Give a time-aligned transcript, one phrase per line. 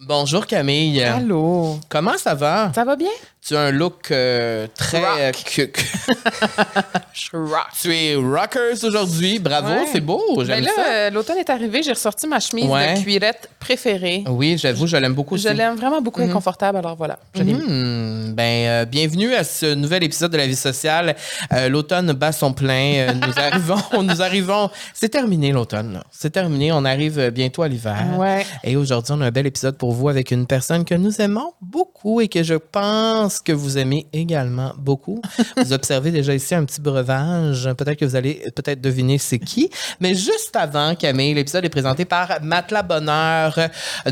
[0.00, 1.02] Bonjour Camille.
[1.04, 1.78] Allô.
[1.88, 2.72] Comment ça va?
[2.74, 3.10] Ça va bien?
[3.46, 5.00] Tu as un look euh, très...
[5.00, 5.58] Rock.
[5.58, 5.66] euh,
[7.34, 7.66] rock.
[7.82, 9.38] tu es rockers aujourd'hui.
[9.38, 9.86] Bravo, Ouais.
[9.92, 10.22] c'est beau.
[10.38, 10.82] Ben J'aime là, ça.
[10.90, 12.94] euh, l'automne est arrivé, j'ai ressorti ma chemise Ouais.
[12.94, 14.24] de cuirette préférée.
[14.28, 15.44] Oui, j'avoue, je l'aime beaucoup aussi.
[15.46, 17.42] Je l'aime vraiment beaucoup et confortable, alors voilà, je.
[17.42, 21.14] Hmm, ben, euh, bienvenue à ce nouvel épisode de la vie sociale.
[21.52, 23.12] Euh, l'automne bat son plein.
[23.14, 24.70] Nous arrivons, nous arrivons.
[24.94, 25.92] C'est terminé l'automne.
[25.92, 26.04] là.
[26.10, 26.72] C'est terminé.
[26.72, 28.06] On arrive bientôt à l'hiver.
[28.16, 28.46] Ouais.
[28.64, 31.52] Et aujourd'hui, on a un bel épisode pour vous avec une personne que nous aimons
[31.60, 35.20] beaucoup et que je pense que vous aimez également beaucoup.
[35.56, 37.68] vous observez déjà ici un petit breuvage.
[37.76, 39.70] Peut-être que vous allez peut-être deviner c'est qui.
[40.00, 43.58] Mais juste avant, Camille, l'épisode est présenté par Matelas Bonheur,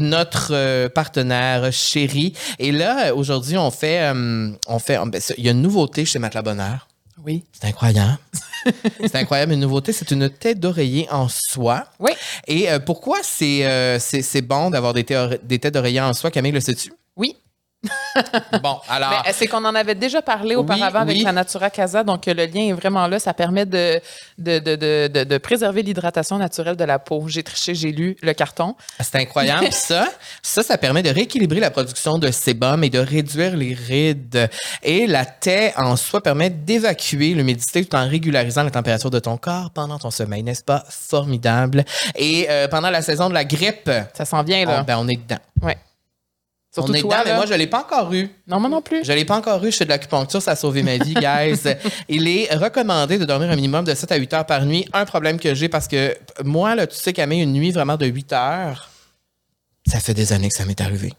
[0.01, 2.35] notre euh, partenaire chéri.
[2.59, 6.05] Et là, aujourd'hui, on fait, euh, on fait, ben, ça- il y a une nouveauté
[6.05, 6.89] chez Matelas Bonheur.
[7.25, 7.45] Oui.
[7.53, 8.19] C'est incroyable.
[9.01, 9.53] c'est incroyable.
[9.53, 11.85] Une nouveauté, c'est une tête d'oreiller en soie.
[12.01, 12.11] Oui.
[12.47, 13.99] Et euh, pourquoi c'est euh,
[14.45, 16.93] bon d'avoir des têtes d'oreiller en soie, Camille, le sais-tu?
[18.63, 19.11] Bon, alors.
[19.11, 21.05] Ben, c'est qu'on en avait déjà parlé auparavant Ah.
[21.05, 21.13] oui.
[21.13, 23.19] avec la Natura Casa, donc euh, le lien est vraiment là.
[23.19, 24.01] Ça permet de,
[24.39, 27.25] de, de, de, de- préserver l'hydratation naturelle de la peau.
[27.29, 28.77] J'ai triché, j'ai lu le carton.
[29.01, 29.69] C'est incroyable.
[29.73, 30.07] Ça,
[30.43, 34.49] ça, ça permet de rééquilibrer la production de sébum et de réduire les rides.
[34.83, 39.37] Et la thé en soi permet d'évacuer l'humidité tout en régularisant la température de ton
[39.37, 40.85] corps pendant ton sommeil, n'est-ce pas?
[40.89, 41.85] Formidable.
[42.17, 44.83] Et euh, pendant la saison de la grippe, Ça s'en vient, on, là.
[44.83, 45.41] ben, on est dedans.
[45.63, 45.77] ouais.
[46.73, 48.31] Surtout on est toi, dedans, mais moi, je l'ai pas encore eu.
[48.47, 49.05] Non, moi non plus.
[49.05, 51.61] Je l'ai pas encore eu, je fais de l'acupuncture, ça a sauvé ma vie, guys.
[52.09, 54.89] Il est recommandé de dormir un minimum de 7 à 8 heures par nuit.
[54.95, 58.07] Un problème que j'ai, parce que moi, là, tu sais, Camille, une nuit vraiment de
[58.07, 58.89] 8 heures,
[59.87, 61.13] ça fait des années que ça m'est arrivé.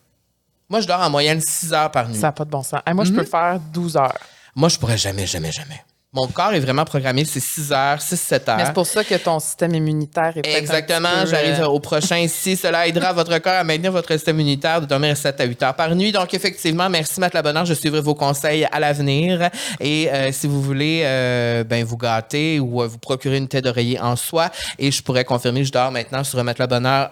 [0.70, 2.16] Moi, je dors en moyenne 6 heures par nuit.
[2.18, 2.82] Ça n'a pas de bon sens.
[2.88, 4.18] Hey, moi, je peux faire 12 heures.
[4.56, 5.84] Moi, je pourrais jamais, jamais, jamais.
[6.16, 8.58] Mon corps est vraiment programmé, c'est 6 heures, 6-7 heures.
[8.58, 12.56] Mais c'est pour ça que ton système immunitaire est Exactement, j'arrive euh, au prochain ici.
[12.56, 15.74] Cela aidera votre corps à maintenir votre système immunitaire de dormir 7 à 8 heures
[15.74, 16.12] par nuit.
[16.12, 17.66] Donc, effectivement, merci Matt Labonneur.
[17.66, 19.50] Je suivrai vos conseils à l'avenir.
[19.80, 24.00] Et euh, si vous voulez euh, ben, vous gâter ou vous procurer une tête d'oreiller
[24.00, 27.10] en soie, et je pourrais confirmer, je dors maintenant sur Matt Labonneur.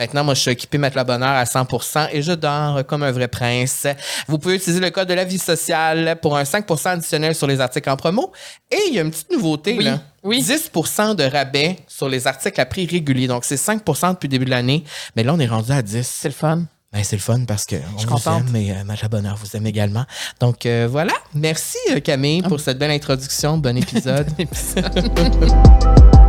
[0.00, 3.28] Maintenant, moi, je suis équipé Matt Bonheur à 100% et je dors comme un vrai
[3.28, 3.86] prince.
[4.28, 7.60] Vous pouvez utiliser le code de la vie sociale pour un 5% additionnel sur les
[7.60, 8.32] articles en promo.
[8.70, 10.00] Et il y a une petite nouveauté, Oui, là.
[10.22, 10.40] oui.
[10.42, 13.26] 10% de rabais sur les articles à prix régulier.
[13.26, 14.84] Donc, c'est 5% depuis le début de l'année.
[15.16, 16.00] Mais là, on est rendu à 10.
[16.06, 16.62] C'est le fun.
[16.94, 18.44] Ben, c'est le fun parce que on suis vous contente.
[18.48, 20.06] aime et euh, Bonheur vous aime également.
[20.40, 21.12] Donc, euh, voilà.
[21.34, 23.58] Merci, euh, Camille, pour cette belle introduction.
[23.58, 24.28] Bon épisode.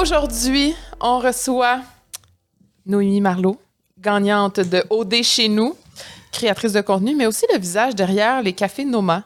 [0.00, 1.80] Aujourd'hui, on reçoit
[2.86, 3.60] Noémie Marlot,
[3.98, 5.76] gagnante de OD chez nous,
[6.32, 9.24] créatrice de contenu, mais aussi le visage derrière les cafés Noma.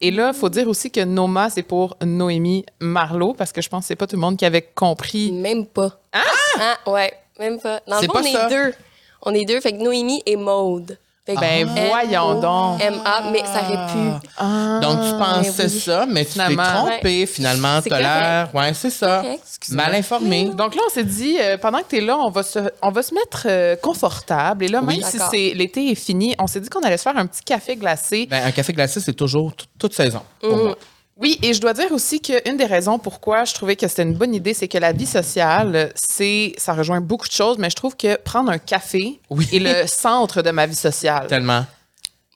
[0.00, 3.68] Et là, il faut dire aussi que Noma, c'est pour Noémie Marlot, parce que je
[3.68, 5.30] pense que c'est pas tout le monde qui avait compris.
[5.30, 6.00] Même pas.
[6.12, 6.90] Ah!
[6.90, 7.80] ouais, même pas.
[7.86, 8.48] Dans le fond, on est ça.
[8.48, 8.74] deux.
[9.22, 10.98] On est deux, fait que Noémie et Maude.
[11.26, 12.82] Fait que Ben, M- voyons donc.
[12.82, 14.26] M-A, mais ça aurait pu.
[14.38, 15.80] Ah, Donc, tu pensais oui.
[15.80, 16.86] ça, mais tu t'es Finalement.
[16.86, 17.26] trompé.
[17.26, 18.48] Finalement, C'est t'as l'air.
[18.54, 19.22] Ouais, c'est ça.
[19.70, 20.46] Mal informé.
[20.46, 22.90] Donc là, on s'est dit, euh, pendant que tu es là, on va se, on
[22.90, 24.64] va se mettre euh, confortable.
[24.64, 24.98] Et là, Oui.
[24.98, 27.42] même si c'est l'été est fini, on s'est dit qu'on allait se faire un petit
[27.42, 28.26] café glacé.
[28.26, 30.22] Ben, un café glacé, c'est toujours toute saison.
[30.40, 30.76] pour moi.
[31.20, 34.14] Oui, et je dois dire aussi qu'une des raisons pourquoi je trouvais que c'était une
[34.14, 37.76] bonne idée, c'est que la vie sociale, c'est, ça rejoint beaucoup de choses, mais je
[37.76, 39.46] trouve que prendre un café Oui.
[39.52, 41.26] est le centre de ma vie sociale.
[41.26, 41.66] Tellement.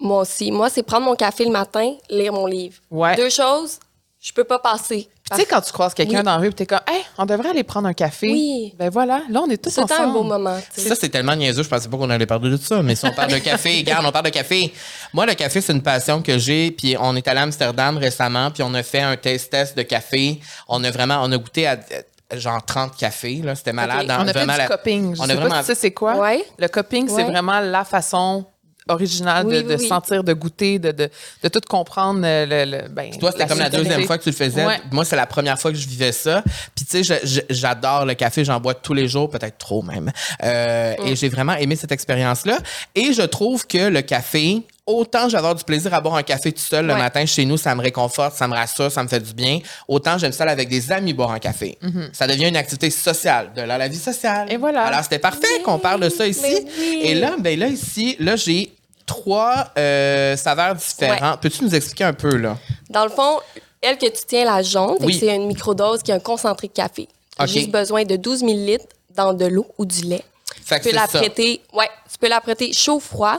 [0.00, 0.52] Moi aussi.
[0.52, 2.76] Moi, c'est prendre mon café le matin, lire mon livre.
[2.90, 3.16] Ouais.
[3.16, 3.78] Deux choses,
[4.20, 5.08] je peux pas passer.
[5.30, 6.22] Tu sais, quand tu croises quelqu'un Oui.
[6.24, 8.30] dans la rue, tu es comme, hey, on devrait aller prendre un café.
[8.30, 8.74] Oui.
[8.78, 10.02] Ben voilà, là, on est tous ensemble.
[10.02, 10.58] un beau moment.
[10.74, 10.88] tu sais.
[10.88, 13.12] Ça, c'est tellement niaiseux, je pensais pas qu'on allait parler de ça, mais si on
[13.12, 14.72] parle de café, regarde, on parle de café.
[15.14, 18.50] Moi, le café, c'est une passion que j'ai, puis on est allé à Amsterdam récemment,
[18.50, 20.40] puis on a fait un taste test de café.
[20.68, 24.02] On a vraiment, on a goûté à euh, genre 30 cafés, là, c'était malade.
[24.02, 25.14] Ok, Dans- On a fait du la- coping.
[25.16, 26.16] Je on a sais vraiment- pas si tu sais c'est quoi.
[26.16, 26.44] Ouais.
[26.58, 27.24] Le coping, c'est Ouais.
[27.24, 28.44] vraiment la façon
[28.88, 29.88] originale Oui, de, oui, de oui.
[29.88, 31.10] sentir, de goûter, de, de,
[31.42, 32.20] de tout comprendre.
[32.24, 34.64] euh, Le, le- ben, Toi, c'était comme la deuxième fois que tu le faisais.
[34.66, 34.80] Ouais.
[34.92, 36.42] Moi, c'est la première fois que je vivais ça.
[36.74, 38.44] Puis, tu sais, j'adore le café.
[38.44, 40.10] J'en bois tous les jours, peut-être trop même.
[40.42, 41.06] Euh, Mm.
[41.06, 42.58] Et j'ai vraiment aimé cette expérience-là.
[42.94, 46.60] Et je trouve que le café, autant j'adore du plaisir à boire un café tout
[46.60, 49.32] seul le matin chez nous, ça me réconforte, ça me rassure, ça me fait du
[49.32, 49.60] bien.
[49.88, 51.78] Autant j'aime ça avec des amis boire un café.
[52.12, 54.50] Ça devient une activité sociale, de là la vie sociale.
[54.52, 54.84] Et voilà.
[54.84, 56.66] Alors, c'était parfait qu'on parle de ça ici.
[56.78, 57.00] oui.
[57.02, 58.72] Et là, ben là, ici, là, j'ai
[59.06, 61.40] trois euh, saveurs différentes.
[61.40, 62.56] Peux-tu nous expliquer un peu, là?
[62.90, 63.38] Dans le fond,
[63.80, 65.16] elle que tu tiens, la jaune, Oui.
[65.18, 67.08] c'est une microdose qui est un concentré de café.
[67.36, 67.50] T'as Ok.
[67.50, 68.78] juste besoin de 12 ml
[69.16, 70.22] dans de l'eau ou du lait.
[70.64, 73.38] Fait Tu peux la prêter, ouais, tu peux la prêter chaud froid.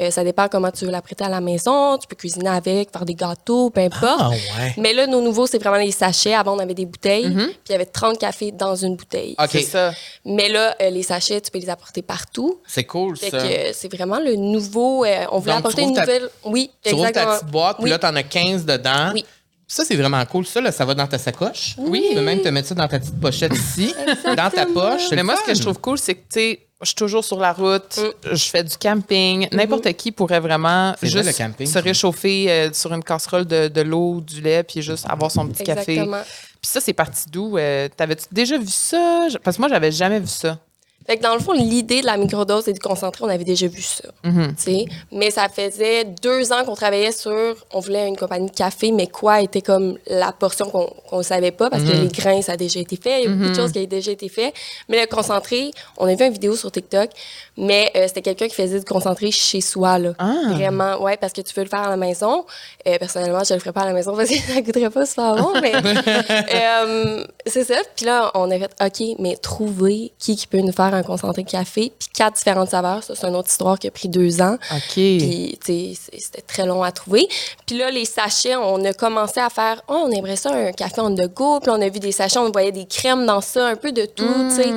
[0.00, 1.96] Euh, ça dépend comment tu veux la prêter à la maison.
[1.98, 4.20] Tu peux cuisiner avec, faire des gâteaux, peu importe.
[4.20, 4.74] Ah, ouais.
[4.78, 6.34] Mais là, nos nouveaux, c'est vraiment les sachets.
[6.34, 9.34] Avant, on avait des bouteilles, puis il y avait 30 cafés dans une bouteille.
[9.38, 9.48] OK.
[9.52, 9.92] C'est ça.
[10.24, 12.60] Mais là, euh, les sachets, tu peux les apporter partout.
[12.66, 13.38] C'est cool, Fait ça.
[13.38, 15.04] que euh, c'est vraiment le nouveau.
[15.04, 16.28] euh, on voulait Donc, tu apporter une ta- nouvelle.
[16.44, 17.36] Oui, Tu rouvres ta exactement.
[17.38, 19.10] petite boîte, puis là, t'en as 15 dedans.
[19.14, 19.24] Oui.
[19.66, 20.44] Ça, c'est vraiment cool.
[20.44, 21.74] Ça, là, ça va dans ta sacoche.
[21.78, 22.04] Oui.
[22.10, 23.94] Tu peux même te mettre ça dans ta petite pochette ici,
[24.36, 25.10] dans ta poche.
[25.12, 27.38] Mais moi, ce que je trouve cool, c'est que, tu sais, je suis toujours sur
[27.40, 28.34] la route, Mm.
[28.34, 29.48] je fais du camping.
[29.52, 33.80] N'importe qui pourrait vraiment vrai, juste camping, se réchauffer euh, sur une casserole de, de
[33.80, 35.92] l'eau, du lait, puis juste avoir son petit café.
[35.92, 36.22] Exactement.
[36.60, 37.58] Puis ça, c'est parti d'où?
[37.58, 39.26] Euh, T'avais-tu déjà vu ça?
[39.42, 40.58] Parce que moi, j'avais jamais vu ça.
[41.06, 43.66] Fait que dans le fond, l'idée de la microdose et du concentré, on avait déjà
[43.66, 44.08] vu ça.
[44.22, 44.54] Mhm.
[44.56, 44.86] sais?
[45.12, 49.06] Mais ça faisait deux ans qu'on travaillait sur, on voulait une compagnie de café, mais
[49.06, 52.56] quoi était comme la portion qu'on ne savait pas, parce que les grains, ça a
[52.56, 54.54] déjà été fait, il y a beaucoup de choses qui ont déjà été fait.
[54.88, 57.10] Mais le concentré, on a vu une vidéo sur TikTok,
[57.56, 60.12] mais euh, c'était quelqu'un qui faisait du concentré chez soi, là.
[60.18, 60.52] Ah.
[60.52, 62.44] Vraiment, ouais, parce que tu peux le faire à la maison.
[62.86, 65.36] Euh, personnellement, je le ferais pas à la maison parce que ça coûterait pas super
[65.36, 65.72] bon, mais
[66.54, 67.76] euh, c'est ça.
[67.94, 71.42] Puis là, on a fait, OK, mais trouver qui, qui peut nous faire un concentré
[71.42, 73.02] de café, puis quatre différentes saveurs.
[73.02, 74.56] Ça, c'est une autre histoire qui a pris deux ans.
[74.72, 74.94] OK.
[74.94, 77.28] Puis, c'était très long à trouver.
[77.66, 81.00] Puis là, les sachets, on a commencé à faire, oh, on aimerait ça un café
[81.00, 81.60] on the go.
[81.60, 84.06] Puis on a vu des sachets, on voyait des crèmes dans ça, un peu de
[84.06, 84.72] tout, tu sais.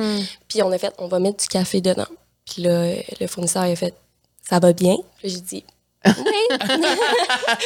[0.48, 2.06] Puis on a fait, on va mettre du café dedans.
[2.44, 3.94] Puis là, le fournisseur, il a fait,
[4.48, 4.96] ça va bien.
[5.18, 5.64] Puis j'ai dit,
[6.18, 6.58] oui.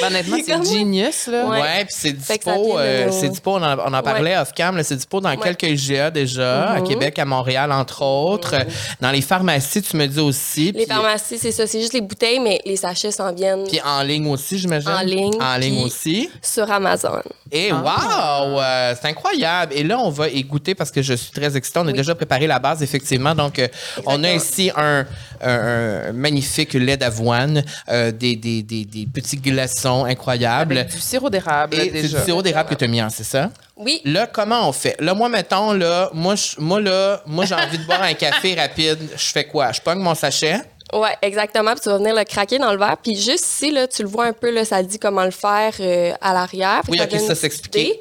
[0.01, 1.47] Ben, honnêtement, c'est Comme- genius, là.
[1.47, 1.61] Ouais.
[1.61, 4.97] Ouais, puis c'est dispo, de euh, c'est dispo, on en, on en parlait off-cam, c'est
[4.97, 5.37] dispo dans Ouais.
[5.37, 6.89] quelques IGA déjà, à Mhm.
[6.89, 8.55] Québec, à Montréal, entre autres.
[9.01, 10.73] Dans les pharmacies, tu me dis aussi.
[10.73, 14.03] Les pharmacies, c'est ça, c'est juste les bouteilles, mais les sachets s'en viennent Puis en
[14.03, 14.91] ligne aussi, j'imagine.
[14.91, 16.31] En ligne, En ligne aussi.
[16.43, 17.21] sur Amazon.
[17.51, 18.45] Et Ah.
[18.47, 19.73] wow, euh, c'est incroyable.
[19.75, 21.79] Et là, on va y goûter parce que je suis très excitée.
[21.81, 23.35] On a déjà préparé la base, effectivement.
[23.35, 23.69] Donc, euh,
[24.07, 25.05] on a ici un,
[25.43, 30.79] un- un magnifique lait d'avoine, euh, des, des, des, des petits glaçons incroyables.
[30.79, 33.25] Avec du sirop d'érable, Et c'est du sirop d'érable que tu as mis en, c'est
[33.25, 33.51] ça?
[33.77, 34.97] Oui, Là, comment on fait?
[35.01, 38.55] Là, moi, mettons, là, moi, je- moi, là, moi, j'ai envie de boire un café
[38.59, 38.99] rapide.
[39.17, 39.73] Je fais quoi?
[39.73, 40.61] Je pogne mon sachet?
[40.93, 41.73] Ouais, exactement.
[41.73, 42.99] Puis tu vas venir le craquer dans le verre.
[43.03, 45.73] Puis juste ici, là, tu le vois un peu, là, ça dit comment le faire
[45.81, 46.83] euh, à l'arrière.
[46.89, 47.93] Oui, ok, ça, une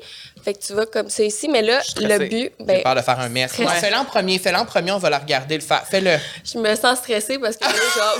[0.43, 1.47] Fait que tu vas comme ça ici.
[1.49, 3.51] Mais là, le but, J'ai ben, peur de faire un mess.
[3.53, 4.39] Fais-le en premier.
[4.39, 4.91] Fais-le en premier.
[4.91, 5.85] On va la regarder le faire.
[5.85, 6.17] Fais-le.
[6.43, 8.17] je me sens stressée parce que là, genre,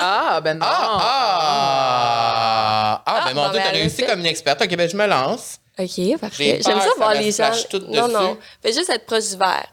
[0.00, 0.66] Ah, ben non.
[0.68, 4.62] Ah, ah, ah, ben mon bon, Dieu, ben, t'as réussi comme une experte.
[4.62, 5.58] OK, ben je me lance.
[5.78, 6.60] OK, J'ai parfait.
[6.64, 7.50] J'aime ça voir les gens.
[7.88, 8.38] non, non.
[8.62, 9.66] Fais juste être proche du verre.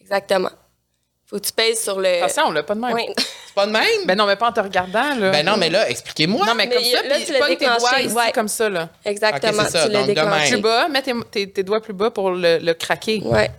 [0.00, 0.50] Exactement.
[1.30, 2.22] Faut que tu pèses sur le.
[2.24, 2.92] Attention, on l'a pas de même.
[2.92, 3.06] Oui.
[3.16, 4.04] C'est pas de même?
[4.04, 5.30] Ben non, mais pas en te regardant, là.
[5.30, 6.44] Ben non, mais là, expliquez-moi.
[6.44, 8.32] Non, mais Mais comme y- ça, là, puis tu l'as déclenché, doigts ici, ouais.
[8.32, 8.88] comme ça, là.
[9.04, 9.62] Exactement.
[9.62, 9.86] Ok, c'est ça.
[9.86, 10.52] Tu l'as Donc, de déclenché.
[10.54, 13.22] Plus bas, mets tes, tes- tes doigts plus bas pour le, le craquer.
[13.24, 13.50] Ouais.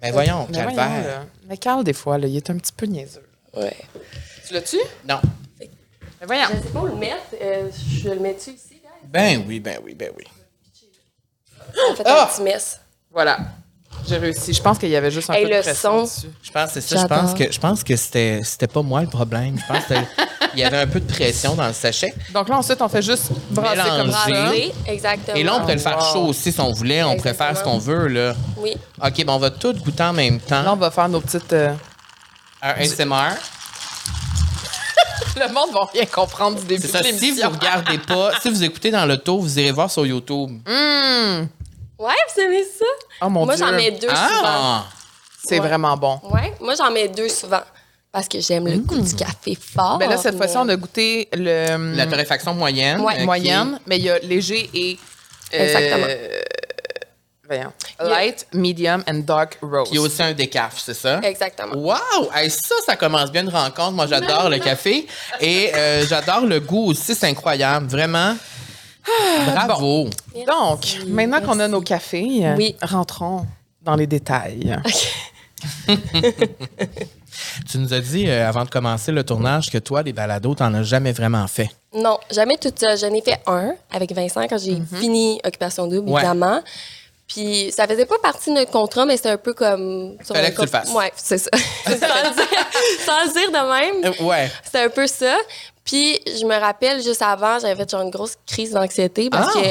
[0.00, 1.06] Ben voyons, Mais voyons, calvaire.
[1.20, 1.24] là.
[1.46, 3.26] Mais Carl, des fois, là, il est un petit peu niaiseux.
[3.56, 3.76] Ouais.
[4.46, 4.78] Tu l'as-tu?
[5.08, 5.20] Non.
[5.60, 6.42] Mais voyons.
[6.50, 7.22] Je sais pas où le mettre.
[7.40, 7.68] Euh,
[8.02, 8.88] je le mets-tu ici, guys?
[9.04, 10.24] Ben oui, ben oui, ben oui.
[11.90, 12.24] On fait Ah!
[12.24, 12.80] un petit mess.
[13.10, 13.38] Voilà.
[14.08, 14.52] J'ai réussi.
[14.52, 16.14] Je pense qu'il y avait juste un Hey, peu de pression son.
[16.20, 16.26] dessus.
[16.42, 17.02] Je pense que c'est ça.
[17.02, 19.56] Je pense que, je pense que c'était, c'était pas moi le problème.
[19.58, 22.14] Je pense qu'il y avait un peu de pression dans le sachet.
[22.32, 24.02] Donc là, ensuite, on fait juste brasser Mélanger.
[24.02, 24.26] comme ça.
[24.28, 25.36] Brasser, exactement.
[25.36, 26.12] Et là, on pourrait le faire Wow.
[26.12, 27.02] chaud aussi si on voulait.
[27.02, 28.34] On pourrait faire ce qu'on veut, là.
[28.58, 28.74] Oui.
[29.02, 30.76] OK, ben on va tout goûter en même Là, on temps.
[30.76, 31.52] va faire nos petites...
[31.52, 31.72] euh,
[32.62, 33.36] Un ASMR.
[35.36, 37.18] Le monde va rien comprendre du début C'est de ça.
[37.18, 40.60] Si vous regardez pas, si vous écoutez dans l'auto, vous irez voir sur YouTube.
[40.68, 41.48] Hum!
[41.98, 42.84] Ouais, vous aimez ça?
[43.22, 44.14] Oh mon Moi, j'en mets deux souvent.
[44.44, 44.84] Ah!
[45.46, 45.68] C'est Ouais.
[45.68, 46.20] vraiment bon.
[46.30, 47.60] Ouais, moi, j'en mets deux souvent.
[48.10, 49.96] Parce que j'aime le goût du café fort.
[49.98, 51.94] Mais là, cette fois-ci, on a goûté le...
[51.96, 53.00] La torréfaction moyenne.
[53.00, 53.20] Ouais.
[53.20, 54.98] euh, moyenne, mais il y a léger et...
[55.52, 56.06] euh, Exactement.
[57.46, 57.72] Voyons.
[58.00, 59.90] Il y a- Light, medium and dark roast.
[59.90, 61.20] Qui est aussi un décaf, c'est ça?
[61.22, 61.74] Exactement.
[61.76, 62.30] Wow!
[62.34, 63.92] Hey, ça, ça commence bien une rencontre.
[63.92, 65.06] Moi, j'adore le café.
[65.40, 67.14] Et euh, j'adore le goût aussi.
[67.14, 67.86] C'est incroyable.
[67.88, 68.34] Vraiment.
[69.46, 70.04] Bravo.
[70.04, 71.06] Donc, Merci.
[71.08, 72.74] maintenant qu'on a nos cafés, euh, Oui.
[72.82, 73.46] rentrons
[73.82, 74.76] dans les détails.
[77.70, 80.72] Tu nous as dit, euh, avant de commencer le tournage, que toi, les balados, t'en
[80.74, 81.68] as jamais vraiment fait.
[81.94, 82.96] Non, jamais toute seule.
[82.98, 86.20] J'en ai fait un avec Vincent quand j'ai fini Occupation Double, Ouais.
[86.20, 86.60] évidemment.
[87.34, 90.16] Puis ça faisait pas partie de notre contrat, mais c'était un peu comme.
[90.24, 90.92] sur Fallait que tu le fasses.
[90.92, 91.50] Ouais, c'est ça.
[91.86, 92.66] sans, le dire,
[93.04, 94.14] sans le dire de même.
[94.20, 94.50] Euh, ouais.
[94.64, 95.36] C'était un peu ça.
[95.84, 99.60] Puis je me rappelle, juste avant, j'avais fait genre une grosse crise d'anxiété parce Ah!
[99.60, 99.68] que,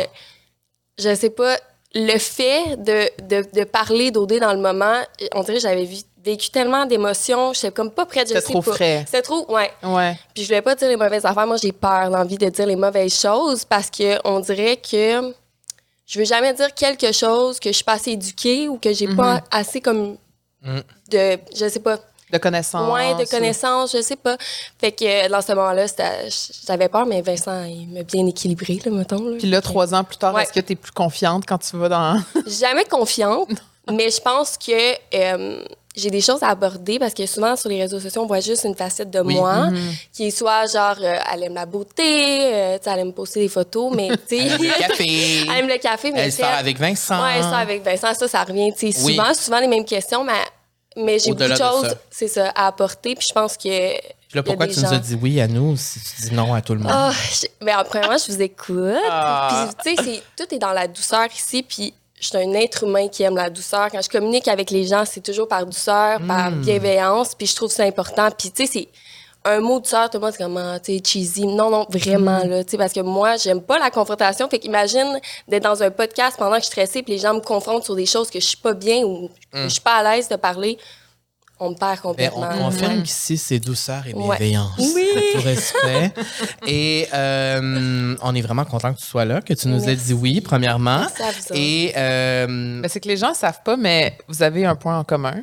[1.03, 1.57] je sais pas,
[1.95, 5.01] le fait de, de, de parler d'OD dans le moment,
[5.33, 5.87] on dirait que j'avais
[6.23, 8.73] vécu tellement d'émotions, j'étais comme pas prête, je C'était trop pas.
[8.73, 9.03] frais.
[9.05, 9.71] C'était trop, ouais.
[9.83, 10.17] Ouais.
[10.33, 11.47] Puis je voulais pas dire les mauvaises affaires.
[11.47, 15.33] Moi, j'ai peur, l'envie de dire les mauvaises choses parce que on dirait que
[16.05, 19.07] je veux jamais dire quelque chose que je suis pas assez éduquée ou que j'ai
[19.15, 20.17] pas assez comme
[20.65, 20.79] Mm.
[21.11, 21.97] de, je sais pas.
[22.31, 22.87] De connaissances.
[22.87, 24.37] moins de ou- connaissances, je sais pas.
[24.79, 25.85] Fait que euh, dans ce moment-là,
[26.65, 29.23] j'avais peur, mais Vincent, il m'a bien équilibré, là, mettons.
[29.29, 29.37] là.
[29.37, 30.43] Puis là, trois ans plus tard, Ouais.
[30.43, 32.17] est-ce que tu es plus confiante quand tu vas dans.
[32.47, 33.49] Jamais confiante,
[33.91, 37.81] mais je pense que euh, j'ai des choses à aborder parce que souvent sur les
[37.81, 39.35] réseaux sociaux, on voit juste une facette de Oui.
[39.35, 40.07] moi Mm-hmm.
[40.11, 42.03] qui est soit genre, euh, elle aime la beauté,
[42.53, 44.47] euh, elle aime poster des photos, mais tu sais.
[44.47, 45.41] Elle aime le café.
[45.43, 47.21] elle aime le café, mais Elle sort avec Vincent.
[47.23, 49.15] Ouais, ça avec Vincent, ça, ça revient, tu sais, Oui.
[49.15, 50.33] souvent, souvent les mêmes questions, mais,
[50.97, 53.93] mais j'ai beaucoup de choses, c'est ça, à apporter, puis je pense que.
[54.29, 56.61] Puis là, pourquoi tu nous as dit oui à nous si tu dis non à
[56.63, 56.91] tout le monde?
[56.91, 58.95] Ah, je- ben, en premièrement, je vous écoute.
[59.11, 59.69] Ah.
[59.83, 61.61] Puis, tu sais, tout est dans la douceur ici.
[61.61, 63.89] Puis, je suis un être humain qui aime la douceur.
[63.91, 66.61] Quand je communique avec les gens, c'est toujours par douceur, par Hmm.
[66.61, 67.35] bienveillance.
[67.35, 68.29] Puis, je trouve ça important.
[68.37, 68.87] Puis, tu sais, c'est
[69.45, 71.45] un mot de douceur, tout le monde, c'est comme, ah, tu sais, cheesy.
[71.45, 72.49] Non, non, vraiment, Hmm.
[72.49, 72.63] là.
[72.63, 74.47] Tu sais, parce que moi, j'aime pas la confrontation.
[74.49, 77.41] Fait qu'imagine d'être dans un podcast pendant que je suis stressée, puis les gens me
[77.41, 80.15] confrontent sur des choses que je suis pas bien ou que je suis pas à
[80.15, 80.77] l'aise de parler.
[81.59, 82.57] On me perd Ben, on complètement.
[82.69, 84.37] confirme qu'ici, c'est douceur et Ouais.
[84.37, 84.71] bienveillance.
[84.79, 85.07] Oui.
[85.33, 86.11] Tout respect.
[86.67, 90.13] Et euh, on est vraiment content que tu sois là, que tu nous aies dit
[90.13, 91.05] oui, premièrement.
[91.19, 91.53] Merci.
[91.53, 95.03] Et euh, c'est que les gens ne savent pas, mais vous avez un point en
[95.03, 95.41] commun,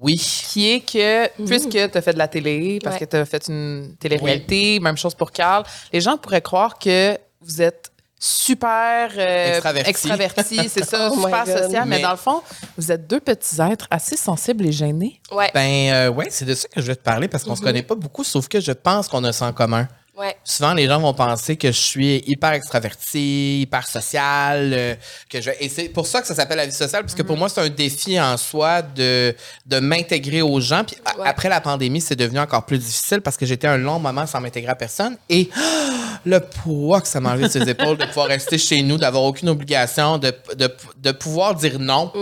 [0.00, 3.06] oui, qui est que, puisque tu as fait de la télé, parce Ouais.
[3.06, 7.18] que tu as fait une télé-réalité, même chose pour Carl, les gens pourraient croire que
[7.40, 9.90] vous êtes super euh, Extraverti.
[9.90, 12.42] extraverti, c'est ça, Oh super social, mais, Mais- dans le fond,
[12.76, 15.20] vous êtes deux petits êtres assez sensibles et gênés.
[15.30, 17.56] Ouais, ben euh, ouais, c'est de ça que je vais te parler parce qu'on Mhm.
[17.56, 19.86] se connaît pas beaucoup, sauf que je pense qu'on a ça en commun.
[20.16, 20.36] ouais.
[20.42, 24.94] Souvent, les gens vont penser que je suis hyper extraverti, hyper social, euh,
[25.30, 27.36] que je et c'est pour ça que ça s'appelle la vie sociale, parce que pour
[27.36, 29.32] moi, c'est un défi en soi de,
[29.66, 30.82] de m'intégrer aux gens.
[30.82, 31.28] Puis Ouais.
[31.28, 34.40] après la pandémie, c'est devenu encore plus difficile parce que j'étais un long moment sans
[34.40, 35.16] m'intégrer à personne.
[35.28, 35.50] Et
[36.24, 39.24] le poids que ça m'a enlevé de ses épaules de pouvoir rester chez nous, d'avoir
[39.24, 42.12] aucune obligation, de, de, de pouvoir dire non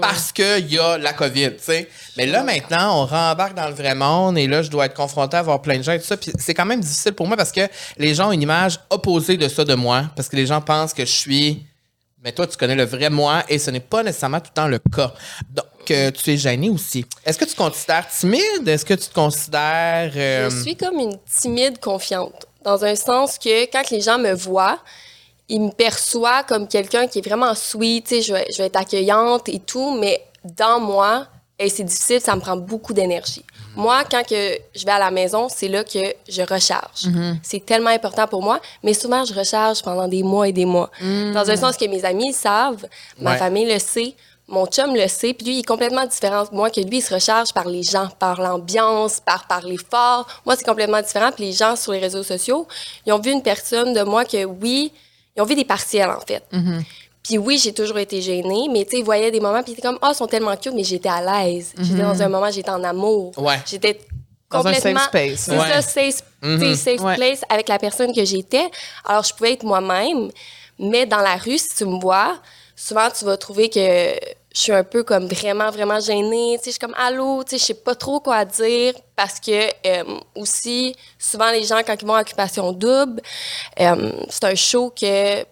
[0.00, 1.88] parce qu'il y a la COVID, tu sais.
[2.16, 5.36] Mais là, maintenant, on rembarque dans le vrai monde et là, je dois être confronté
[5.36, 6.16] à voir plein de gens et tout ça.
[6.16, 7.62] Puis c'est quand même difficile pour moi parce que
[7.98, 10.92] les gens ont une image opposée de ça de moi parce que les gens pensent
[10.94, 11.64] que je suis.
[12.22, 14.68] Mais toi, tu connais le vrai moi et ce n'est pas nécessairement tout le temps
[14.68, 15.14] le cas.
[15.50, 17.06] Donc, euh, tu es gêné aussi.
[17.24, 18.68] Est-ce que tu te considères timide?
[18.68, 20.12] Est-ce que tu te considères.
[20.14, 24.32] euh, Je suis comme une timide confiante, dans un sens que quand les gens me
[24.32, 24.78] voient,
[25.48, 28.66] ils me perçoivent comme quelqu'un qui est vraiment sweet, tu sais, je vais, je vais
[28.66, 31.26] être accueillante et tout, mais dans moi,
[31.58, 33.44] et c'est difficile, ça me prend beaucoup d'énergie.
[33.76, 35.98] Moi, quand que je vais à la maison, c'est là que
[36.28, 37.06] je recharge.
[37.42, 40.90] C'est tellement important pour moi, mais souvent, je recharge pendant des mois et des mois.
[41.00, 42.86] Dans un sens que mes amis le savent,
[43.18, 43.36] ma Ouais.
[43.38, 44.14] famille le sait,
[44.50, 47.02] mon chum le sait, puis lui, il est complètement différent de moi, que lui, il
[47.02, 50.26] se recharge par les gens, par l'ambiance, par parler fort.
[50.44, 51.30] Moi, c'est complètement différent.
[51.34, 52.66] Puis les gens sur les réseaux sociaux,
[53.06, 54.92] ils ont vu une personne de moi que, oui,
[55.36, 56.42] ils ont vu des partiels, en fait.
[57.22, 59.78] Puis oui, j'ai toujours été gênée, mais tu sais, ils voyaient des moments, puis ils
[59.78, 61.72] étaient comme, ah, ils sont tellement cute, mais j'étais à l'aise.
[61.78, 63.32] J'étais dans un moment, j'étais en amour.
[63.38, 63.60] Ouais.
[63.66, 64.00] J'étais
[64.50, 65.00] Dans un safe complètement.
[65.04, 65.40] space.
[65.40, 65.68] C'est Ouais.
[65.70, 67.14] ça, safe, Ouais.
[67.14, 68.68] place avec la personne que j'étais.
[69.04, 70.30] Alors, je pouvais être moi-même,
[70.78, 72.38] mais dans la rue, si tu me vois,
[72.74, 74.14] souvent, tu vas trouver que
[74.54, 76.56] je suis un peu comme vraiment, vraiment gênée.
[76.58, 79.38] Tu sais, je suis comme allô, tu sais, je sais pas trop quoi dire parce
[79.38, 83.20] que euh, aussi, souvent, les gens, quand ils vont à Occupation Double,
[83.80, 85.44] euh, c'est un show que.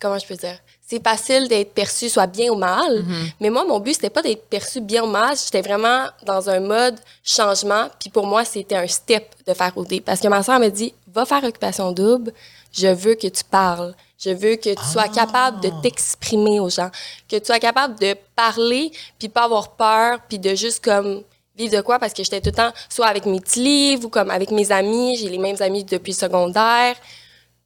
[0.00, 0.58] Comment je peux dire?
[0.86, 3.04] C'est facile d'être perçu soit bien ou mal,
[3.40, 5.34] mais moi, mon but, c'était pas d'être perçu bien ou mal.
[5.42, 7.88] J'étais vraiment dans un mode changement.
[7.98, 10.02] Puis pour moi, c'était un step de faire OD.
[10.02, 12.34] Parce que ma soeur me dit, va faire occupation double.
[12.70, 13.94] Je veux que tu parles.
[14.24, 16.90] Je veux que tu sois capable de t'exprimer aux gens.
[17.28, 21.22] Que tu sois capable de parler, puis pas avoir peur, puis de juste comme
[21.56, 24.08] vivre de quoi parce que j'étais tout le temps soit avec mes petits livres ou
[24.08, 25.16] comme avec mes amis.
[25.16, 26.96] J'ai les mêmes amis depuis le secondaire.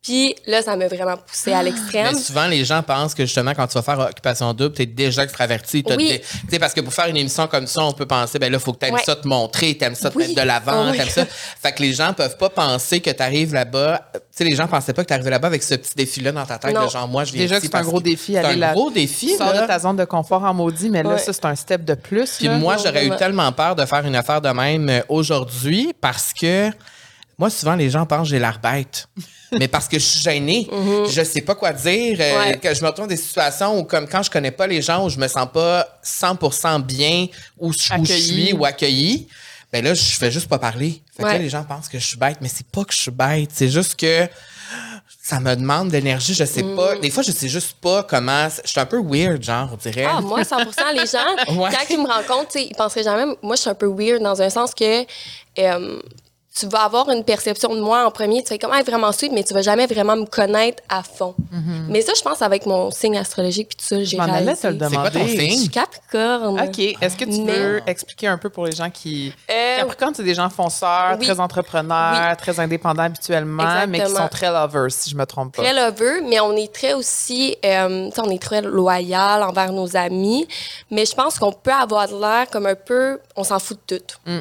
[0.01, 2.15] Puis là, ça m'a vraiment poussé à l'extrême.
[2.15, 4.87] Mais souvent, les gens pensent que justement, quand tu vas faire Occupation Double, tu es
[4.87, 5.85] déjà extraverti.
[5.91, 5.97] Oui.
[6.09, 8.51] dé- Tu sais, parce que pour faire une émission comme ça, on peut penser, ben
[8.51, 9.03] là, il faut que tu aimes Ouais.
[9.05, 10.29] ça te montrer, tu aimes ça te Oui.
[10.29, 11.25] mettre de l'avant, Oh t'aimes ça.
[11.61, 14.11] Fait que les gens peuvent pas penser que tu arrives là-bas.
[14.15, 16.47] Tu sais, les gens pensaient pas que tu arrivais là-bas avec ce petit défi-là dans
[16.47, 16.87] ta tête, Non.
[16.87, 19.27] de genre, moi, je viens Déjà que c'est un gros défi, C'est un gros défi,
[19.33, 21.85] Tu sors de ta zone de confort en maudit, mais là, ça, c'est un step
[21.85, 22.37] de plus.
[22.39, 22.57] Puis là.
[22.57, 26.71] moi, j'aurais eu tellement peur de faire une affaire de même euh, aujourd'hui parce que
[27.39, 29.09] moi, souvent, les gens pensent que j'ai l'air bête.
[29.59, 30.69] Mais parce que je suis gênée,
[31.11, 32.59] je sais pas quoi dire, euh, Ouais.
[32.59, 35.07] que je me retrouve dans des situations où, comme quand je connais pas les gens,
[35.07, 37.27] où je me sens pas 100% bien,
[37.59, 38.23] où je, où je Accueilli.
[38.47, 39.29] suis ou accueilli,
[39.73, 41.01] ben là, je fais juste pas parler.
[41.17, 42.99] Fait que là, les gens pensent que je suis bête, mais c'est pas que je
[43.01, 44.27] suis bête, c'est juste que
[45.23, 46.97] ça me demande d'énergie, je sais pas.
[46.97, 48.49] Des fois, je sais juste pas comment.
[48.65, 50.07] Je suis un peu weird, genre, on dirait.
[50.09, 51.71] Ah, moi, 100% Les gens, Ouais.
[51.71, 53.35] quand ils me rencontrent, ils penseraient jamais.
[53.43, 55.03] Moi, je suis un peu weird dans un sens que.
[55.59, 56.01] euh,
[56.57, 59.31] tu vas avoir une perception de moi en premier, tu fais comme, ah, vraiment sweet,
[59.33, 61.35] mais tu vas jamais vraiment me connaître à fond.
[61.89, 64.53] Mais ça, je pense, avec mon signe astrologique puis tout ça, j'ai Je m'en allais
[64.55, 64.63] réalisé.
[64.63, 65.37] te le C'est quoi ton demander.
[65.37, 65.69] Je suis signe?
[65.71, 66.61] Capricorne.
[66.61, 66.79] OK.
[67.01, 69.33] Est-ce que tu Mais- veux expliquer un peu pour les gens qui.
[69.51, 71.27] Euh, Capricorne, c'est des gens fonceurs, oui.
[71.27, 75.63] très entrepreneurs, très indépendants habituellement, mais qui sont très lovers, si je me trompe pas.
[75.63, 79.73] très lover, mais on est très aussi, euh, tu sais, on est très loyal envers
[79.73, 80.49] nos amis.
[80.91, 83.99] Mais je pense qu'on peut avoir de l'air comme un peu, on s'en fout de
[83.99, 84.17] tout.
[84.27, 84.39] Mm.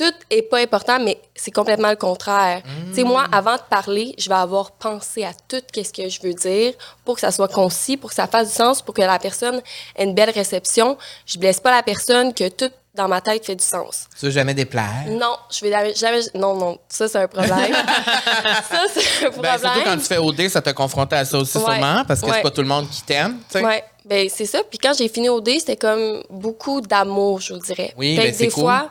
[0.00, 2.62] Tout est pas important, mais c'est complètement le contraire.
[2.88, 6.22] Tu sais, moi, avant de parler, je vais avoir pensé à tout ce que je
[6.22, 6.72] veux dire
[7.04, 9.60] pour que ça soit concis, pour que ça fasse du sens, pour que la personne
[9.96, 10.96] ait une belle réception.
[11.26, 14.08] Je blesse pas la personne, que tout dans ma tête fait du sens.
[14.18, 15.04] Tu veux jamais déplaire?
[15.08, 17.72] Non, je vais jamais, jamais- non, non, ça c'est un problème.
[18.70, 19.52] ça c'est un problème.
[19.52, 21.64] Ben, surtout quand tu fais OD, ça t'a confronté à ça aussi Ouais.
[21.64, 22.42] sûrement, parce que c'est Ouais.
[22.42, 23.36] pas tout le monde qui t'aime.
[23.50, 23.64] tu sais.
[23.64, 24.60] Ouais, ben c'est ça.
[24.68, 27.92] Puis quand j'ai fini au D, c'était comme beaucoup d'amour, je vous dirais.
[27.96, 28.62] Oui, Fait ben, que c'est des cool.
[28.64, 28.90] fois,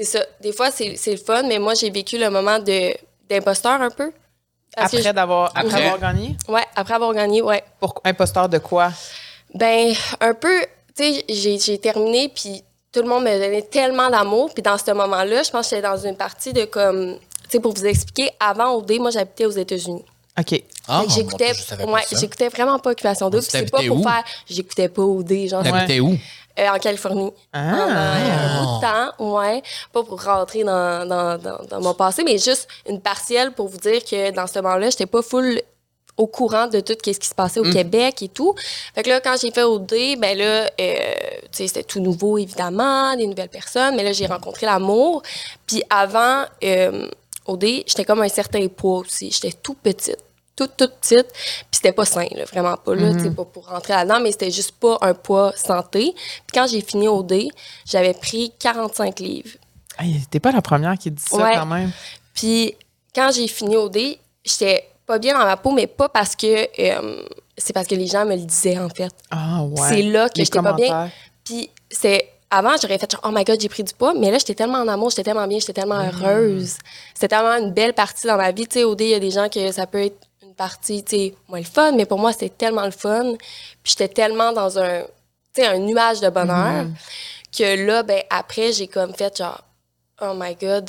[0.00, 0.24] c'est ça.
[0.40, 2.94] Des fois, c'est c'est le fun, mais moi, j'ai vécu le moment de
[3.28, 4.12] d'imposteur un peu.
[4.74, 6.36] Parce Après, d'avoir, après avoir gagné?
[6.48, 7.62] ouais, après avoir gagné, ouais.
[7.80, 8.92] Pour imposteur de quoi?
[9.54, 10.60] Ben, un peu,
[10.96, 14.50] tu sais, j'ai j'ai terminé, puis tout le monde me donnait tellement d'amour.
[14.54, 17.60] Puis dans ce moment-là, je pense que j'étais dans une partie de comme, tu sais,
[17.60, 20.04] pour vous expliquer, avant au D, moi, j'habitais aux États-unis.
[20.38, 20.62] OK.
[20.86, 23.42] Ah, pas ouais, j'écoutais vraiment pas Occupation Double.
[23.44, 24.02] Tu puis C'est pas pour où?
[24.02, 25.62] faire, j'écoutais pas au D, genre.
[25.64, 26.16] T'habitais où?
[26.60, 27.32] Euh, en Californie.
[27.52, 27.70] Ah.
[27.70, 29.62] Pendant un bout de temps, ouais.
[29.92, 33.78] Pas pour rentrer dans, dans, dans, dans mon passé, mais juste une partielle pour vous
[33.78, 35.60] dire que dans ce moment-là, j'étais pas full
[36.16, 37.72] au courant de tout ce qui se passait au Mm.
[37.72, 38.54] Québec et tout.
[38.94, 40.68] Fait que là, quand j'ai fait OD, ben là, euh,
[41.44, 45.22] tu sais, c'était tout nouveau, évidemment, des nouvelles personnes, mais là, j'ai rencontré l'amour.
[45.66, 47.08] Puis avant euh,
[47.46, 49.30] OD, j'étais comme un certain poids aussi.
[49.30, 50.18] J'étais tout petite
[50.66, 51.26] toute, toute petite.
[51.32, 54.50] Puis c'était pas sain, là, vraiment pas, là, sais, pas pour rentrer là-dedans, mais c'était
[54.50, 56.12] juste pas un poids santé.
[56.14, 57.48] Puis quand j'ai fini au D,
[57.86, 59.50] j'avais pris 45 livres.
[59.98, 61.54] Hey, T'es pas la première qui dit ça Ouais.
[61.56, 61.90] quand même.
[62.34, 62.74] Puis
[63.14, 66.68] quand j'ai fini au D, j'étais pas bien dans ma peau, mais pas parce que...
[66.80, 67.22] euh,
[67.58, 69.12] c'est parce que les gens me le disaient, en fait.
[69.30, 69.88] Ah ouais.
[69.88, 71.10] C'est là que Les j'étais pas bien.
[71.44, 74.38] Puis c'est avant j'aurais fait genre oh my god j'ai pris du poids mais là
[74.38, 76.78] j'étais tellement en amour j'étais tellement bien j'étais tellement heureuse
[77.14, 79.20] c'était tellement une belle partie dans ma vie tu sais au dé il y a
[79.20, 80.16] des gens que ça peut être
[80.66, 83.34] partie tu sais moins le fun mais pour moi c'était tellement le fun
[83.82, 85.02] puis j'étais tellement dans un
[85.54, 86.86] tu sais un nuage de bonheur
[87.56, 89.62] que là ben après j'ai comme fait genre
[90.20, 90.86] oh my god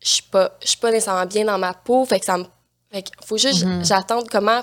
[0.00, 2.44] je suis pas je suis pas nécessairement bien dans ma peau fait que ça me
[2.92, 4.62] fait que faut juste j'attende comment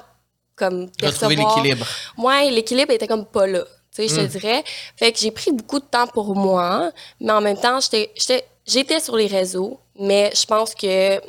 [0.60, 1.88] comme Retrouver l'équilibre.
[2.18, 3.64] Ouais, l'équilibre était comme pas là.
[3.96, 4.64] Tu sais, je te dirais.
[4.98, 9.16] Fait que j'ai pris beaucoup de temps pour moi, mais en même temps, j'étais sur
[9.16, 11.20] les réseaux, mais je pense que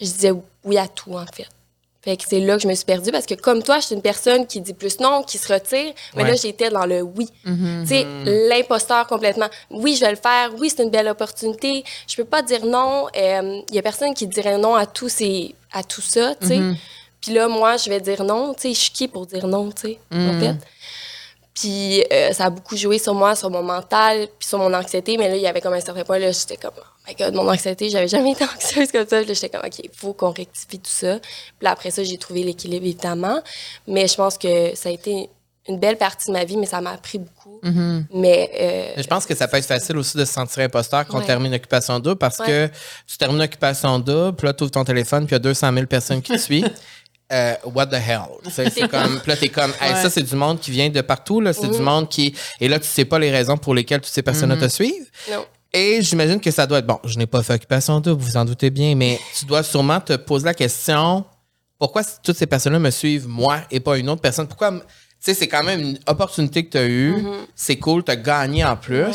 [0.00, 0.32] je disais
[0.64, 1.46] oui à tout, en fait.
[2.04, 3.94] Fait que c'est là que je me suis perdue parce que comme toi, je suis
[3.94, 6.28] une personne qui dit plus non, qui se retire, mais Ouais.
[6.30, 7.28] là, j'étais dans le oui.
[7.44, 8.06] Tu sais,
[8.50, 9.48] l'imposteur complètement.
[9.70, 10.50] Oui, je vais le faire.
[10.58, 11.82] Oui, c'est une belle opportunité.
[12.06, 13.06] Je peux pas dire non.
[13.14, 16.60] Il y a personne qui dirait non à tout, ces, à tout ça, tu sais.
[17.22, 18.52] Puis là, moi, je vais dire non.
[18.52, 20.56] Tu sais, je suis qui pour dire non, tu sais, en fait?
[21.54, 25.16] Puis euh, ça a beaucoup joué sur moi, sur mon mental, puis sur mon anxiété.
[25.16, 27.32] Mais là, il y avait comme un certain point, là, j'étais comme, oh my god,
[27.34, 29.18] mon anxiété, j'avais jamais été anxieuse comme ça.
[29.18, 31.18] Puis là, j'étais comme, OK, il faut qu'on rectifie tout ça.
[31.20, 33.40] Puis là, après ça, j'ai trouvé l'équilibre, évidemment.
[33.86, 35.28] Mais je pense que ça a été
[35.68, 37.60] une belle partie de ma vie, mais ça m'a appris beaucoup.
[38.12, 38.50] Mais
[38.98, 41.22] euh, Je pense que ça peut être facile aussi de se sentir imposteur quand on
[41.22, 42.46] termine Occupation Double parce Ouais.
[42.46, 42.70] que
[43.06, 45.72] tu termines Occupation Double, puis là, tu ouvres ton téléphone, puis il y a 200
[45.72, 46.70] 000 personnes qui te suivent.
[47.32, 48.28] Euh, what the hell?
[48.50, 50.02] C'est comme, là, t'es comme, hey, Ouais.
[50.02, 51.52] ça, c'est du monde qui vient de partout, là.
[51.52, 52.34] C'est du monde qui.
[52.60, 55.10] Et là, tu sais pas les raisons pour lesquelles toutes ces personnes-là te suivent.
[55.30, 55.44] non.
[55.76, 57.00] Et j'imagine que ça doit être bon.
[57.04, 60.12] Je n'ai pas fait occupation double, vous en doutez bien, mais tu dois sûrement te
[60.14, 61.24] poser la question
[61.80, 64.46] pourquoi toutes ces personnes-là me suivent moi et pas une autre personne?
[64.46, 64.78] Pourquoi Tu
[65.18, 67.16] sais, c'est quand même une opportunité que tu as eue.
[67.56, 69.02] C'est cool, tu as gagné en plus.
[69.02, 69.12] Ouais.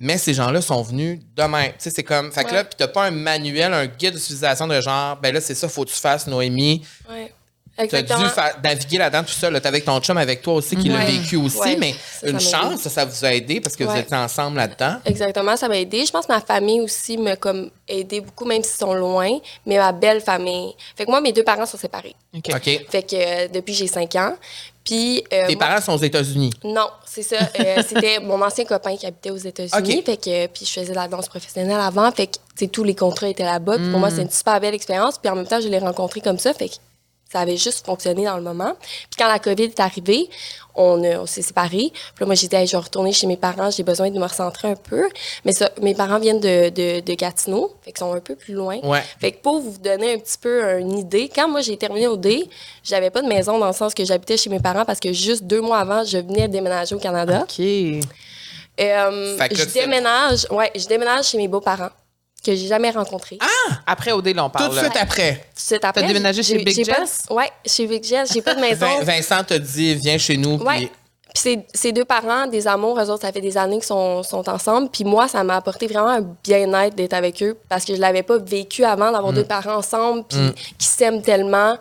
[0.00, 1.66] Mais ces gens-là sont venus demain.
[1.68, 2.32] Tu sais, c'est comme.
[2.32, 5.40] Fait que là, puis t'as pas un manuel, un guide d'utilisation de genre, ben là,
[5.40, 6.84] c'est ça, faut que tu fasses, Noémie.
[7.08, 7.32] Ouais.
[7.78, 8.12] Tu as dû
[8.62, 9.58] naviguer là-dedans tout seul.
[9.60, 11.58] T'es avec ton chum, avec toi aussi, qui l'a vécu aussi.
[11.58, 11.76] Ouais.
[11.76, 14.58] Mais Ça, une ça chance, ça, ça vous a aidé parce que vous étiez ensemble
[14.58, 14.96] là-dedans.
[15.04, 16.04] Exactement, ça m'a aidé.
[16.04, 19.78] Je pense que ma famille aussi m'a comme aidé beaucoup, même s'ils sont loin, mais
[19.78, 20.74] ma belle famille.
[20.96, 22.14] Fait que moi, mes deux parents sont séparés.
[22.36, 22.50] OK.
[22.54, 22.86] OK.
[22.90, 24.34] Fait que euh, depuis j'ai 5 ans.
[24.84, 25.22] Puis.
[25.32, 26.50] euh, Tes moi- parents sont aux États-Unis?
[26.64, 27.36] Non, c'est ça.
[27.58, 30.02] Euh, C'était mon ancien copain qui habitait aux États-Unis.
[30.04, 32.10] Fait que, puis je faisais de la danse professionnelle avant.
[32.12, 33.78] Fait que, tu tous les contrats étaient là-bas.
[33.78, 35.16] Pour moi, c'est une super belle expérience.
[35.18, 36.52] Puis en même temps, je l'ai rencontré comme ça.
[36.52, 36.74] Fait que
[37.32, 38.74] ça avait juste fonctionné dans le moment.
[38.80, 40.28] Puis quand la COVID est arrivée,
[40.74, 41.90] on, on s'est séparés.
[41.92, 43.70] Puis là, moi, j'ai dit, Hey, je vais retourner chez mes parents.
[43.70, 45.08] J'ai besoin de me recentrer un peu.
[45.44, 47.74] Mais ça, mes parents viennent de, de, de Gatineau.
[47.82, 48.78] Fait qu'ils sont un peu plus loin.
[48.82, 49.02] Ouais.
[49.18, 52.16] Fait que pour vous donner un petit peu une idée, quand moi j'ai terminé au
[52.18, 52.48] D,
[52.84, 55.44] j'avais pas de maison dans le sens que j'habitais chez mes parents parce que juste
[55.44, 57.44] deux mois avant, je venais déménager au Canada.
[57.44, 57.64] OK.
[58.80, 61.90] Euh, je déménage, ouais, je déménage chez mes beaux-parents.
[62.44, 63.38] Que j'ai jamais rencontré.
[63.86, 64.74] Après OD, là, on Tout parle.
[64.74, 65.32] de suite après.
[65.34, 66.06] Tout de suite après.
[66.06, 67.22] déménagé j'ai- chez Big Jess?
[67.30, 68.32] Ouais, chez Big Jess.
[68.32, 68.86] J'ai pas de maison.
[68.86, 70.56] Vin- Vincent t'a dit, viens chez nous.
[70.62, 70.76] Ouais.
[70.78, 70.90] puis-
[71.34, 74.48] Puis ces, deux parents, des amours, eux autres, ça fait des années qu'ils sont, sont
[74.48, 74.88] ensemble.
[74.90, 78.22] Puis moi, ça m'a apporté vraiment un bien-être d'être avec eux parce que je l'avais
[78.22, 79.12] pas vécu avant Mm.
[79.12, 80.38] d'avoir deux parents ensemble, puis
[80.78, 81.76] qui s'aiment tellement.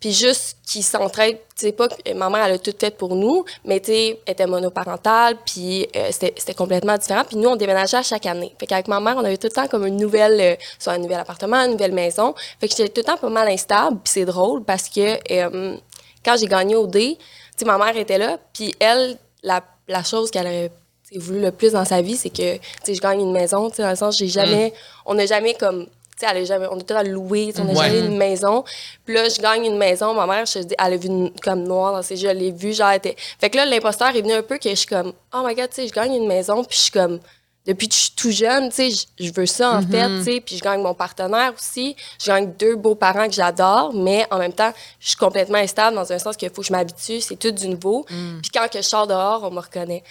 [0.00, 1.38] Puis juste qu'ils s'entraident.
[1.56, 4.20] Tu sais, pas que ma mère, elle a tout fait pour nous, mais tu sais,
[4.26, 7.22] elle était monoparentale, puis euh, c'était complètement différent.
[7.24, 8.52] Puis nous, on déménageait à chaque année.
[8.58, 10.98] Fait qu'avec ma mère, on avait tout le temps comme une nouvelle, euh, soit un
[10.98, 12.34] nouvel appartement, une nouvelle maison.
[12.60, 15.76] Fait que j'étais tout le temps pas mal instable, puis c'est drôle parce que euh,
[16.24, 17.16] quand j'ai gagné au D,
[17.58, 20.70] sais, ma mère était là, puis elle, la, la chose qu'elle aurait
[21.16, 23.76] voulu le plus dans sa vie, c'est que, tu sais, je gagne une maison, tu
[23.76, 24.72] sais, dans le sens, j'ai jamais,
[25.04, 25.86] on n'a jamais comme,
[26.18, 27.84] tu sais, jamais, on tout à louer, on n'a Ouais.
[27.86, 28.64] jamais eu une maison.
[29.04, 31.32] Puis là, je gagne une maison, ma mère, je te dis, elle a vu une-
[31.42, 33.16] comme noir dans ses yeux, elle l'a vu, genre, elle était...
[33.38, 35.68] Fait que là, l'imposteur est venu un peu que je suis comme, oh my god,
[35.68, 37.18] tu sais, je gagne une maison, puis je suis comme,
[37.66, 40.24] depuis que je suis tout jeune, tu sais, je- je veux ça en fait, tu
[40.24, 44.26] sais, puis je gagne mon partenaire aussi, je gagne deux beaux parents que j'adore, mais
[44.32, 47.20] en même temps, je suis complètement instable dans un sens qu'il faut que je m'habitue,
[47.20, 48.04] c'est tout du nouveau.
[48.08, 50.02] Puis quand que je sors dehors, on me reconnaît.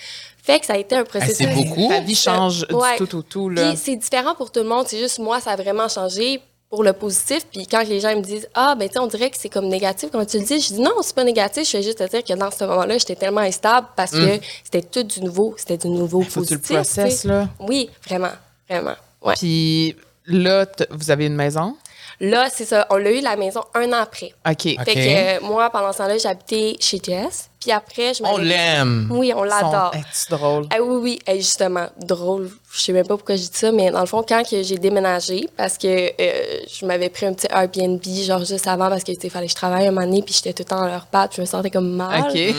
[0.44, 1.36] Fait que ça a été un processus.
[1.38, 1.88] c'est beaucoup?
[1.90, 2.98] Ta vie change Ouais.
[2.98, 3.70] du tout au tout, là.
[3.70, 4.86] Puis c'est différent pour tout le monde.
[4.88, 7.46] C'est juste moi, ça a vraiment changé pour le positif.
[7.52, 9.68] Puis quand les gens me disent Ah, ben tu sais, on dirait que c'est comme
[9.68, 11.70] négatif, quand tu le dis, je dis non, c'est pas négatif.
[11.70, 14.82] Je vais juste te dire que dans ce moment-là, j'étais tellement instable parce que c'était
[14.82, 15.54] tout du nouveau.
[15.58, 16.26] C'était du nouveau Mm.
[16.26, 16.76] Faut que tu le positif.
[16.78, 17.50] processes, là.
[17.60, 18.32] Oui, vraiment,
[18.70, 18.96] vraiment.
[19.22, 19.34] Ouais.
[19.38, 21.76] Puis là, vous avez une maison?
[22.24, 22.86] Là, c'est ça.
[22.92, 24.32] On l'a eu la maison un an après.
[24.48, 24.54] OK.
[24.78, 24.86] Ok.
[24.86, 27.50] Fait que euh, moi, pendant ce temps-là, j'habitais chez Jess.
[27.60, 29.08] Puis après, je On l'aime.
[29.12, 29.92] Oui, on l'adore.
[29.94, 30.66] Son- Est-ce drôle?
[30.72, 32.50] Ah oui, oui, justement, drôle.
[32.74, 34.78] Je sais même pas pourquoi je dis ça, mais dans le fond, quand que j'ai
[34.78, 39.18] déménagé, parce que euh, je m'avais pris un petit Airbnb, genre juste avant, parce qu'il
[39.30, 41.36] fallait que je travaille un moment donné, puis j'étais tout le temps dans leur patte,
[41.36, 42.22] je me sentais comme mal.
[42.30, 42.38] OK.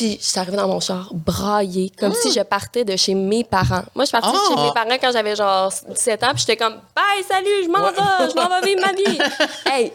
[0.00, 3.44] Puis je suis arrivée dans mon char braillée, comme si je partais de chez mes
[3.44, 3.82] parents.
[3.94, 4.48] Moi, je suis partie de Ah!
[4.48, 7.82] chez mes parents quand j'avais genre 17 ans, puis j'étais comme «Bye, salut, je m'en
[7.82, 9.18] vais, je m'en vais vivre ma vie!»
[9.70, 9.92] Hey,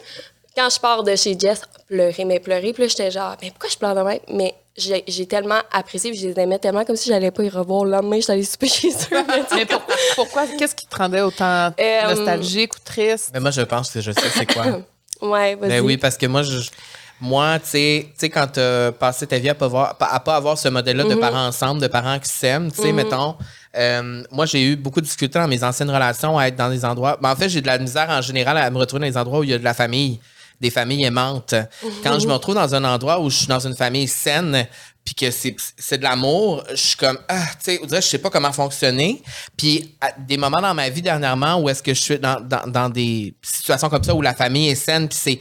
[0.55, 3.67] quand je pars de chez Jess, pleurer, mais pleurer, puis là, j'étais genre «Mais pourquoi
[3.69, 6.97] je pleure de même?» Mais j'ai j'ai tellement apprécié, puis je les aimais tellement, comme
[6.97, 9.23] si j'allais pas y revoir le lendemain, j'étais allée souper chez eux.
[9.55, 9.65] mais
[10.15, 13.31] pourquoi qu'est-ce qui te rendait autant Euh, nostalgique ou triste?
[13.33, 14.65] Mais moi, je pense que je sais c'est quoi.
[15.21, 15.69] Ouais, vas-y.
[15.69, 16.59] Ben oui, parce que moi, je,
[17.21, 20.19] moi, tu sais, tu sais, quand tu as passé ta vie à pas, voir, à
[20.19, 23.35] pas avoir ce modèle-là de parents ensemble, de parents qui s'aiment, tu sais, mettons,
[23.77, 26.83] euh, moi, j'ai eu beaucoup de difficultés dans mes anciennes relations à être dans des
[26.83, 27.17] endroits.
[27.21, 29.39] Ben, en fait, j'ai de la misère en général à me retrouver dans des endroits
[29.39, 30.19] où il y a de la famille,
[30.59, 31.55] des familles aimantes.
[32.03, 34.67] Quand je me retrouve dans un endroit où je suis dans une famille saine,
[35.03, 38.51] puis que c'est de l'amour, je suis comme ah, tu sais, je sais pas comment
[38.51, 39.21] fonctionner.
[39.55, 42.65] Puis à des moments dans ma vie dernièrement où est-ce que je suis dans, dans,
[42.65, 45.39] dans des situations comme ça où la famille est saine, puis c'est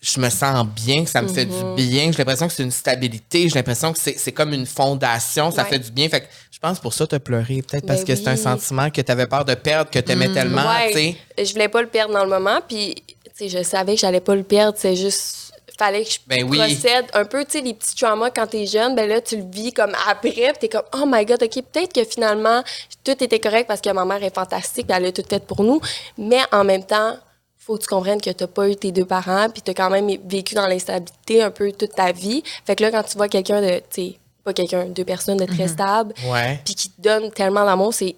[0.00, 2.70] je me sens bien, que ça me fait du bien, j'ai l'impression que c'est une
[2.70, 5.68] stabilité, j'ai l'impression que c'est comme une fondation, ça Ouais.
[5.70, 6.08] fait du bien.
[6.08, 8.36] Fait que je pense pour ça tu as pleuré, peut-être parce Ben que c'est un
[8.36, 11.80] sentiment que tu avais peur de perdre, que tu aimais tellement, Ouais, je voulais pas
[11.82, 12.94] le perdre dans le moment, puis
[13.40, 16.56] je savais que j'allais pas le perdre, c'est juste fallait que je Ben oui.
[16.56, 19.44] procède un peu, tu sais, les petits traumas quand t'es jeune, ben là, tu le
[19.50, 22.62] vis comme après, t'es comme, oh my god, ok, peut-être que finalement,
[23.04, 25.80] tout était correct parce que ma mère est fantastique, elle a tout fait pour nous,
[26.16, 27.18] mais en même temps,
[27.66, 30.08] faut que tu comprennes que t'as pas eu tes deux parents, puis t'as quand même
[30.28, 32.42] vécu dans l'instabilité un peu toute ta vie.
[32.64, 35.46] Fait que là, quand tu vois quelqu'un de, tu sais, pas quelqu'un, deux personnes de
[35.46, 36.60] très stable, Ouais.
[36.64, 38.14] puis qui te donne tellement d'amour, c'est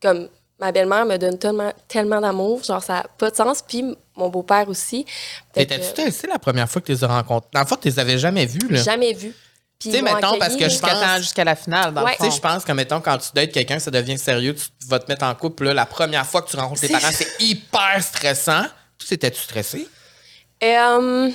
[0.00, 0.28] comme
[0.60, 3.84] ma belle-mère me donne tellement, tellement d'amour, genre ça n'a pas de sens, puis
[4.16, 5.04] mon beau-père aussi.
[5.52, 7.48] T'étais-tu stressée la première fois que tu les as rencontrés?
[7.52, 8.80] Dans le fond, tu les avais jamais vus, là.
[8.80, 9.34] jamais vu.
[9.80, 12.10] Tu sais, mettons, parce que je Jusqu'à pense- temps- la finale, dans Ouais.
[12.12, 12.36] le Tu sais, fond.
[12.36, 15.24] je pense que, mettons, quand tu dates quelqu'un, ça devient sérieux, tu vas te mettre
[15.24, 18.64] en couple, là, la première fois que tu rencontres tes parents, c'est hyper stressant.
[18.98, 19.88] Tu étais-tu stressé?
[20.64, 21.30] Euh,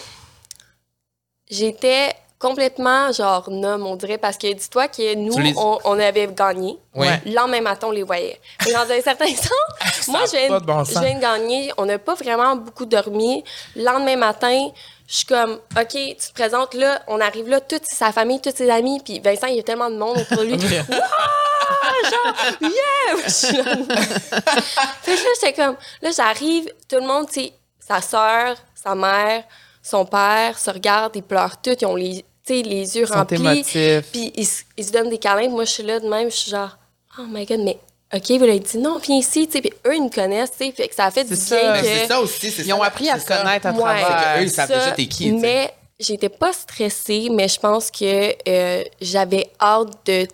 [1.49, 6.27] J'étais complètement genre numb, on dirait, parce que dis-toi que nous, les- on, on avait
[6.27, 6.77] gagné.
[6.95, 7.07] Oui.
[7.25, 8.39] Le lendemain matin, on les voyait.
[8.65, 11.03] Mais dans un certain sens, moi, je viens, de bon je sens.
[11.03, 11.71] viens de gagner.
[11.77, 13.43] On n'a pas vraiment beaucoup dormi.
[13.75, 14.69] Le lendemain matin,
[15.07, 18.55] je suis comme, OK, tu te présentes là, on arrive là, toute sa famille, tous
[18.55, 20.53] ses amis, puis Vincent, il y a tellement de monde autour de lui.
[20.89, 22.09] Wouah!
[22.09, 23.23] Genre, yeah!
[23.25, 23.85] Je suis comme-
[25.01, 28.95] fait que là, j'étais comme, là, j'arrive, tout le monde, tu sais, sa soeur, sa
[28.95, 29.43] mère,
[29.81, 33.13] son père se regardent, ils pleurent tous, ils ont les, tu sais, les yeux sont
[33.37, 33.63] remplis.
[34.11, 35.49] Puis ils, se- ils se donnent des câlins.
[35.49, 36.77] Moi, je suis là de même, je suis genre,
[37.19, 37.77] oh my god, mais
[38.15, 39.61] OK, vous l'avez dit, non, viens ici, tu sais.
[39.61, 40.71] Puis eux, ils me connaissent, tu sais.
[40.71, 41.81] Fait que ça a fait du C'est bien ça.
[41.81, 41.87] Que.
[41.87, 42.51] c'est ça aussi.
[42.51, 43.79] c'est Ils ça, ont appris à se connaître à Ouais.
[43.79, 44.37] travers.
[44.39, 45.31] Eux, ils savent Ça, déjà t'es qui.
[45.31, 50.27] Mais j'étais pas stressée, mais je pense que euh, j'avais hâte de,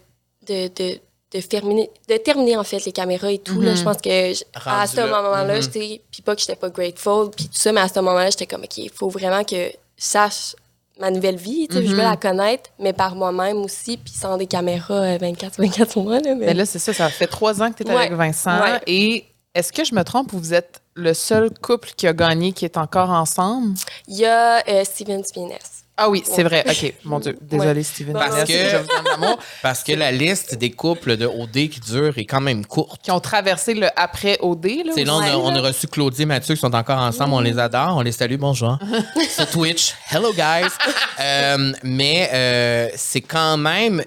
[0.47, 0.99] de, de,
[1.31, 3.61] de, terminer, de terminer, en fait, les caméras et tout.
[3.61, 3.75] là.
[3.75, 4.31] Je pense que
[4.67, 5.05] à ce là.
[5.07, 5.61] moment-là, Mhm.
[5.61, 6.01] j'étais.
[6.11, 8.63] Puis pas que j'étais pas grateful, puis tout ça, mais à ce moment-là, j'étais comme,
[8.63, 10.55] OK, il faut vraiment que je sache
[10.99, 11.67] ma nouvelle vie.
[11.69, 15.91] tu sais, Je veux la connaître, mais par moi-même aussi, puis sans des caméras 24-24
[15.91, 16.19] sur moi.
[16.19, 16.47] Là, mais...
[16.47, 18.01] Mais là, c'est ça, ça fait trois ans que tu es Ouais.
[18.07, 18.59] avec Vincent.
[18.61, 18.79] Ouais.
[18.87, 22.51] Et Est-ce que je me trompe ou vous êtes le seul couple qui a gagné
[22.53, 23.73] qui est encore ensemble?
[24.07, 25.78] Il y a euh, Steven Spiness.
[26.01, 26.63] Ah oui, c'est vrai.
[26.67, 27.37] OK, mon Dieu.
[27.41, 28.13] Désolée, Steven.
[28.13, 29.35] Parce Vanessa, que- je.
[29.61, 33.01] Parce que la liste des couples de OD qui durent est quand même courte.
[33.03, 34.65] Qui ont traversé le après OD.
[34.85, 36.99] Là, C'est là, on a, Ouais, on a reçu Claudie et Mathieu qui sont encore
[36.99, 37.33] ensemble.
[37.33, 37.97] On les adore.
[37.97, 38.37] On les salue.
[38.37, 38.77] Bonjour.
[39.35, 39.93] Sur Twitch.
[40.11, 40.69] Hello, guys.
[41.21, 44.01] Euh, mais euh, c'est quand même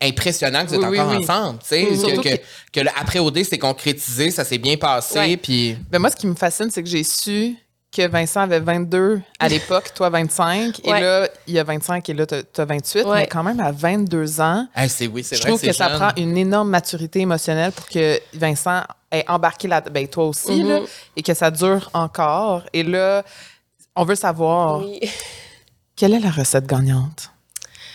[0.00, 1.22] impressionnant que vous êtes Oui, encore oui.
[1.22, 1.58] ensemble.
[1.58, 4.30] tu sais, Surtout que, que, que- que le après OD, c'est concrétisé.
[4.30, 5.18] Ça s'est bien passé.
[5.18, 5.36] Ouais.
[5.36, 7.54] Puis Ben, moi, ce qui me fascine, c'est que j'ai su
[7.94, 10.80] que Vincent avait 22 à l'époque, toi 25.
[10.84, 13.04] Et là, il y a 25 et là, tu as 28.
[13.04, 13.14] Ouais.
[13.20, 15.50] Mais quand même, à 22 ans, Hey, c'est oui, c'est je vrai.
[15.50, 15.98] trouve c'est que ça jeune.
[15.98, 20.80] prend une énorme maturité émotionnelle pour que Vincent ait embarqué là ben toi aussi, là,
[20.80, 20.86] Mhm.
[21.16, 22.62] et que ça dure encore.
[22.72, 23.22] Et là,
[23.94, 25.00] on veut savoir, Oui.
[25.94, 27.30] quelle est la recette gagnante?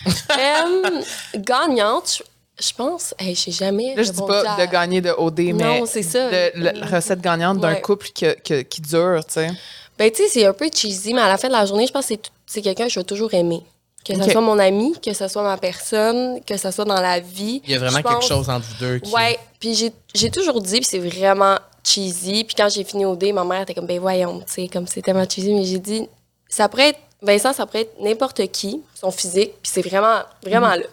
[0.38, 1.02] Euh,
[1.36, 2.22] gagnante,
[2.60, 3.14] je, pense.
[3.18, 3.94] Hey, je sais jamais.
[3.94, 6.28] Là, je dis pas à- de gagner de OD, mais Non, c'est ça.
[6.30, 7.80] de la recette gagnante d'un Ouais.
[7.80, 9.50] couple que- que- qui dure, tu sais.
[9.98, 11.92] Ben, tu sais, c'est un peu cheesy, mais à la fin de la journée, je
[11.92, 12.14] pense que
[12.46, 13.62] c'est quelqu'un que je vais toujours aimer.
[14.02, 17.20] Que ce soit mon ami, que ce soit ma personne, que ce soit dans la
[17.20, 17.60] vie.
[17.66, 19.12] Il y a vraiment quelque chose entre vous deux qui.
[19.12, 22.44] Ouais, puis j'ai- j'ai toujours dit, puis c'est vraiment cheesy.
[22.44, 25.02] Puis quand j'ai fini dé, ma mère était comme, ben voyons, tu sais, comme c'est
[25.02, 26.08] tellement cheesy, mais j'ai dit,
[26.48, 30.70] ça pourrait être, Vincent, ça pourrait être n'importe qui, son physique, puis c'est vraiment, vraiment
[30.70, 30.84] là.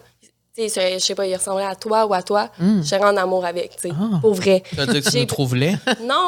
[0.58, 3.16] Tu sais, je sais pas, il ressemblerait à toi ou à toi, je serais en
[3.16, 4.18] amour avec, tu sais, Ah.
[4.20, 4.64] pour vrai.
[4.74, 5.78] Ça veut dire que tu nous trouves laid?
[6.00, 6.26] Non!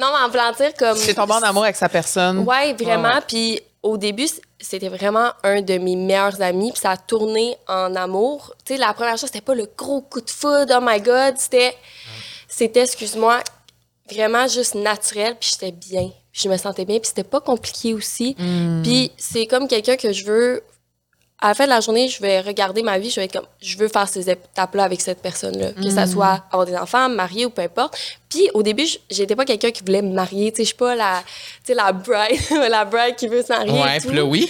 [0.00, 0.96] non, mais en voulant dire comme.
[0.96, 2.38] C'est tombé en amour avec sa personne.
[2.40, 3.20] Ouais, vraiment.
[3.28, 4.28] Puis au début,
[4.60, 6.72] c'était vraiment un de mes meilleurs amis.
[6.72, 8.54] Puis ça a tourné en amour.
[8.64, 11.34] Tu sais, la première chose, c'était pas le gros coup de foudre, oh my God.
[11.36, 11.76] C'était,
[12.48, 13.40] c'était excuse-moi,
[14.10, 15.36] vraiment juste naturel.
[15.38, 16.10] Puis j'étais bien.
[16.32, 16.98] Puis je me sentais bien.
[16.98, 18.36] Puis c'était pas compliqué aussi.
[18.82, 20.62] Puis c'est comme quelqu'un que je veux.
[21.44, 23.46] À la fin de la journée, je vais regarder ma vie, je vais être comme,
[23.60, 25.72] je veux faire ces étapes-là avec cette personne-là.
[25.72, 27.98] Que ça soit avoir des enfants, marier ou peu importe.
[28.28, 30.52] Puis au début, j'étais pas quelqu'un qui voulait me marier.
[30.52, 31.20] Tu sais, je suis pas la,
[31.64, 33.72] tu sais, la bride, la bride qui veut se marier.
[33.72, 34.48] Ouais, puis là, oui.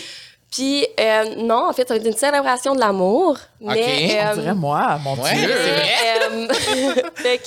[0.50, 3.38] Puis euh, non, en fait, ça va être une célébration de l'amour.
[3.62, 3.78] Mais, Ok.
[3.80, 5.34] On euh, dirait moi, mon Ouais.
[5.34, 5.48] Dieu.
[5.48, 6.28] c'est vrai.
[6.30, 7.44] mais, euh, fait, que,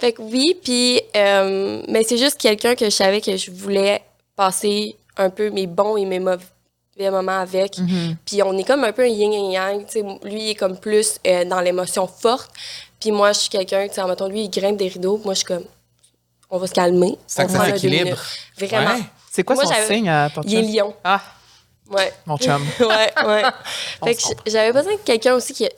[0.00, 4.00] fait que oui, puis euh, mais c'est juste quelqu'un que je savais que je voulais
[4.36, 6.44] passer un peu mes bons et mes mauvais
[7.10, 7.78] moments avec.
[7.78, 8.16] Mhm.
[8.24, 9.86] Puis on est comme un peu un yin et yang.
[9.86, 10.02] tu sais.
[10.24, 12.50] Lui, il est comme plus euh, dans l'émotion forte.
[13.00, 15.16] Puis moi, je suis quelqu'un, tu sais, mettons, lui, il grimpe des rideaux.
[15.16, 15.64] puis Moi, je suis comme,
[16.50, 17.18] on va se calmer.
[17.26, 17.48] Ça on
[17.86, 18.16] minutes.
[18.58, 18.94] Vraiment.
[18.94, 19.02] Ouais.
[19.30, 20.72] C'est quoi Moi, son signe à ton Il est chum?
[20.74, 20.94] lion.
[21.04, 21.20] Ah,
[21.90, 22.12] Ouais.
[22.24, 22.62] mon chum.
[22.80, 23.42] ouais, ouais.
[24.04, 25.68] Fait que j'avais besoin de quelqu'un aussi qui a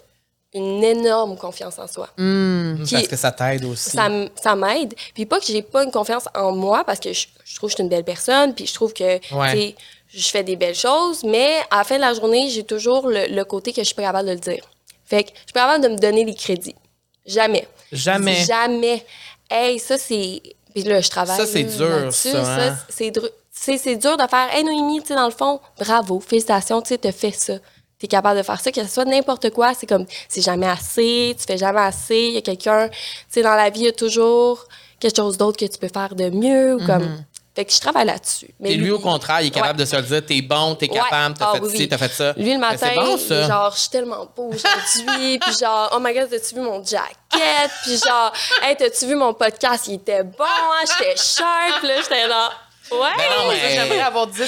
[0.55, 2.09] une énorme confiance en soi.
[2.17, 2.83] Hmm.
[2.85, 3.91] Qui- Parce que ça t'aide aussi.
[3.91, 4.09] Ça,
[4.43, 4.95] ça m'aide.
[5.13, 7.73] Puis pas que j'ai pas une confiance en moi parce que je, je trouve que
[7.73, 9.75] je suis une belle personne, puis je trouve que Ouais.
[10.09, 13.27] Je fais des belles choses, mais à la fin de la journée, j'ai toujours le,
[13.29, 14.65] le côté que je suis pas capable de le dire.
[15.05, 16.75] Fait que je suis pas capable de me donner les crédits.
[17.27, 17.67] Jamais.
[17.93, 18.35] Jamais.
[18.45, 19.05] Jamais.
[19.51, 20.43] Hey, ça c'est.
[20.75, 21.37] Puis là, je travaille.
[21.37, 22.77] Ça, c'est dur, ça, hein?
[22.89, 24.49] c'est dru- c'est c'est dur de faire.
[24.55, 27.55] Hey, Noémie, tu sais, dans le fond, bravo, félicitations, tu sais, t'as fait ça.
[27.99, 31.35] T'es capable de faire ça, que ce soit n'importe quoi, c'est comme, c'est jamais assez,
[31.37, 32.95] tu fais jamais assez, il y a quelqu'un, tu
[33.29, 34.65] sais, dans la vie, il y a toujours
[35.01, 37.25] quelque chose d'autre que tu peux faire de mieux, ou comme.
[37.59, 38.55] Fait que je travaille là-dessus.
[38.61, 39.85] Mais Et lui, au contraire, il est capable Ouais.
[39.85, 42.13] de se le dire t'es bon, t'es capable, t'as Ah, fait oui, ci, t'as fait
[42.13, 42.33] ça.
[42.37, 45.39] Lui, le Ben, matin, bon, genre, je suis tellement beau aujourd'hui.
[45.43, 47.71] puis genre, oh my god, t'as-tu vu mon jacket?
[47.83, 49.89] Puis genre, hey, t'as-tu vu mon podcast?
[49.89, 50.85] Il était bon, hein?
[50.87, 52.01] J'étais sharp, là.
[52.01, 52.49] J'étais là.
[52.91, 52.99] Ouais!
[53.17, 54.41] Ben non, mais- J'aimerais avoir 10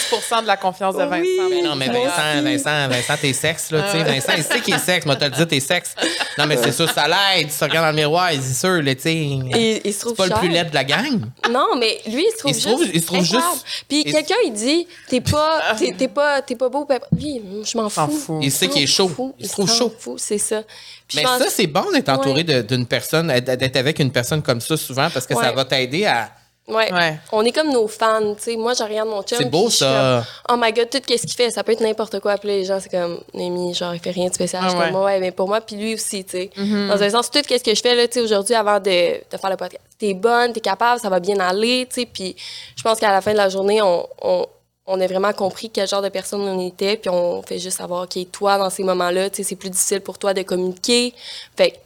[0.43, 1.21] de la confiance de Vincent.
[1.23, 1.49] Oui.
[1.51, 2.43] Mais non, mais Vincent.
[2.43, 4.05] Vincent, Vincent, t'es sexe, là, tu sais.
[4.05, 5.05] Vincent, il sait qu'il est sexe.
[5.07, 5.95] Moi, t'as dit, t'es sexe.
[6.39, 7.49] Non, mais c'est sûr, ça l'aide.
[7.51, 9.15] Tu te regardes dans le miroir, c'est sûr, là, tu sais.
[9.15, 11.21] Il, il se trouve C'est pas le plus laid de la gang.
[11.51, 12.75] Non, mais lui, il se trouve Il se juste.
[12.75, 16.43] trouve- il se trouve juste- Puis il- quelqu'un, il dit, t'es pas, t'es, t'es pas,
[16.43, 16.87] t'es pas beau.
[16.87, 18.39] puis- Lui, je m'en fous.
[18.43, 19.09] Il sait qu'il est chaud.
[19.09, 19.35] Fou.
[19.39, 19.95] Il se trouve chaud.
[20.17, 20.63] c'est ça.
[21.09, 22.45] Puis Mais pense- ça, c'est bon d'être entouré Ouais.
[22.45, 26.07] de- d'une personne, d'être avec une personne comme ça souvent parce que ça va t'aider
[26.07, 26.31] à.
[26.71, 26.93] Ouais.
[26.93, 27.19] Ouais.
[27.33, 28.57] On est comme nos fans, tu sais.
[28.57, 29.39] Moi, je regarde mon chum.
[29.39, 30.25] C'est beau, ça.
[30.47, 32.37] comme, oh my god, tout ce qu'il fait, ça peut être n'importe quoi.
[32.39, 34.63] Puis là, les gens, c'est comme, Némi, genre, il fait rien de spécial.
[34.65, 35.21] Ah je suis comme, ouais.
[35.21, 36.51] mais pour moi, puis lui aussi, tu sais.
[36.57, 39.37] Dans un sens, tout ce que je fais, là, tu sais, aujourd'hui, avant de, de
[39.37, 42.07] faire le podcast, t'es bonne, t'es capable, ça va bien aller, tu sais.
[42.07, 42.37] Puis
[42.77, 44.47] je pense qu'à la fin de la journée, on, on,
[44.87, 46.97] on a vraiment compris quel genre de personne on était.
[46.97, 50.01] Puis on fait juste savoir, OK, toi, dans ces moments-là, tu sais, c'est plus difficile
[50.01, 51.15] pour toi de communiquer.
[51.57, 51.77] Fait que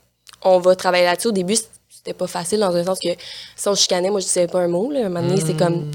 [0.45, 1.29] on va travailler là-dessus.
[1.29, 1.57] Au début,
[2.05, 3.09] c'était pas facile dans un sens que
[3.57, 4.91] si on chicanait, moi, je disais pas un mot.
[4.91, 5.01] Là.
[5.07, 5.91] Un moment donné, c'est comme,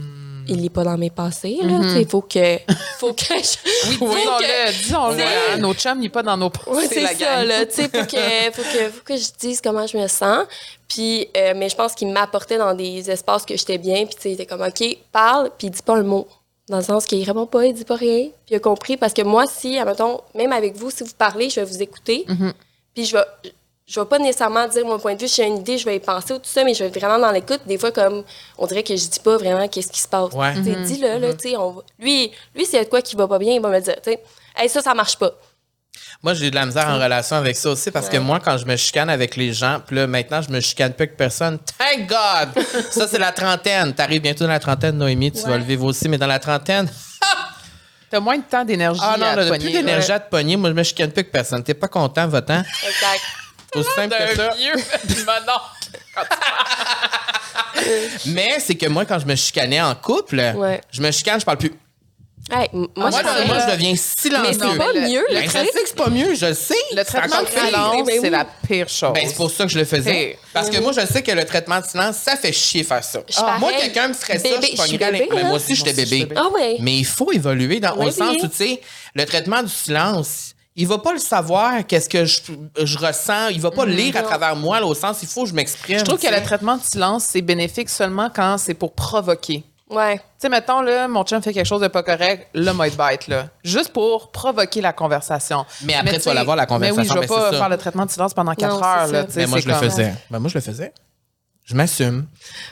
[0.47, 1.57] il est pas dans mes passés.
[1.61, 1.79] là.
[1.83, 2.57] Tu sais, Il faut que,
[2.97, 3.99] faut que je...
[3.99, 5.17] que- Disons-le, disons-le.
[5.17, 7.47] C'est- hein, Nos chums, il n'est pas dans nos Ouais, c'est c'est la ça, gang.
[7.47, 7.65] là.
[7.67, 10.45] Tu sais, faut que, faut, que, faut que je dise comment je me sens.
[10.87, 14.05] Puis, euh, mais je pense qu'il m'apportait dans des espaces que j'étais bien.
[14.07, 16.27] Puis, tu sais, il était comme, OK, parle, puis dis pas un mot.
[16.69, 18.23] Dans le sens qu'il répond pas, il dit pas rien.
[18.45, 18.97] Puis, il a compris.
[18.97, 22.25] Parce que moi, si, admettons, même avec vous, si vous parlez, je vais vous écouter.
[22.27, 22.53] Mhm.
[22.95, 23.23] Puis, je vais,
[23.89, 25.99] je vais pas nécessairement dire mon point de vue, j'ai une idée, je vais y
[25.99, 27.61] penser ou tout ça, mais je vais être vraiment dans l'écoute.
[27.65, 28.23] Des fois, comme,
[28.59, 30.31] on dirait que je dis pas vraiment qu'est-ce qui se passe.
[30.33, 30.53] Ouais.
[30.53, 33.01] Tu sais, dis-le, là, tu sais, on va- lui, lui, s'il y a de quoi
[33.01, 34.23] qui va pas bien, il va me le dire, tu sais.
[34.55, 35.31] Hey, ça, ça marche pas.
[36.21, 38.65] Moi, j'ai de la misère en relation avec ça aussi parce que moi, quand je
[38.65, 41.57] me chicane avec les gens, puis là, maintenant, je me chicane plus avec personne.
[41.77, 42.63] Thank God!
[42.91, 43.93] ça, c'est la trentaine.
[43.93, 46.87] T'arrives bientôt dans la trentaine, Noémie, tu vas le vivre aussi, mais dans la trentaine,
[48.11, 49.71] T'as moins de temps d'énergie ah non, à te plus pogner.
[49.71, 50.57] d'énergie à te pogner.
[50.57, 51.63] Moi, je me chicane plus avec personne.
[51.63, 52.61] T'es pas content, votant?
[52.61, 53.21] Exact.
[53.73, 54.49] C'est aussi simple que ça.
[54.55, 54.73] vieux.
[55.25, 56.23] Ben non.
[58.27, 60.81] Mais c'est que moi, quand je me chicanais en couple, Ouais.
[60.91, 61.73] je me chicane, je parle plus.
[62.51, 64.53] Hey, m- moi, Moi, je moi, je deviens Mais silencieux.
[64.71, 65.69] c'est pas le- mieux, Ben, le je truc.
[65.71, 66.73] sais que c'est pas mieux, je le sais.
[66.95, 68.19] Le traitement de silence, Ben oui.
[68.21, 69.13] c'est la pire chose.
[69.13, 70.39] Ben, c'est pour ça que je le faisais.
[70.51, 73.19] Parce que moi, je sais que le traitement de silence, ça fait chier faire ça.
[73.29, 73.75] Suis moi, pareil.
[73.81, 75.43] quelqu'un me ferait ça, Bébé, je je suis les- bébé, Mais là.
[75.43, 76.05] moi aussi, j'étais bébé.
[76.09, 76.41] j'étais bébé.
[76.43, 76.77] Ah ouais.
[76.79, 78.41] Mais il faut évoluer dans, au Oui, sens oui.
[78.43, 78.81] où, tu sais,
[79.13, 82.39] le traitement du silence, il va pas le savoir, qu'est-ce que je,
[82.81, 83.49] je ressens.
[83.49, 85.53] Il va pas le lire à travers moi, là, au sens, il faut que je
[85.53, 85.99] m'exprime.
[85.99, 89.65] Je trouve que le traitement de silence, c'est bénéfique seulement quand c'est pour provoquer.
[89.89, 90.17] Ouais.
[90.17, 92.95] Tu sais, mettons, là, mon chum fait quelque chose de pas correct, là, moi, il
[92.95, 93.47] bite, là.
[93.63, 95.65] Juste pour provoquer la conversation.
[95.83, 97.57] Mais après, tu tu vas l'avoir, la conversation, Mais oui, je vais mais pas ça.
[97.57, 99.23] faire le traitement de silence pendant quatre Non, heures, là.
[99.25, 100.13] tu sais, Mais moi, je le faisais.
[100.29, 100.93] Ben, moi, je le faisais.
[101.69, 102.25] Je m'assume.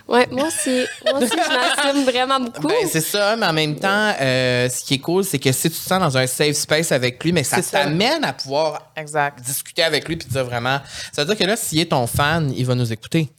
[0.08, 0.84] Ouais, moi aussi.
[1.06, 2.68] Moi aussi, je m'assume vraiment beaucoup.
[2.68, 5.70] Ben, c'est ça, mais en même temps, euh, ce qui est cool, c'est que si
[5.70, 9.40] tu te sens dans un safe space avec lui, mais ça t'amène à pouvoir Exact.
[9.46, 10.80] discuter avec lui puis dire vraiment.
[11.14, 13.30] Ça veut dire que là, s'il est ton fan, il va nous écouter.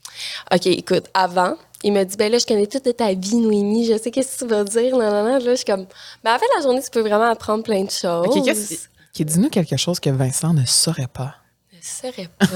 [0.53, 3.97] OK, écoute, avant, il m'a dit, ben là, je connais toute ta vie, Noémie, je
[3.97, 4.95] sais qu'est-ce que tu vas dire.
[4.97, 5.39] Non, non, non.
[5.39, 5.85] Là, je suis comme,
[6.23, 8.27] ben, en fait, la journée, tu peux vraiment apprendre plein de choses.
[8.27, 9.25] OK, qu'est-ce qui...
[9.25, 11.35] Dis-nous quelque chose que Vincent ne saurait pas.
[11.81, 12.47] Saurais pas.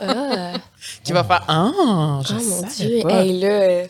[0.00, 0.52] Ah,
[1.04, 3.02] Qui va faire Ah, je oh mon savais Dieu.
[3.02, 3.22] pas.
[3.24, 3.86] Hey, là, euh,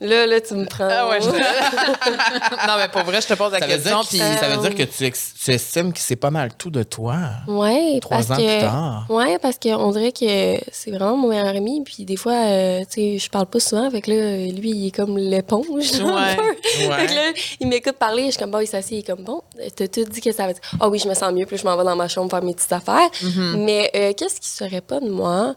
[0.00, 0.88] là, là, tu me prends.
[0.90, 1.36] Ah ouais, je te-
[2.66, 4.00] Non, mais pour vrai, je te pose la Ça veut, question.
[4.00, 7.16] dire, qu'il- ça veut dire que tu, estimes que c'est pas mal tout de toi.
[7.48, 9.06] Ouais, Trois parce ans que, plus tard.
[9.08, 11.82] Ouais, parce qu'on dirait que c'est vraiment mon meilleur ami.
[11.84, 13.90] Puis des fois, euh, tu sais, je parle pas souvent.
[13.90, 15.66] Fait que là, lui, il est comme l'éponge.
[15.68, 16.36] Ouais.
[16.62, 18.26] Fait que là, il m'écoute parler.
[18.26, 18.98] Je suis comme, bon, il s'assied.
[18.98, 19.42] Il est comme, bon,
[19.76, 20.62] t'as tout dit que ça veut dire.
[20.80, 21.46] Ah oui, je me sens mieux.
[21.46, 23.08] Puis je m'en vais dans ma chambre faire mes petites affaires.
[23.22, 23.56] Mm-hmm.
[23.64, 25.54] Mais euh, qu'est-ce qui serait pas de moi?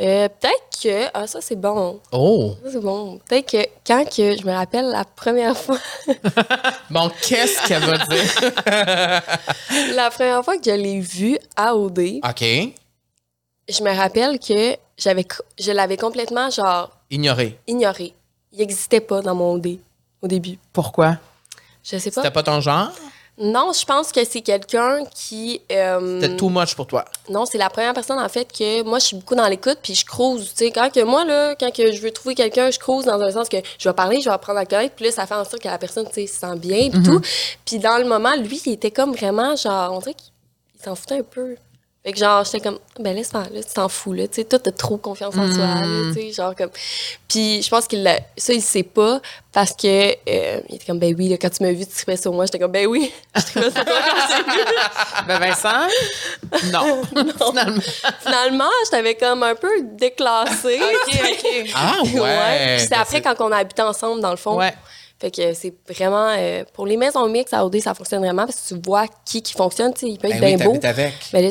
[0.00, 1.06] Euh, peut-être que.
[1.12, 2.00] Ah, ça, c'est bon.
[2.12, 2.54] Oh!
[2.64, 3.18] Ça, c'est bon.
[3.28, 5.78] Peut-être que quand que je me rappelle la première fois.
[6.90, 9.22] Bon, qu'est-ce qu'elle va dire?
[9.94, 12.20] la première fois que je l'ai vu à OD.
[12.24, 12.40] OK.
[13.68, 17.58] je me rappelle que j'avais co- je l'avais complètement genre Ignoré.
[17.66, 18.14] ignoré.
[18.52, 19.80] Il n'existait pas dans mon dé
[20.22, 20.58] au début.
[20.72, 21.16] Pourquoi?
[21.84, 22.22] Je sais pas.
[22.22, 22.90] C'était pas ton genre?
[23.40, 27.04] Non, je pense que c'est quelqu'un qui euh, C'était too much pour toi.
[27.30, 29.94] non, c'est la première personne en fait que moi je suis beaucoup dans l'écoute puis
[29.94, 32.78] je crouse, tu sais quand que moi là quand que je veux trouver quelqu'un, je
[32.78, 35.12] crouse dans un sens que je vais parler, je vais apprendre à connaître, puis là
[35.12, 37.20] ça fait en sorte que la personne tu sais se sent bien puis tout.
[37.64, 40.32] Puis dans le moment, lui, il était comme vraiment genre on dirait qu'il
[40.82, 41.56] s'en foutait un peu.
[42.08, 44.26] Fait que genre, j'étais comme, ben laisse faire, là, tu t'en fous, là.
[44.28, 45.82] Tu sais, toi, t'as trop confiance en toi, là,
[46.14, 46.70] tu sais, genre comme.
[47.28, 48.18] Puis je pense qu'il l'a.
[48.38, 49.20] Ça, il sait pas
[49.52, 49.86] parce que.
[50.12, 52.46] euh, il était comme, ben oui, là, quand tu m'as vu, tu tripais sur moi.
[52.46, 55.26] J'étais comme, ben oui, je tripais sur toi quand.
[55.26, 55.86] Ben, Vincent?
[56.72, 57.02] Non.
[57.50, 57.80] Finalement.
[58.22, 60.80] Finalement, je t'avais comme un peu déclassée.
[60.80, 61.70] OK, OK.
[61.74, 62.76] Ah ouais!
[62.78, 64.56] Puis c'est Ben, après quand on a habité ensemble, dans le fond.
[64.56, 64.72] Ouais.
[65.20, 66.28] Fait que c'est vraiment.
[66.38, 69.42] euh, pour les maisons mixtes à OD, ça fonctionne vraiment parce que tu vois qui
[69.42, 69.92] qui fonctionne.
[69.92, 70.72] Tu sais, il peut être Ben oui, bien beau.
[70.78, 71.14] t'habites avec.
[71.32, 71.48] Mais là,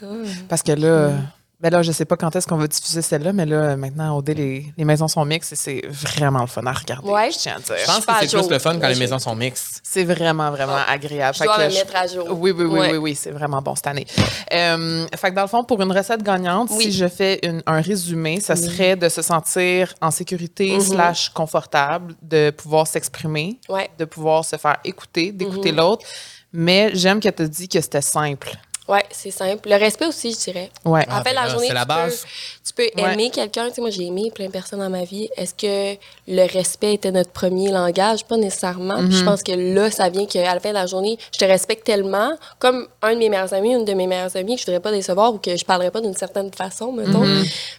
[0.00, 0.06] ça.
[0.48, 1.10] Parce que là,
[1.58, 4.20] ben là, je sais pas quand est-ce qu'on va diffuser celle-là, mais là, maintenant, au
[4.20, 7.08] dé, les, les maisons sont mixtes et c'est vraiment le fun à regarder.
[7.08, 7.30] Ouais.
[7.32, 7.76] Je tiens à Je dire.
[7.86, 9.80] pense suis que c'est plus le fun quand Ouais, les je- maisons sont mixtes.
[9.82, 11.32] C'est vraiment, vraiment agréable.
[11.34, 12.26] Je Fait dois que me mettre à jour.
[12.38, 12.90] Oui, oui, oui, Ouais.
[12.92, 14.06] oui, oui, c'est vraiment bon cette année.
[14.52, 16.84] Euh, fait que dans le fond, pour une recette gagnante, Oui.
[16.84, 20.80] si je fais une- un résumé, ça serait de se sentir en sécurité Mhm.
[20.80, 23.88] slash confortable, de pouvoir s'exprimer, Ouais.
[23.98, 25.78] de pouvoir se faire écouter, d'écouter Mhm.
[25.78, 26.04] l'autre.
[26.52, 28.52] Mais j'aime qu'elle te dit que c'était simple.
[28.88, 29.68] Ouais, c'est simple.
[29.68, 30.70] Le respect aussi, je dirais.
[30.84, 31.04] Ouais.
[31.08, 32.20] Ah, en fait, ben la là, journée, c'est la tu, base.
[32.22, 32.28] Peux,
[32.66, 33.14] tu peux Ouais.
[33.14, 33.68] aimer quelqu'un.
[33.68, 35.28] Tu sais, moi, j'ai aimé plein de personnes dans ma vie.
[35.36, 38.24] Est-ce que le respect était notre premier langage?
[38.26, 38.98] Pas nécessairement.
[39.04, 41.44] Puis Je pense que là, ça vient qu'à la fin de la journée, je te
[41.44, 44.66] respecte tellement, comme un de mes meilleurs amis, une de mes meilleures amies, que je
[44.66, 47.24] voudrais pas décevoir ou que je parlerais pas d'une certaine façon, mettons.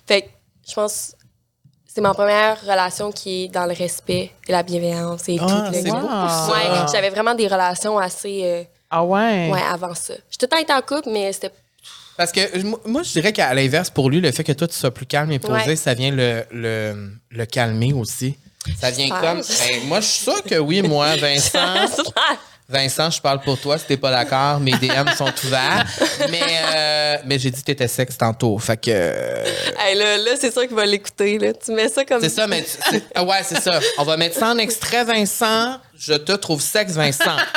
[0.05, 0.27] Fait que
[0.67, 1.13] je pense
[1.87, 6.51] c'est ma première relation qui est dans le respect et la bienveillance et Ah, tout.
[6.51, 8.41] Ouais, j'avais vraiment des relations assez...
[8.43, 9.49] euh, Ah ouais?
[9.51, 10.13] ouais, avant ça.
[10.29, 11.51] J'ai tout le temps été en couple, mais c'était
[12.15, 12.39] Parce que
[12.87, 15.31] moi- je dirais qu'à l'inverse, pour lui, le fait que toi, tu sois plus calme
[15.31, 15.75] et posé, Ouais.
[15.75, 18.37] ça vient le, le, le calmer aussi.
[18.79, 19.41] Ça vient comme.
[19.41, 21.75] Ben, moi, je suis sûre que oui, moi, Vincent.
[22.69, 23.77] Vincent, je parle pour toi.
[23.77, 25.85] Si t'es pas d'accord, mes DM sont ouverts.
[26.29, 26.41] Mais,
[26.75, 28.57] euh, mais j'ai dit que t'étais sexe tantôt.
[28.57, 28.89] Fait que.
[28.93, 29.45] euh,
[29.79, 31.39] Hey, là, là c'est sûr qu'il va l'écouter.
[31.63, 32.19] Tu mets ça comme.
[32.21, 32.63] c'est ça, mais.
[32.63, 33.79] tu- ah ouais, c'est ça.
[33.99, 35.77] On va mettre ça en extrait, Vincent.
[35.97, 37.37] Je te trouve sexe, Vincent.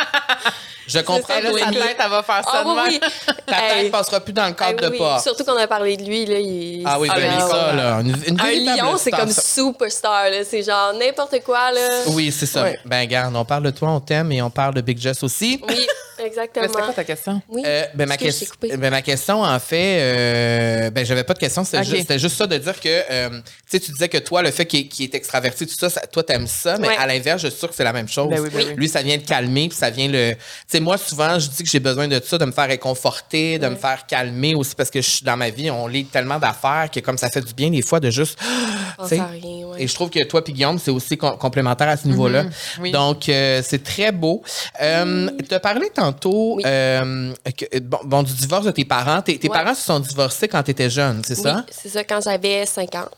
[0.92, 1.72] Je comprends, sa Noémie.
[1.76, 3.00] tête, elle va faire ça Ah oui, oui.
[3.46, 3.90] Ta tête Hey.
[3.90, 5.18] passera plus dans le cadre de oui, pas.
[5.20, 6.38] Surtout qu'on a parlé de lui, là.
[6.38, 6.82] Il...
[6.86, 8.00] Ah oui, Ah, ben, ça, là.
[8.00, 9.40] Une, une Un lion, c'est comme ça.
[9.42, 10.44] superstar, là.
[10.48, 11.88] C'est genre n'importe quoi, là.
[12.08, 12.62] Oui, c'est ça.
[12.64, 12.78] Ouais.
[12.84, 15.60] Ben, garde, on parle de toi, on t'aime et on parle de Big Jess aussi.
[15.68, 15.86] Oui,
[16.24, 16.66] exactement.
[16.68, 17.42] C'était quoi ta question?
[17.48, 17.62] Oui.
[17.64, 18.76] Euh, ben, ma, ques- coupé.
[18.76, 21.64] ben, ma question, en fait, euh, ben, j'avais pas de question.
[21.64, 24.66] C'était juste, ça de dire que, euh, tu sais, tu disais que toi, le fait
[24.66, 26.96] qu'il est extraverti, tout ça, ça- toi, t'aimes ça, mais Ouais.
[26.98, 28.28] à l'inverse, je suis sûre que c'est la même chose.
[28.30, 28.74] Ben oui, ben oui.
[28.76, 30.32] Lui, ça vient de calmer, puis ça vient le.
[30.34, 33.58] Tu sais, moi, souvent, je dis que j'ai besoin de ça, de me faire réconforter,
[33.58, 36.38] de me faire calmer aussi, parce que je suis dans ma vie, on lit tellement
[36.38, 38.38] d'affaires que, comme ça fait du bien, des fois, de juste.
[39.08, 39.82] tu à rien, ouais.
[39.82, 42.44] Et je trouve que toi puis Guillaume, c'est aussi com- complémentaire à ce niveau-là.
[42.80, 42.90] oui.
[42.90, 44.42] Donc, euh, c'est très beau.
[44.82, 46.62] Euh, Tu as parlé tantôt Oui.
[46.66, 49.22] euh, que- bon, bon, du divorce de tes parents.
[49.22, 49.56] Tes, tes Ouais.
[49.58, 51.64] parents se sont divorcés quand tu étais jeune, c'est Oui, ça?
[51.70, 53.08] c'est ça, quand j'avais 5 ans.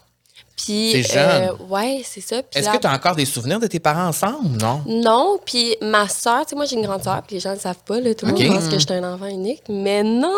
[0.55, 1.43] Puis, C'est jeune.
[1.51, 2.37] euh, ouais, c'est ça.
[2.55, 4.59] Est-ce là- que tu as encore des souvenirs de tes parents ensemble?
[4.61, 4.83] Non?
[4.87, 7.55] Non, puis ma soeur, tu sais, moi j'ai une grande soeur, puis les gens ne
[7.55, 10.31] le savent pas, là, tout le monde pense que j'étais un enfant unique, mais non,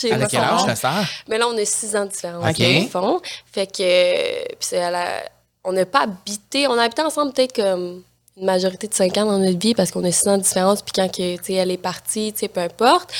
[0.00, 1.04] j'ai quel âge, ta?
[1.28, 3.20] Mais là, on a six ans de différence, au fond.
[3.52, 5.22] Fait que, euh, puis c'est à la-
[5.64, 8.02] on n'a pas habité, on a habité ensemble peut-être comme
[8.38, 10.82] une majorité de cinq ans dans notre vie parce qu'on a six ans de différence,
[10.82, 13.10] puis quand que, tu sais, elle est partie, tu sais, peu importe.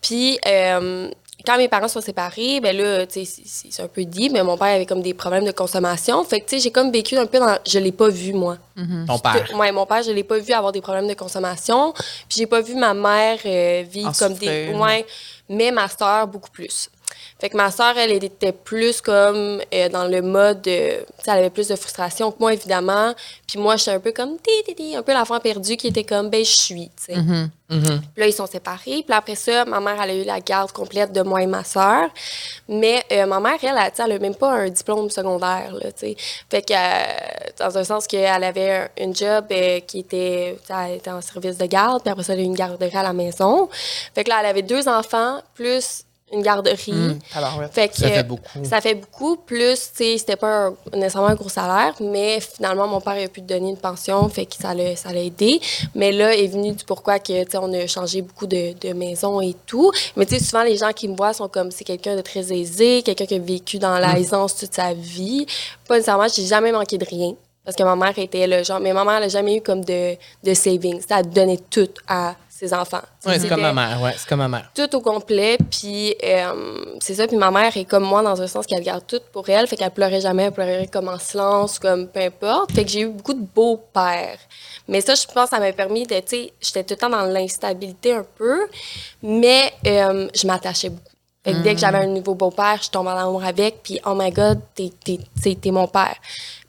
[0.00, 1.08] Puis, euh,
[1.46, 4.56] quand mes parents sont séparés, ben là, tu sais, c'est- un peu dit, mais mon
[4.56, 6.24] père avait comme des problèmes de consommation.
[6.24, 7.58] Fait que, tu sais, j'ai comme vécu un peu dans.
[7.66, 8.56] Je l'ai pas vu, moi.
[9.06, 9.46] Ton père.
[9.58, 11.92] Ouais, mon père, je l'ai pas vu avoir des problèmes de consommation.
[11.92, 14.46] Puis j'ai pas vu ma mère euh, vivre En comme des.
[14.80, 15.04] Ouais,
[15.48, 16.88] mais ma soeur, beaucoup plus.
[17.44, 20.66] Fait que ma soeur, elle était plus comme euh, dans le mode.
[20.66, 23.12] euh, elle avait plus de frustration que moi, évidemment.
[23.46, 24.38] Puis moi, j'étais un peu comme.
[24.38, 27.16] Ti, ti, ti, un peu l'enfant perdu qui était comme, ben, je suis, tu sais.
[27.16, 27.50] Mhm.
[27.68, 29.04] Puis là, ils sont séparés.
[29.06, 31.64] Puis après ça, ma mère, elle a eu la garde complète de moi et ma
[31.64, 32.08] soeur.
[32.66, 36.06] Mais euh, ma mère, elle, elle, elle a même pas un diplôme secondaire, là, tu
[36.06, 36.16] sais.
[36.48, 39.48] Fait que, euh, dans un sens qu'elle avait un, une job
[39.86, 40.56] qui elle
[40.94, 42.00] était en service de garde.
[42.02, 43.68] Puis après ça, elle a eu une garderie à la maison.
[44.14, 46.92] Fait que là, elle avait deux enfants, plus une garderie.
[47.32, 47.72] Tabarouette.
[47.72, 48.64] Fait que, Ça fait beaucoup.
[48.64, 49.36] Ça fait beaucoup.
[49.36, 53.70] Plus, c'était pas un- nécessairement un gros salaire, mais finalement, mon père a pu donner
[53.70, 55.60] une pension, fait que ça l'a, ça l'a aidé.
[55.94, 58.92] Mais là est venu du pourquoi que, tu sais, on a changé beaucoup de, de
[58.92, 59.90] maisons et tout.
[60.16, 62.52] Mais tu sais, souvent, les gens qui me voient sont comme, c'est quelqu'un de très
[62.52, 65.46] aisé, quelqu'un qui a vécu dans l'aisance toute sa vie.
[65.88, 67.34] Pas nécessairement, j'ai jamais manqué de rien.
[67.64, 70.16] Parce que ma mère était le genre, mais ma mère n'a jamais eu comme de,
[70.44, 71.00] de savings.
[71.08, 72.34] Ça a donné tout à
[72.64, 73.02] ses enfants.
[73.26, 74.00] Ouais, c'est comme ma mère.
[74.00, 74.70] Ouais, c'est comme ma mère.
[74.74, 75.58] tout au complet.
[75.70, 77.26] Puis euh, c'est ça.
[77.26, 79.66] Puis ma mère est comme moi dans un sens qu'elle garde tout pour elle.
[79.66, 80.44] Fait qu'elle pleurait jamais.
[80.44, 82.72] Elle pleurait comme en silence, comme peu importe.
[82.72, 84.38] Fait que j'ai eu beaucoup de beaux-pères.
[84.88, 87.24] Mais ça, je pense, ça m'a permis de, tu sais, j'étais tout le temps dans
[87.24, 88.66] l'instabilité un peu.
[89.22, 91.10] Mais euh, je m'attachais beaucoup.
[91.44, 93.82] Fait que dès que j'avais un nouveau beau-père, je tombais en amour avec.
[93.82, 96.16] Puis, oh my God, t'es, t'es, t'sais, t'es mon père.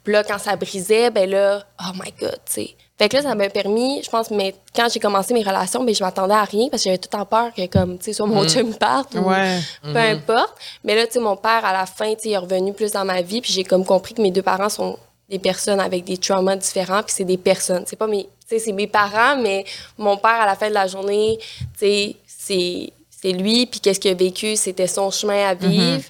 [0.06, 2.74] Puis là, quand ça brisait, ben là, oh my God, tu sais.
[2.96, 5.92] Fait que là, ça m'a permis, je pense, mais quand j'ai commencé mes relations, ben
[5.92, 8.26] je m'attendais à rien parce que j'avais tout temps peur que, comme, tu sais, soit
[8.26, 9.58] mon chum parte ou Ouais.
[9.82, 10.54] peu importe.
[10.84, 12.92] Mais là, tu sais, mon père, à la fin, tu sais, il est revenu plus
[12.92, 13.40] dans ma vie.
[13.40, 14.96] Puis j'ai comme compris que mes deux parents sont
[15.28, 17.02] des personnes avec des traumas différents.
[17.02, 17.82] Puis c'est des personnes.
[17.84, 18.22] C'est pas mes...
[18.22, 19.64] Tu sais, c'est mes parents, mais
[19.98, 23.66] mon père, à la fin de la journée, tu sais, c'est c'est lui.
[23.66, 26.04] Puis qu'est-ce qu'il a vécu, c'était son chemin à vivre.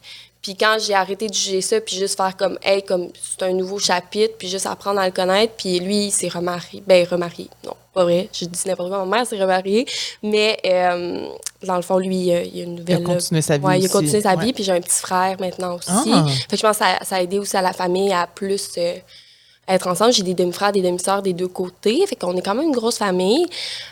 [0.46, 3.52] Puis quand j'ai arrêté de juger ça, puis juste faire comme, hey, comme c'est un
[3.52, 6.84] nouveau chapitre, puis juste apprendre à le connaître, puis lui, il s'est remarié.
[6.86, 7.48] Ben, remarié.
[7.64, 8.28] Non, pas vrai.
[8.32, 9.04] Je dis n'importe quoi.
[9.04, 9.84] Ma mère s'est remariée.
[10.22, 11.26] Mais euh,
[11.64, 13.02] dans le fond, lui, euh, il a une nouvelle.
[13.02, 14.44] continué sa vie Ouais, il a continué sa Ouais.
[14.44, 15.90] vie, puis j'ai un petit frère maintenant aussi.
[15.90, 16.24] Ah.
[16.48, 18.68] Fait que je pense que ça, ça a aidé aussi à la famille à plus
[18.78, 18.94] euh,
[19.68, 20.12] être ensemble.
[20.12, 22.06] J'ai des demi-frères, des demi-sœurs des deux côtés.
[22.06, 23.46] Fait qu'on est quand même une grosse famille.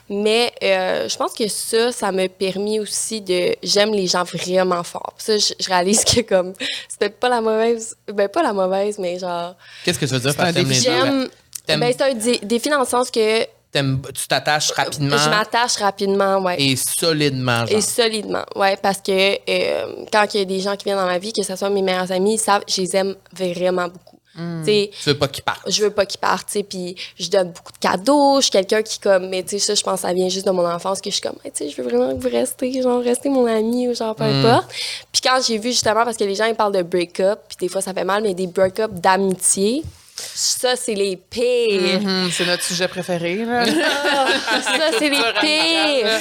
[0.09, 3.57] Mais euh, je pense que ça, ça m'a permis aussi de...
[3.62, 5.14] J'aime les gens vraiment fort.
[5.16, 6.53] Puis ça, je, je réalise que comme...
[6.89, 7.97] C'était pas la mauvaise...
[8.12, 9.55] Ben, pas la mauvaise, mais genre...
[9.85, 10.85] Qu'est-ce que tu veux dire C'est par un t'aimes les défi.
[10.85, 11.25] gens?
[11.66, 13.41] Ben, c'est un dé- défi dans le sens que
[13.72, 15.16] Tu t'attaches rapidement?
[15.16, 16.61] Je m'attache rapidement, ouais.
[16.62, 17.66] et solidement.
[17.66, 17.79] Genre.
[17.79, 19.11] Et solidement, ouais, parce que
[19.51, 21.70] euh, quand il y a des gens qui viennent dans ma vie, que ce soit
[21.70, 24.14] mes meilleurs amis, ils savent, je les aime vraiment beaucoup.
[24.37, 25.70] Tu sais, Tu veux pas qu'ils partent.
[25.70, 26.16] je veux pas tu
[26.49, 29.59] sais, puis je donne beaucoup de cadeaux, je suis quelqu'un qui comme, mais tu sais,
[29.59, 31.53] ça, je pense que ça vient juste de mon enfance, que je suis comme, Hey,
[31.53, 34.24] tu sais, je veux vraiment que vous restez, genre, restez mon ami, ou genre, peu
[34.24, 34.68] importe.
[35.12, 37.68] Puis quand j'ai vu, justement, parce que les gens, ils parlent de break-up, puis des
[37.68, 39.82] fois, ça fait mal, mais des break-up d'amitié,
[40.16, 42.01] ça, c'est les pires.
[42.05, 43.66] Hum, c'est notre sujet préféré, là.
[43.66, 46.20] ça, c'est les pires.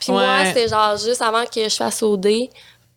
[0.00, 2.26] Puis moi, c'était genre juste avant que je fasse OD.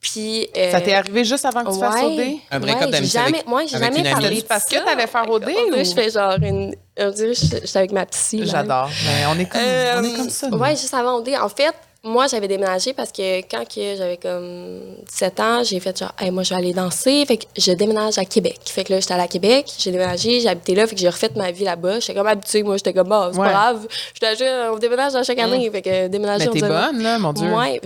[0.04, 0.48] Puis.
[0.56, 2.06] euh, Ça t'est arrivé juste avant que tu fasses ouais.
[2.06, 2.40] OD?
[2.52, 5.08] Un break-up Ouais, d'amitié j'ai jamais, avec- Moi, j'ai jamais parlé de parce que t'allais
[5.08, 6.76] faire OD ou- Je fais genre une.
[7.00, 8.42] On dirait que je- j'étais avec ma psy.
[8.46, 8.90] J'adore.
[9.06, 10.48] Mais on est comme, on est Euh, comme ça.
[10.50, 11.30] Ouais, juste avant OD.
[11.42, 11.74] En fait,
[12.04, 16.32] moi, j'avais déménagé parce que quand que j'avais comme 17 ans, j'ai fait genre, hey,
[16.32, 17.26] moi, je vais aller danser.
[17.26, 18.60] Fait que je déménage à Québec.
[18.66, 20.86] Fait que là, j'étais allée à Québec, j'ai déménagé, j'ai habité là.
[20.86, 22.02] Fait que j'ai refait ma vie là-bas.
[22.02, 22.62] J'étais comme habituée.
[22.64, 23.46] Moi, j'étais comme, bah, c'est Ouais.
[23.48, 23.88] pas grave.
[24.14, 25.70] J'étais on déménage à chaque année.
[25.72, 27.48] Fait que déménager, Mais t'es bonne, là, mon Dieu.
[27.50, 27.80] Ouais,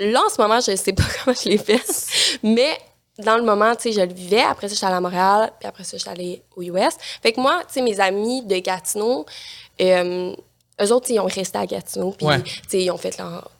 [0.00, 1.80] là, en ce moment, je sais pas comment je l'ai fait.
[2.42, 2.78] Mais
[3.18, 4.42] dans le moment, tu sais, je le vivais.
[4.42, 5.50] Après ça, j'étais allée à Montréal.
[5.58, 6.94] Puis après ça, j'étais allée aux US.
[7.22, 9.24] Fait que moi, tu sais, mes amis de Gatineau,
[9.80, 10.34] euh,
[10.82, 12.10] eux autres, ils ont resté à Gatineau.
[12.10, 12.42] Puis, Ouais.
[12.42, 13.50] tu sais, ils ont fait leur,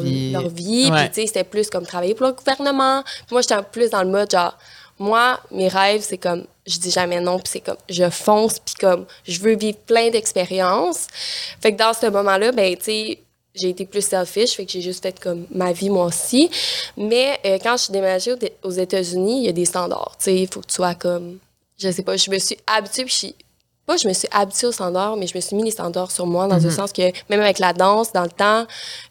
[0.00, 0.32] vie.
[0.32, 0.90] leur vie.
[0.90, 0.98] Ouais.
[1.04, 3.02] Puis, tu sais, c'était plus comme travailler pour le gouvernement.
[3.04, 4.56] Puis moi, j'étais plus dans le mode genre,
[4.98, 8.74] moi, mes rêves, c'est comme, je dis jamais non, puis c'est comme, je fonce, puis
[8.74, 11.06] comme, je veux vivre plein d'expériences.
[11.62, 13.18] Fait que dans ce moment-là, ben, tu sais,
[13.58, 16.50] j'ai été plus selfish, fait que j'ai juste fait comme ma vie moi aussi.
[16.96, 20.16] Mais euh, quand je suis déménagée aux, États-Unis, il y a des standards.
[20.18, 21.38] Tu sais, il faut que tu sois comme,
[21.78, 23.34] je sais pas, je me suis habituée, puis je suis-
[23.86, 26.26] pas je me suis habituée aux standards, mais je me suis mis les standards sur
[26.26, 28.66] moi, dans le sens que même avec la danse, dans le temps,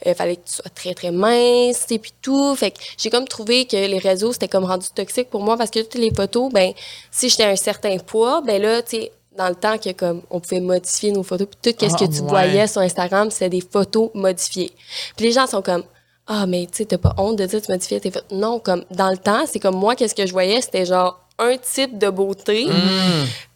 [0.06, 2.56] il fallait que tu sois très, très mince, et puis tout.
[2.56, 5.72] Fait que j'ai comme trouvé que les réseaux, c'était comme rendu toxique pour moi, parce
[5.72, 6.74] que toutes les photos, ben
[7.12, 10.22] si j'étais à un certain poids, ben là, tu sais, dans le temps que comme
[10.30, 12.28] on pouvait modifier nos photos, puis tout ce Ah, que tu ouais.
[12.28, 14.72] voyais sur Instagram, c'était des photos modifiées.
[15.16, 15.84] Puis les gens sont comme
[16.28, 18.28] ah mais tu sais t'as pas honte de dire que tu modifiais tes photos.
[18.32, 21.56] Non, comme dans le temps, c'est comme moi qu'est-ce que je voyais, c'était genre un
[21.58, 22.68] type de beauté.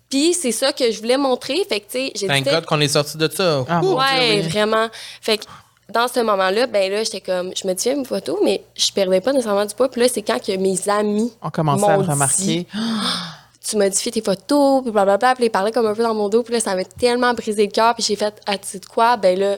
[0.09, 2.65] Puis c'est ça que je voulais montrer, fait que tu sais, j'ai Thank dit God
[2.65, 3.65] qu'on est sorti de ça.
[3.67, 3.95] Ah, Ouh.
[3.97, 4.87] Ouais, vraiment.
[5.21, 5.45] Fait que
[5.89, 9.31] dans ce moment-là, ben là, j'étais comme, je modifiais mes photos, mais je perdais pas
[9.33, 9.89] nécessairement du poids.
[9.89, 12.43] Puis là, c'est quand que mes amis On commençait à remarquer.
[12.43, 12.67] dit,
[13.67, 15.35] tu modifies tes photos, puis blablabla.
[15.35, 16.43] Puis là, ils parlaient comme un peu dans mon dos.
[16.43, 17.93] Puis là, ça m'a tellement brisé le cœur.
[17.95, 19.17] Puis j'ai fait, ah, tu sais de quoi?
[19.17, 19.57] Ben là,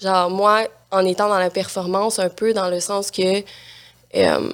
[0.00, 3.42] genre, moi, en étant dans la performance, un peu dans le sens que,
[4.16, 4.52] euh,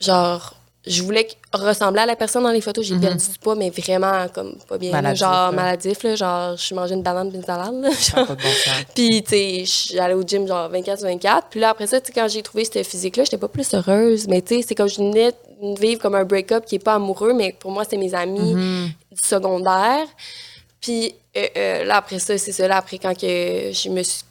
[0.00, 0.54] genre,
[0.86, 2.86] je voulais ressembler à la personne dans les photos.
[2.86, 4.92] J'ai perdu du poids, mais vraiment, comme, pas bien.
[4.92, 5.52] Maladif, genre, là.
[5.52, 6.14] maladif, là.
[6.14, 7.90] Genre, je mangeais une banane d'une salade, là.
[8.14, 8.84] Pas de bon sens.
[8.94, 9.64] Puis, tu sais,
[9.94, 11.48] j'allais au gym genre 24 sur 24.
[11.50, 14.28] Puis là, après ça, tu sais, quand j'ai trouvé ce physique-là, j'étais pas plus heureuse.
[14.28, 16.94] Mais tu sais, c'est comme je venais de vivre comme un break-up qui est pas
[16.94, 20.06] amoureux, mais pour moi, c'était mes amis du secondaire.
[20.80, 22.68] Puis euh, euh, là, après ça, c'est ça.
[22.68, 24.22] Là, après, quand que je me suis.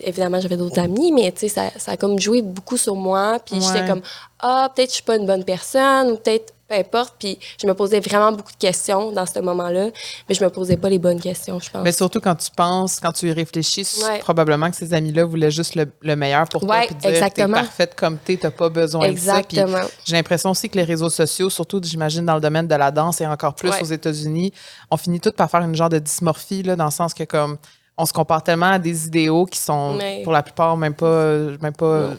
[0.00, 3.38] évidemment, j'avais d'autres amis, mais tu sais, ça, ça a comme joué beaucoup sur moi.
[3.44, 4.02] Puis j'étais comme,
[4.46, 7.14] ah, peut-être je suis pas une bonne personne, ou peut-être, peu importe.
[7.18, 9.88] Puis je me posais vraiment beaucoup de questions dans ce moment-là,
[10.28, 11.82] mais je me posais pas les bonnes questions, je pense.
[11.82, 14.18] Mais surtout quand tu penses, quand tu y réfléchis, Ouais.
[14.20, 16.82] probablement que ces amis-là voulaient juste le, le meilleur pour toi.
[16.86, 17.56] Puis dire, exactement.
[17.58, 19.42] T'es parfaite comme t'es, t'as pas besoin de ça.
[19.42, 19.86] Puis Exactement.
[20.04, 23.20] J'ai l'impression aussi que les réseaux sociaux, surtout, j'imagine, dans le domaine de la danse
[23.20, 23.82] et encore plus Ouais.
[23.82, 24.52] aux États-Unis,
[24.90, 27.56] on finit tout par faire une genre de dysmorphie, là, dans le sens que, comme,
[27.96, 31.72] on se compare tellement à des idéaux qui sont, pour la plupart, même pas, même
[31.76, 32.10] pas,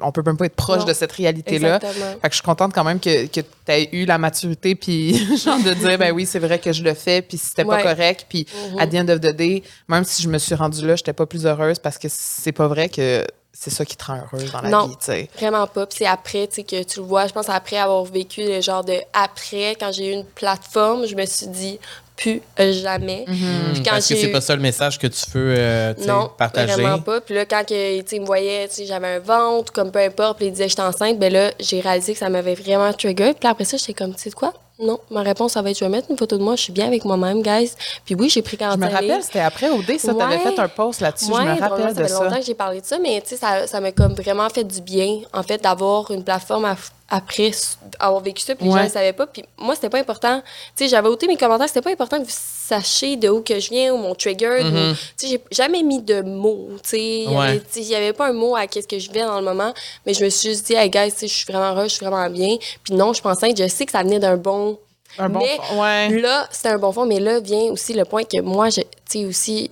[0.00, 0.84] on peut même pas être proche Non.
[0.86, 1.76] de cette réalité-là.
[1.76, 2.12] Exactement.
[2.20, 5.14] Fait que je suis contente quand même que, que tu aies eu la maturité, puis
[5.44, 8.26] genre de dire, ben oui, c'est vrai que je le fais, puis c'était pas correct,
[8.28, 8.44] puis
[8.78, 11.26] à the end of the day, même si je me suis rendue là, j'étais pas
[11.26, 14.62] plus heureuse parce que c'est pas vrai que c'est ça qui te rend heureuse dans
[14.62, 14.86] la Non.
[14.86, 15.28] vie, tu sais.
[15.36, 15.84] Vraiment pas.
[15.86, 17.26] Puis c'est après, tu sais, que tu le vois.
[17.26, 21.14] Je pense après avoir vécu le genre de après, quand j'ai eu une plateforme, je
[21.14, 21.78] me suis dit
[22.20, 22.40] plus
[22.82, 23.24] jamais.
[23.26, 26.72] Puis quand Parce que c'est pas ça le message que tu veux euh, non, partager?
[26.74, 27.20] vraiment pas.
[27.20, 30.38] Puis là, quand que, tu sais, ils me sais, j'avais un ventre, comme peu importe,
[30.38, 33.32] puis ils disaient que j'étais enceinte, ben là, j'ai réalisé que ça m'avait vraiment trigger.
[33.38, 34.52] Puis après ça, j'étais comme, tu sais quoi?
[34.82, 36.72] Non, ma réponse, ça va être, je vais mettre une photo de moi, je suis
[36.72, 37.72] bien avec moi-même, guys.
[38.06, 40.40] Puis oui, j'ai pris Je 45 me rappelle, c'était après OD, ça, t'avais Ouais.
[40.54, 42.38] fait un post là-dessus, je Ouais, me drôlement, rappelle ça de fait longtemps ça.
[42.38, 44.80] que j'ai parlé de ça, mais tu sais, ça ça m'a comme vraiment fait du
[44.80, 47.50] bien, en fait, d'avoir une plateforme af- après
[47.98, 48.78] avoir vécu ça, puis les Ouais.
[48.78, 49.26] gens ne savaient pas.
[49.26, 50.40] Puis moi, c'était pas important.
[50.76, 53.58] Tu sais, j'avais ôté mes commentaires, c'était pas important que vous sachiez de où que
[53.58, 54.60] je viens ou mon trigger.
[54.64, 56.98] ou- Tu sais, j'ai jamais mis de mots, tu sais.
[57.00, 57.46] Il y Ouais.
[57.48, 59.74] avait- il pas un mot à qu'est-ce que je vivais dans le moment,
[60.06, 61.96] mais je me suis juste dit, hey guys, tu sais, je suis vraiment heureuse, je
[61.96, 62.56] suis vraiment bien.
[62.84, 64.78] Puis non, je enceinte, je sais que ça venait d'un bon
[65.18, 66.20] Un bon mais fond, ouais.
[66.20, 68.86] là, c'était un bon fond, mais là vient aussi le point que moi, je- tu
[69.08, 69.70] sais, aussi,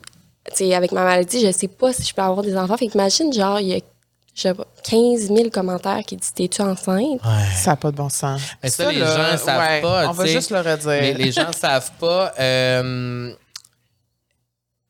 [0.51, 2.77] tu sais, avec ma maladie, je sais pas si je peux avoir des enfants.
[2.77, 3.79] Fait qu'imagine, genre, il y a,
[4.39, 7.21] je sais pas, 15 000 commentaires qui disent T'es-tu enceinte?
[7.57, 8.41] Ça n'a pas de bon sens.
[8.63, 10.09] Mais ça, les là, gens savent ouais, pas.
[10.09, 10.89] On va juste le redire.
[11.03, 12.33] Les, les gens savent pas.
[12.39, 13.33] euh,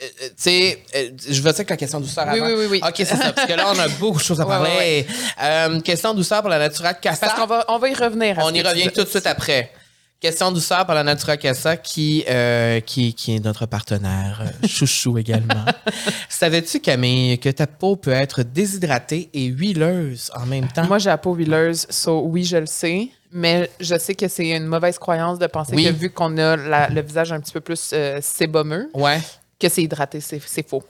[0.01, 2.47] euh, tu sais, euh, je veux dire que la question douceur Oui, avant.
[2.47, 2.81] oui, oui, oui.
[2.87, 3.33] OK, c'est ça.
[3.33, 4.71] Parce que là, on a beaucoup de choses à Ouais, parler.
[4.77, 5.07] ouais,
[5.43, 7.27] Euh, question douceur pour la Natura Casa.
[7.27, 8.39] Parce qu'on va, on va y revenir.
[8.39, 9.73] à On y revient tout de suite après.
[10.21, 15.17] Question douceur pour la Natura Casa qui, euh, qui, qui est notre partenaire, euh, chouchou
[15.17, 15.65] également.
[16.29, 20.87] Savais-tu, Camille, que ta peau peut être déshydratée et huileuse en même temps?
[20.89, 23.11] Moi, j'ai la peau huileuse, so oui, je le sais.
[23.31, 25.85] Mais je sais que c'est une mauvaise croyance de penser Oui.
[25.85, 29.21] que vu qu'on a la- le visage un petit peu plus euh, sébumeux, Ouais.
[29.61, 30.19] que c'est hydraté.
[30.21, 30.83] C'est faux.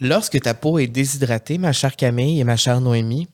[0.00, 3.26] Lorsque ta peau est déshydratée, ma chère Camille et ma chère Noémie,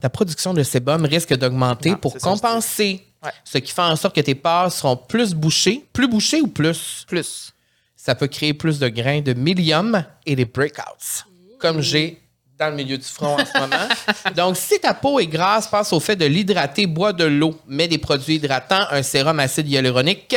[0.00, 3.06] ta production de sébum risque d'augmenter pour compenser.
[3.22, 3.30] Ouais.
[3.44, 5.84] Ce qui fait en sorte que tes pores seront plus bouchées.
[5.92, 7.04] Plus bouchées ou plus?
[7.06, 7.52] Plus.
[7.96, 11.24] Ça peut créer plus de grains de milium et des breakouts,
[11.60, 12.22] comme j'ai
[12.58, 13.88] dans le milieu du front en ce moment.
[14.36, 17.88] Donc, si ta peau est grasse, passe au fait de l'hydrater, bois de l'eau, mets
[17.88, 20.36] des produits hydratants, un sérum acide hyaluronique.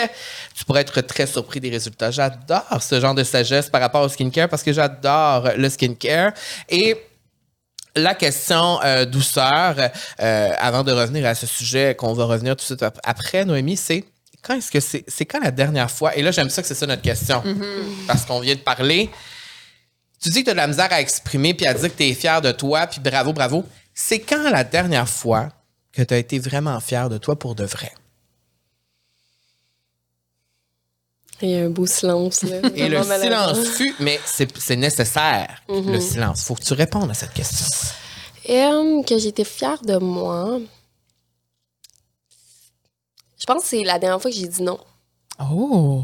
[0.54, 2.12] Tu pourrais être très surpris des résultats.
[2.12, 6.32] J'adore ce genre de sagesse par rapport au skincare parce que j'adore le skincare.
[6.70, 6.98] Et
[7.96, 9.76] la question euh, douceur,
[10.20, 13.46] euh, avant de revenir à ce sujet qu'on va revenir tout de suite ap- après,
[13.46, 14.04] Noémie, c'est
[14.42, 16.16] quand est-ce que c'est c'est quand la dernière fois?
[16.16, 17.42] Et là j'aime ça que c'est ça notre question
[18.08, 19.10] parce qu'on vient de parler.
[20.22, 22.04] Tu dis que tu as de la misère à exprimer puis à dire que tu
[22.04, 23.66] es fier de toi puis bravo bravo.
[23.94, 25.50] C'est quand la dernière fois
[25.94, 27.92] que tu as été vraiment fier de toi pour de vrai?
[31.42, 32.58] Il y a un beau silence, là.
[32.76, 36.44] Et le silence fut mais c'est nécessaire le silence.
[36.44, 37.66] Faut que tu répondes à cette question.
[38.50, 40.60] Euh, que j'étais fière de moi.
[43.40, 44.80] Je pense que c'est la dernière fois que j'ai dit non.
[45.40, 46.04] Oh!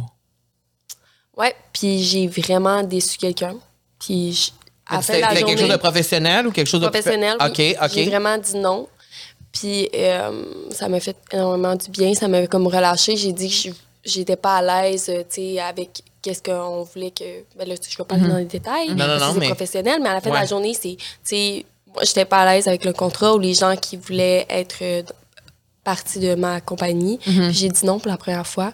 [1.38, 3.56] Ouais, puis j'ai vraiment déçu quelqu'un.
[4.00, 4.52] Puis je-
[4.92, 7.90] la la quelque chose journée, de professionnel ou quelque chose de professionnel, oui, OK, OK.
[7.94, 8.90] j'ai vraiment dit non.
[9.54, 13.16] Puis euh, ça m'a fait énormément du bien, ça m'a comme relâché.
[13.16, 13.70] J'ai dit que je-
[14.04, 17.44] j'étais pas à l'aise, euh, tu sais, avec qu'est-ce qu'on voulait que...
[17.58, 18.96] Ben là, je vais pas aller dans les détails, Mhm.
[18.98, 20.96] Non, non, que non, c'est mais- professionnel, mais à la fin de la journée, c'est,
[20.98, 21.66] tu sais,
[22.04, 25.04] j'étais pas à l'aise avec le contrat ou les gens qui voulaient être euh,
[25.84, 27.18] partie de ma compagnie.
[27.18, 28.72] Puis j'ai dit non pour la première fois.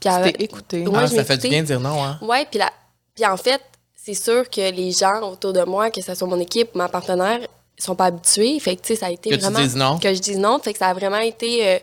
[0.00, 0.86] Puis à- écouté.
[0.86, 2.18] Ouais, Ah, ça fait du bien de dire non hein.
[2.22, 2.70] Ouais, puis la...
[3.14, 3.60] puis en fait,
[3.96, 7.40] c'est sûr que les gens autour de moi, que ce soit mon équipe, ma partenaire,
[7.76, 8.58] ils sont pas habitués.
[8.60, 9.58] Fait que, tu sais, ça a été Que tu vraiment...
[9.58, 9.98] dises non.
[9.98, 10.58] Que je dise non.
[10.60, 11.78] Fait que ça a vraiment été euh,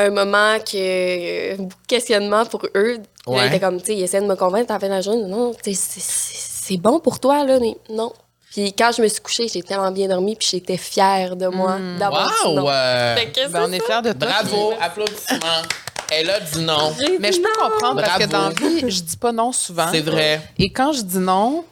[0.00, 1.54] un moment que...
[1.54, 1.56] euh,
[1.88, 2.98] questionnement pour eux.
[3.26, 3.44] Puis là.
[3.44, 5.00] Ils étaient comme, tu sais, ils essaient de me convaincre à la fin de la
[5.00, 5.24] journée.
[5.24, 8.12] Non, tu sais, c'est- bon pour toi, là, mais non.
[8.52, 11.76] Puis quand je me suis couchée, j'ai tellement bien dormi, puis j'étais fière de moi
[11.98, 12.62] d'avoir dit non.
[12.64, 12.70] Wow!
[12.70, 13.14] euh,
[13.50, 14.28] Ben, on est fiers de toi.
[14.28, 15.62] bravo, applaudissements.
[16.10, 16.94] Elle a dit non.
[17.20, 17.68] Mais je peux non.
[17.70, 19.88] comprendre parce que dans la vie, je dis pas non souvent.
[19.92, 20.40] C'est vrai.
[20.58, 21.64] Et quand je dis non,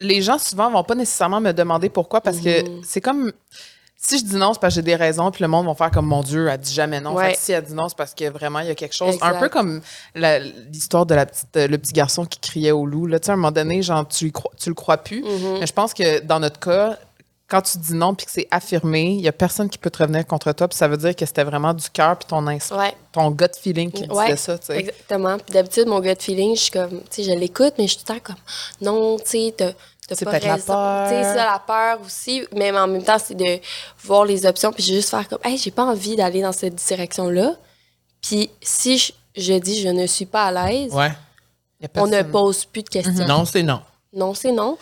[0.00, 2.82] les gens souvent vont pas nécessairement me demander pourquoi parce que Mhm.
[2.84, 3.32] c'est comme
[4.02, 5.90] si je dis non, c'est parce que j'ai des raisons, puis le monde va faire
[5.90, 7.14] comme mon Dieu, elle dit jamais non.
[7.14, 7.28] Ouais.
[7.28, 9.14] Fait que si elle dit non, c'est parce que vraiment il y a quelque chose.
[9.14, 9.36] Exact.
[9.36, 9.82] Un peu comme
[10.14, 13.06] l'histoire de la petite, euh, le petit garçon qui criait au loup.
[13.06, 15.22] Là, tu sais, à un moment donné, genre tu, crois, tu le crois plus.
[15.22, 15.58] Mhm.
[15.60, 16.96] Mais je pense que dans notre cas,
[17.46, 19.98] quand tu dis non puis que c'est affirmé, il y a personne qui peut te
[19.98, 20.66] revenir contre toi.
[20.68, 22.94] Puis ça veut dire que c'était vraiment du cœur puis ton instinct, Ouais.
[23.12, 24.58] ton gut feeling qui Ouais, disait ça.
[24.58, 24.78] Tu sais.
[24.78, 25.36] Exactement.
[25.36, 28.04] Puis d'habitude, mon gut feeling, je suis comme, tu sais, je l'écoute, mais je suis
[28.04, 28.36] tout le temps comme,
[28.80, 29.54] non, tu sais,
[30.16, 31.08] C'est pas peut-être la peur.
[31.08, 32.44] Tu sais, c'est ça, la peur aussi.
[32.56, 33.58] Mais en même temps, c'est de
[34.04, 37.54] voir les options, puis juste faire comme, hey, j'ai pas envie d'aller dans cette direction-là.
[38.22, 41.10] Puis si je, je dis je ne suis pas à l'aise, Ouais.
[41.96, 43.26] On ne pose plus de questions.
[43.26, 43.80] Non, c'est non.
[44.12, 44.76] Non, c'est non.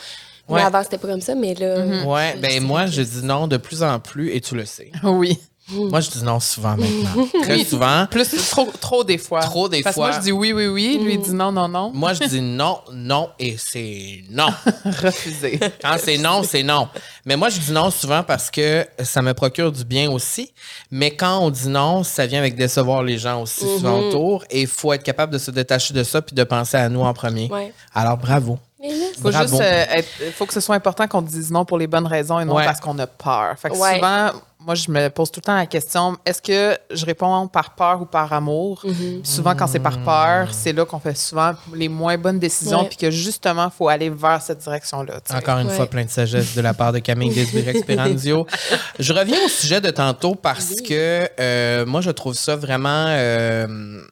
[0.49, 0.57] Ouais.
[0.61, 1.77] Mais avant, c'était pas comme ça, mais là.
[2.07, 4.91] Ouais, ben moi, que- je dis non de plus en plus et tu le sais.
[5.05, 5.39] Oui.
[5.71, 7.29] Moi, je dis non souvent maintenant.
[7.43, 8.07] Très souvent.
[8.11, 9.41] Plus trop, trop des fois.
[9.41, 10.09] Trop des Parce que fois.
[10.11, 10.99] moi, je dis oui, oui, oui.
[11.03, 11.91] Lui, il dit non, non, non.
[11.93, 14.49] Moi, je dis non, non et c'est non.
[14.85, 15.61] Refusé.
[15.83, 16.89] Quand c'est non, c'est non.
[17.25, 20.53] Mais moi, je dis non souvent parce que ça me procure du bien aussi.
[20.91, 24.45] Mais quand on dit non, ça vient avec décevoir les gens aussi souvent autour.
[24.51, 27.01] Et il faut être capable de se détacher de ça puis de penser à nous
[27.03, 27.49] en premier.
[27.53, 27.73] Ouais.
[27.95, 28.59] Alors, bravo.
[28.83, 28.89] Là,
[29.21, 29.49] Faut Bravo.
[29.49, 32.39] juste euh, être- faut que ce soit important qu'on dise non pour les bonnes raisons
[32.39, 32.65] et non Ouais.
[32.65, 33.57] parce qu'on a peur.
[33.59, 33.97] Fait que Ouais.
[33.97, 34.31] souvent,
[34.69, 38.03] moi, je me pose tout le temps la question est-ce que je réponds par peur
[38.03, 38.81] ou par amour?
[38.83, 42.85] Puis Souvent, quand c'est par peur, c'est là qu'on fait souvent les moins bonnes décisions,
[42.85, 45.21] puis que justement, il faut aller vers cette direction-là.
[45.35, 45.75] Encore une Ouais.
[45.75, 48.47] fois, plein de sagesse de la part de Camille Desbirex Speranzio.
[48.99, 54.03] Je reviens au sujet de tantôt parce que euh, moi, je trouve ça vraiment, euh,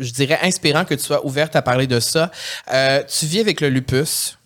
[0.00, 2.32] je dirais, inspirant que tu sois ouverte à parler de ça.
[2.72, 4.36] Euh, tu vis avec le lupus.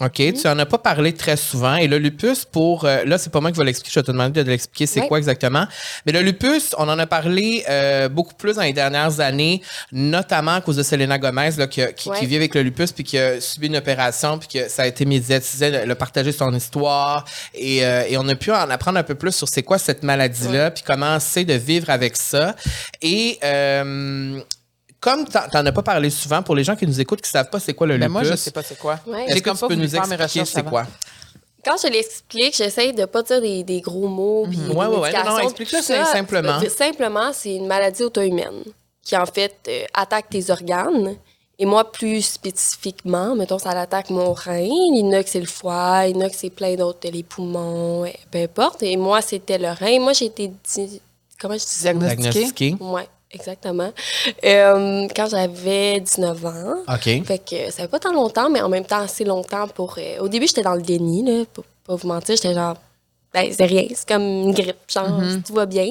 [0.00, 1.76] OK, tu en as pas parlé très souvent.
[1.76, 2.86] Et le lupus, pour.
[2.86, 5.06] euh, là, c'est pas moi qui vais l'expliquer, je vais te demander de l'expliquer c'est
[5.06, 5.66] quoi exactement.
[6.06, 9.60] Mais le lupus, on en a parlé euh, beaucoup plus dans les dernières années,
[9.92, 13.18] notamment à cause de Selena Gomez, là, qui, qui, vit avec le lupus, puis qui
[13.18, 17.26] a subi une opération, puis que ça a été médiatisé, elle a partagé son histoire.
[17.54, 20.02] Et, euh, et on a pu en apprendre un peu plus sur c'est quoi cette
[20.02, 22.56] maladie-là, puis comment c'est de vivre avec ça.
[23.02, 23.38] Et.
[25.02, 27.50] Comme t'en t'en as pas parlé souvent, pour les gens qui nous écoutent, qui savent
[27.50, 28.98] pas c'est quoi le Mais lupus, moi, je sais pas c'est quoi.
[29.06, 29.26] Ouais.
[29.26, 30.86] est-ce que comme tu peux nous expliquer c'est quoi?
[31.64, 34.46] Quand je l'explique, j'essaie de pas dire des, des gros mots.
[34.46, 35.12] Ouais, ouais, ouais.
[35.24, 36.58] Non, explique-le simplement.
[36.76, 38.64] Simplement, c'est une maladie auto-humaine
[39.00, 41.14] qui, en fait, euh, attaque tes organes.
[41.60, 44.58] Et moi, plus spécifiquement, mettons, ça attaque mon rein.
[44.58, 46.74] Il y en a que c'est le foie, il y en a que c'est plein
[46.74, 48.82] d'autres, les poumons, ouais, peu importe.
[48.82, 50.00] Et moi, c'était le rein.
[50.00, 50.48] Moi, j'ai été...
[50.48, 51.00] di-
[51.40, 51.80] Comment je dis?
[51.82, 52.30] Diagnostiqué.
[52.30, 52.76] Diagnostiqué.
[52.80, 53.92] Ouais, exactement.
[54.44, 56.74] Euh, quand j'avais 19 ans.
[56.88, 57.24] OK.
[57.24, 59.96] Fait que ça fait pas tant longtemps, mais en même temps assez longtemps pour.
[59.98, 62.36] euh, au début, j'étais dans le déni, là, pour pas vous mentir.
[62.36, 62.76] J'étais genre,
[63.34, 65.08] ben, c'est rien, c'est comme une grippe, genre,
[65.46, 65.86] tout va bien.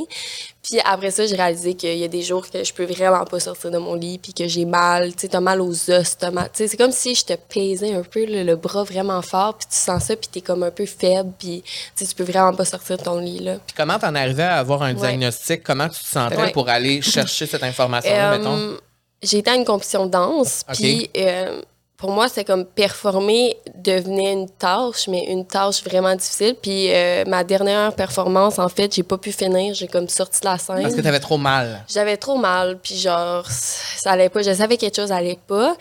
[0.63, 3.39] Puis après ça, j'ai réalisé qu'il y a des jours que je peux vraiment pas
[3.39, 6.29] sortir de mon lit, puis que j'ai mal, tu sais, t'as mal aux os, t'as
[6.29, 9.21] mal, tu sais, c'est comme si je te pesais un peu le, le bras vraiment
[9.23, 11.63] fort, puis tu sens ça, puis t'es comme un peu faible, puis
[11.97, 13.55] tu peux vraiment pas sortir de ton lit, là.
[13.65, 14.99] Puis comment t'en arrivais à avoir un Ouais.
[15.07, 15.63] diagnostic?
[15.63, 16.51] Comment tu te sentais Ouais.
[16.51, 18.77] pour aller chercher cette information-là, Euh, mettons?
[19.23, 21.61] J'ai été à une compétition de danse, puis euh,
[22.01, 26.55] pour moi, c'est comme performer devenait une tâche, mais une tâche vraiment difficile.
[26.61, 30.47] Puis euh, ma dernière performance, en fait, j'ai pas pu finir, j'ai comme sorti de
[30.47, 30.81] la scène.
[30.81, 31.85] Parce que t'avais trop mal.
[31.87, 34.41] J'avais trop mal, puis genre, ça allait pas.
[34.41, 35.77] Je savais que quelque chose allait pas.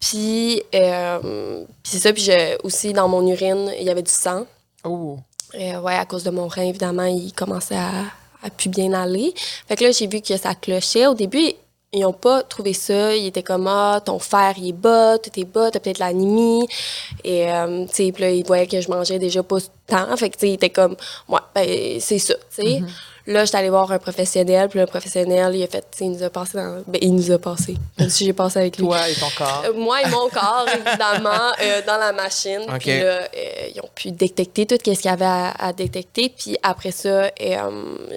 [0.00, 4.10] Puis, euh, puis c'est ça, puis je- aussi dans mon urine, il y avait du
[4.10, 4.46] sang.
[4.82, 5.18] Oh.
[5.54, 7.90] Euh, ouais, à cause de mon rein, évidemment, il commençait à,
[8.42, 9.34] à plus bien aller.
[9.68, 11.06] Fait que là, j'ai vu que ça clochait.
[11.06, 11.52] Au début,
[11.92, 13.16] ils n'ont pas trouvé ça.
[13.16, 16.66] Ils étaient comme, ah, ton fer, il est bas, tout est bas, t'as peut-être l'anémie.
[17.24, 20.16] Et, euh, tu sais, puis là, ils voyaient que je mangeais déjà pas tant.
[20.16, 20.96] Fait que, tu sais, ils étaient comme,
[21.28, 22.82] ouais, ben, c'est ça, tu sais.
[23.26, 26.30] Là, j'étais allée voir un professionnel, puis le professionnel, il a fait, il nous a
[26.30, 26.82] passé dans.
[26.86, 27.76] Ben, il nous a passé.
[27.98, 28.86] Même si j'ai passé avec lui.
[28.86, 29.62] Toi et ton corps.
[29.66, 32.62] Euh, moi et mon corps, évidemment, euh, dans la machine.
[32.78, 36.32] Puis là, euh, ils ont pu détecter tout ce qu'il y avait à, à détecter.
[36.36, 37.30] Puis après ça,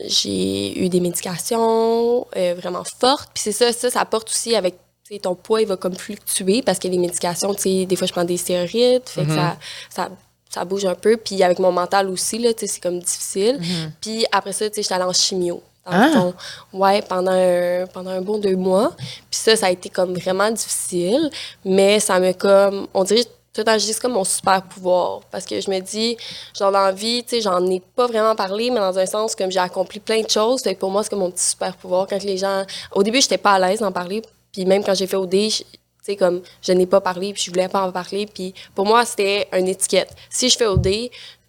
[0.05, 3.29] j'ai eu des médications vraiment fortes.
[3.33, 4.75] Puis c'est ça, ça, ça apporte aussi avec
[5.21, 8.13] ton poids, il va comme fluctuer parce que les médications, tu sais, des fois, je
[8.13, 9.57] prends des stéroïdes, fait que ça,
[9.89, 10.09] ça,
[10.53, 11.17] ça bouge un peu.
[11.17, 13.59] Puis avec mon mental aussi, là, c'est comme difficile.
[14.01, 15.61] Puis après ça, tu sais, j'étais allée en chimio.
[15.85, 16.31] Ah!
[16.71, 18.91] Ouais, pendant un, pendant un bon deux mois.
[18.97, 21.29] Puis ça, ça a été comme vraiment difficile.
[21.65, 24.61] Mais ça me comme, on dirait, tout le temps, je dis c'est comme mon super
[24.63, 25.21] pouvoir.
[25.29, 26.15] Parce que je me dis,
[26.57, 29.35] genre, dans la vie, tu sais, j'en ai pas vraiment parlé, mais dans un sens,
[29.35, 30.61] comme j'ai accompli plein de choses.
[30.63, 32.07] Fait que pour moi, c'est comme mon petit super pouvoir.
[32.07, 32.63] Quand les gens.
[32.93, 34.21] Au début, j'étais pas à l'aise d'en parler.
[34.53, 35.65] Puis même quand j'ai fait OD, je- tu
[36.03, 38.25] sais, comme, je n'ai pas parlé, puis je voulais pas en parler.
[38.25, 40.11] Puis pour moi, c'était une étiquette.
[40.29, 40.87] Si je fais OD,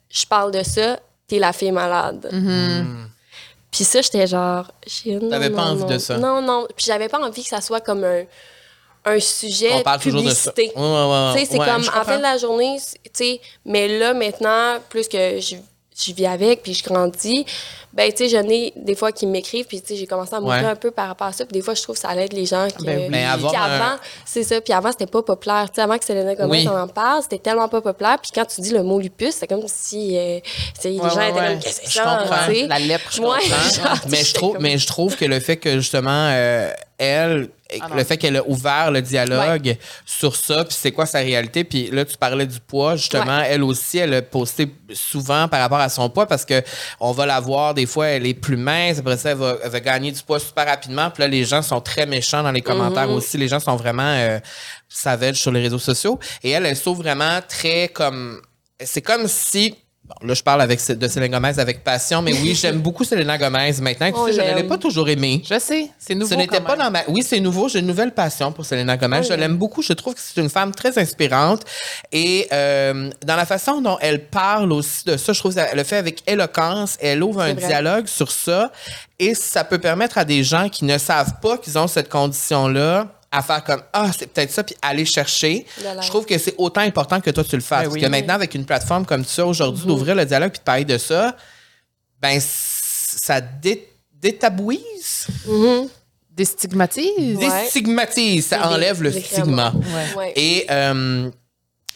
[0.09, 2.31] je parle de ça, t'es la fille malade.
[3.71, 4.71] Puis ça, j'étais genre.
[5.31, 5.89] T'avais pas non, envie non.
[5.89, 6.17] de ça.
[6.19, 6.67] Non, non.
[6.77, 8.23] Puis j'avais pas envie que ça soit comme un,
[9.05, 10.53] un sujet On parle de toujours de ça.
[10.53, 10.79] publicité.
[10.79, 13.41] Ouais, ouais, ouais, Tu sais, c'est ouais, comme, en fin de la journée, tu sais,
[13.65, 15.57] mais là, maintenant, plus que je,
[15.97, 17.47] je vis avec, puis je grandis,
[17.93, 20.41] ben, tu sais, j'en ai des fois qui m'écrivent, puis tu sais, j'ai commencé à
[20.41, 20.69] m'ouvrir Ouais.
[20.71, 22.47] un peu par rapport à ça, puis des fois, je trouve que ça aide les
[22.47, 22.67] gens.
[22.77, 23.07] Que, Ben oui.
[23.11, 25.67] Mais puis avant, c'est ça, puis avant, c'était pas populaire.
[25.71, 26.69] Tu sais, avant que Selena Gomez Oui.
[26.69, 29.47] on en parle, c'était tellement pas populaire, puis quand tu dis le mot lupus, c'est
[29.47, 31.47] comme si, euh, tu sais, les Ouais, gens ouais, étaient ouais.
[31.51, 32.47] comme, qu'est-ce que c'est ça, comprends.
[32.49, 32.67] tu sais?
[32.67, 33.85] La lèpre, je Ouais, comprends.
[33.85, 36.71] genre, mais je j'étais trouve comme- mais je trouve que le fait que justement euh,
[36.99, 37.49] elle
[37.81, 41.65] Ah le fait qu'elle a ouvert le dialogue sur ça puis c'est quoi sa réalité
[41.65, 43.41] puis là tu parlais du poids justement.
[43.41, 46.63] Elle aussi elle a posté souvent par rapport à son poids parce que
[47.01, 49.71] on va la voir des fois elle est plus mince après ça elle va, elle
[49.71, 52.61] va gagner du poids super rapidement puis là les gens sont très méchants dans les
[52.61, 53.15] commentaires Mm-hmm.
[53.15, 53.39] aussi.
[53.39, 54.39] Les gens sont vraiment euh,
[54.89, 56.19] savages sur les réseaux sociaux.
[56.43, 58.41] Et elle elle sauve vraiment très comme
[58.81, 59.77] c'est comme si
[60.21, 63.39] Bon, là, je parle avec, de Selena Gomez avec passion, mais oui, j'aime beaucoup Selena
[63.39, 64.11] Gomez maintenant.
[64.11, 65.43] Tu On sais, je ne l'ai pas toujours aimée.
[65.49, 66.33] Je sais, c'est nouveau.
[66.33, 66.87] Ce n'était quand pas même.
[66.87, 67.01] dans ma.
[67.09, 67.69] Oui, c'est nouveau.
[67.69, 69.23] J'ai une nouvelle passion pour Selena Gomez.
[69.23, 69.39] je oui.
[69.39, 69.83] l'aime beaucoup.
[69.83, 71.63] Je trouve que c'est une femme très inspirante.
[72.13, 75.85] Et euh, dans la façon dont elle parle aussi de ça, je trouve qu'elle le
[75.85, 76.97] fait avec éloquence.
[77.01, 77.67] Elle ouvre un vrai.
[77.67, 78.71] dialogue sur ça.
[79.19, 83.09] Et ça peut permettre à des gens qui ne savent pas qu'ils ont cette condition-là
[83.37, 85.67] à faire comme ah c'est peut-être ça puis aller chercher
[86.01, 88.01] je trouve que c'est autant important que toi tu le fasses Ben parce oui.
[88.01, 90.99] que maintenant avec une plateforme comme ça aujourd'hui d'ouvrir le dialogue puis de parler de
[90.99, 91.37] ça
[92.21, 95.89] ben ça dé- détabouise Mhm.
[96.31, 97.37] Déstigmatise.
[97.37, 97.63] Ouais.
[97.63, 99.73] déstigmatise, ça enlève le stigma.
[100.17, 100.33] Ouais.
[100.35, 101.31] Et euh,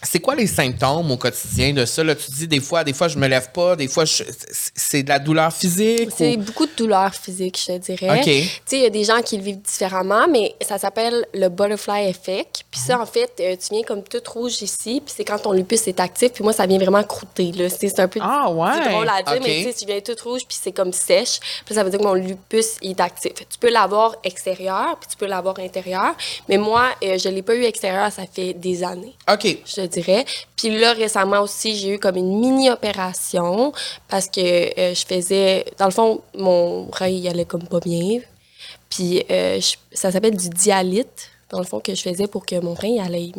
[0.02, 2.04] c'est quoi les symptômes au quotidien de ça?
[2.04, 5.08] Là, tu dis des fois, des fois je me lève pas, des fois c'est- de
[5.08, 6.10] la douleur physique.
[6.16, 8.18] C'est ou- beaucoup de douleurs physiques, je te dirais.
[8.20, 8.24] OK.
[8.24, 8.30] Tu
[8.66, 12.08] sais, il y a des gens qui le vivent différemment, mais ça s'appelle le butterfly
[12.08, 12.64] effect.
[12.70, 15.52] Puis ça, en fait, euh, tu viens comme toute rouge ici, puis c'est quand ton
[15.52, 17.68] lupus est actif, puis moi, ça vient vraiment croûter, là.
[17.68, 18.70] C'est un peu Ah, ouais.
[18.84, 21.40] c'est drôle à dire, mais tu sais, tu viens toute rouge, puis c'est comme sèche.
[21.64, 23.32] Puis ça veut dire que mon lupus est actif.
[23.34, 26.14] Tu peux l'avoir extérieur, puis tu peux l'avoir intérieur.
[26.48, 29.58] Mais moi, euh, je l'ai pas eu extérieur, ça fait des années OK.
[29.66, 30.24] je dirais.
[30.56, 33.72] Puis là, récemment aussi, j'ai eu comme une mini-opération
[34.08, 35.64] parce que euh, je faisais...
[35.78, 38.20] Dans le fond, mon rein, il allait comme pas bien.
[38.90, 39.60] Puis euh,
[39.92, 43.00] ça s'appelle du dialyte, dans le fond, que je faisais pour que mon rein il
[43.00, 43.32] allait,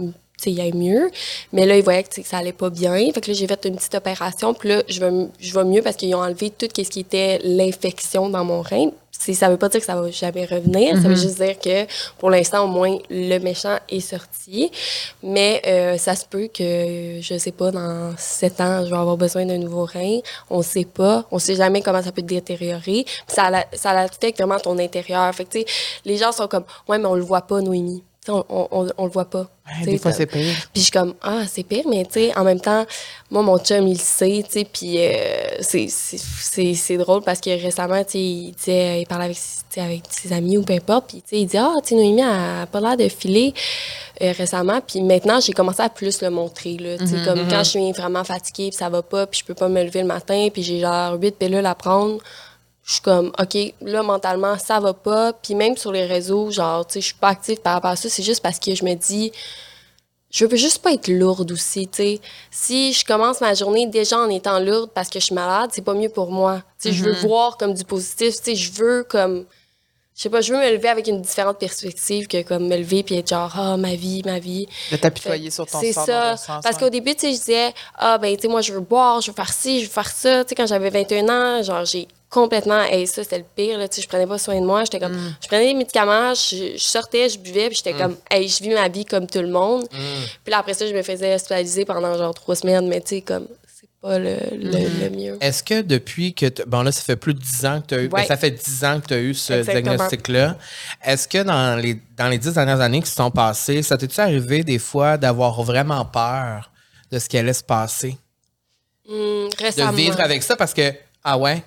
[0.46, 1.10] il aille mieux.
[1.54, 3.12] Mais là, ils voyaient que, ça allait pas bien.
[3.14, 4.54] Fait que là, j'ai fait une petite opération.
[4.54, 7.40] Puis là, je vais, je vais mieux parce qu'ils ont enlevé tout ce qui était
[7.44, 8.90] l'infection dans mon rein.
[9.12, 10.96] C'est- Ça veut pas dire que ça va jamais revenir.
[11.02, 11.86] Ça veut juste dire que
[12.20, 14.72] pour l'instant, au moins, le méchant est sorti.
[15.24, 19.18] Mais euh, ça se peut que, je sais pas, dans sept ans, je vais avoir
[19.18, 20.20] besoin d'un nouveau rein.
[20.50, 21.26] On sait pas.
[21.32, 23.04] On sait jamais comment ça peut détériorer.
[23.04, 25.34] Puis ça, ça affecte vraiment ton intérieur.
[25.36, 25.60] Fait que,
[26.06, 28.04] les gens sont comme, ouais, mais on le voit pas, Noémie.
[28.30, 29.48] On, on, on, on le voit pas.
[29.80, 30.56] Ouais, des fois, c'est pire.
[30.74, 32.86] puis je suis comme, ah, c'est pire, mais tu sais, en même temps,
[33.30, 38.04] moi, mon chum, il le sait, tu sais, puis euh, c'est- drôle parce que récemment,
[38.04, 39.32] tu sais, il parlait
[39.78, 42.22] avec, ses amis ou peu importe, puis tu sais, il dit, ah, tu sais, Noémie,
[42.22, 43.54] elle a pas l'air de filer
[44.22, 47.64] euh, récemment, puis maintenant, j'ai commencé à plus le montrer, là, tu sais, comme quand
[47.64, 50.08] je suis vraiment fatiguée, puis ça va pas, puis je peux pas me lever le
[50.08, 52.18] matin, puis j'ai genre huit pilules à prendre,
[52.90, 55.32] je suis comme, OK, là, mentalement, ça va pas.
[55.32, 57.96] Puis même sur les réseaux, genre, tu sais, je suis pas active par rapport à
[57.96, 58.10] ça.
[58.10, 59.32] C'est juste parce que je me dis,
[60.32, 62.20] je veux juste pas être lourde aussi, tu sais.
[62.50, 65.84] Si je commence ma journée déjà en étant lourde parce que je suis malade, c'est
[65.84, 66.64] pas mieux pour moi.
[66.82, 69.46] Tu sais, je veux voir comme du positif, tu sais, je veux comme...
[70.16, 73.04] Je sais pas, je veux me lever avec une différente perspective que comme me lever
[73.04, 74.68] puis être genre, ah, ma vie, ma vie.
[74.92, 76.36] De t'apitoyer sur ton C'est ça.
[76.38, 76.82] sens, Parce ouais.
[76.82, 79.30] qu'au début, tu sais, je disais, ah, ben, tu sais, moi, je veux boire, je
[79.30, 80.44] veux faire ci, je veux faire ça.
[80.44, 83.88] Tu sais, quand j'avais 21 ans, genre, j'ai complètement, et ça, c'était le pire, là,
[83.88, 84.84] tu sais, je prenais pas soin de moi.
[84.84, 85.36] J'étais comme, Mm.
[85.42, 88.70] je prenais des médicaments, je, je sortais, je buvais, puis j'étais comme, hey, je vis
[88.70, 89.84] ma vie comme tout le monde.
[89.92, 89.98] Mm.
[90.44, 93.22] Puis là, après ça, je me faisais hospitaliser pendant genre trois semaines, mais tu sais,
[93.22, 95.02] comme, c'est pas le, le, Mm.
[95.02, 95.38] le mieux.
[95.42, 96.46] Est-ce que depuis que.
[96.68, 98.08] Bon, là, ça fait plus de 10 ans que tu as eu.
[98.10, 99.82] ben, ça fait 10 ans que tu as eu ce Exactement.
[99.96, 100.58] diagnostic-là.
[101.04, 104.20] Est-ce que dans les, dans les 10 dernières années qui se sont passées, ça t'est-tu
[104.22, 106.70] arrivé des fois d'avoir vraiment peur
[107.12, 108.18] de ce qui allait se passer?
[109.08, 110.94] De vivre avec ça parce que.
[111.24, 111.64] Ah ouais?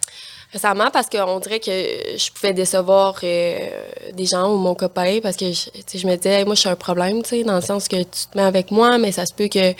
[0.53, 3.71] Récemment, parce qu'on dirait que je pouvais décevoir euh,
[4.13, 6.69] des gens ou mon copain, parce que je, je me disais, Hey, moi, je suis
[6.69, 9.25] un problème, tu sais, dans le sens que tu te mets avec moi, mais ça
[9.25, 9.73] se peut que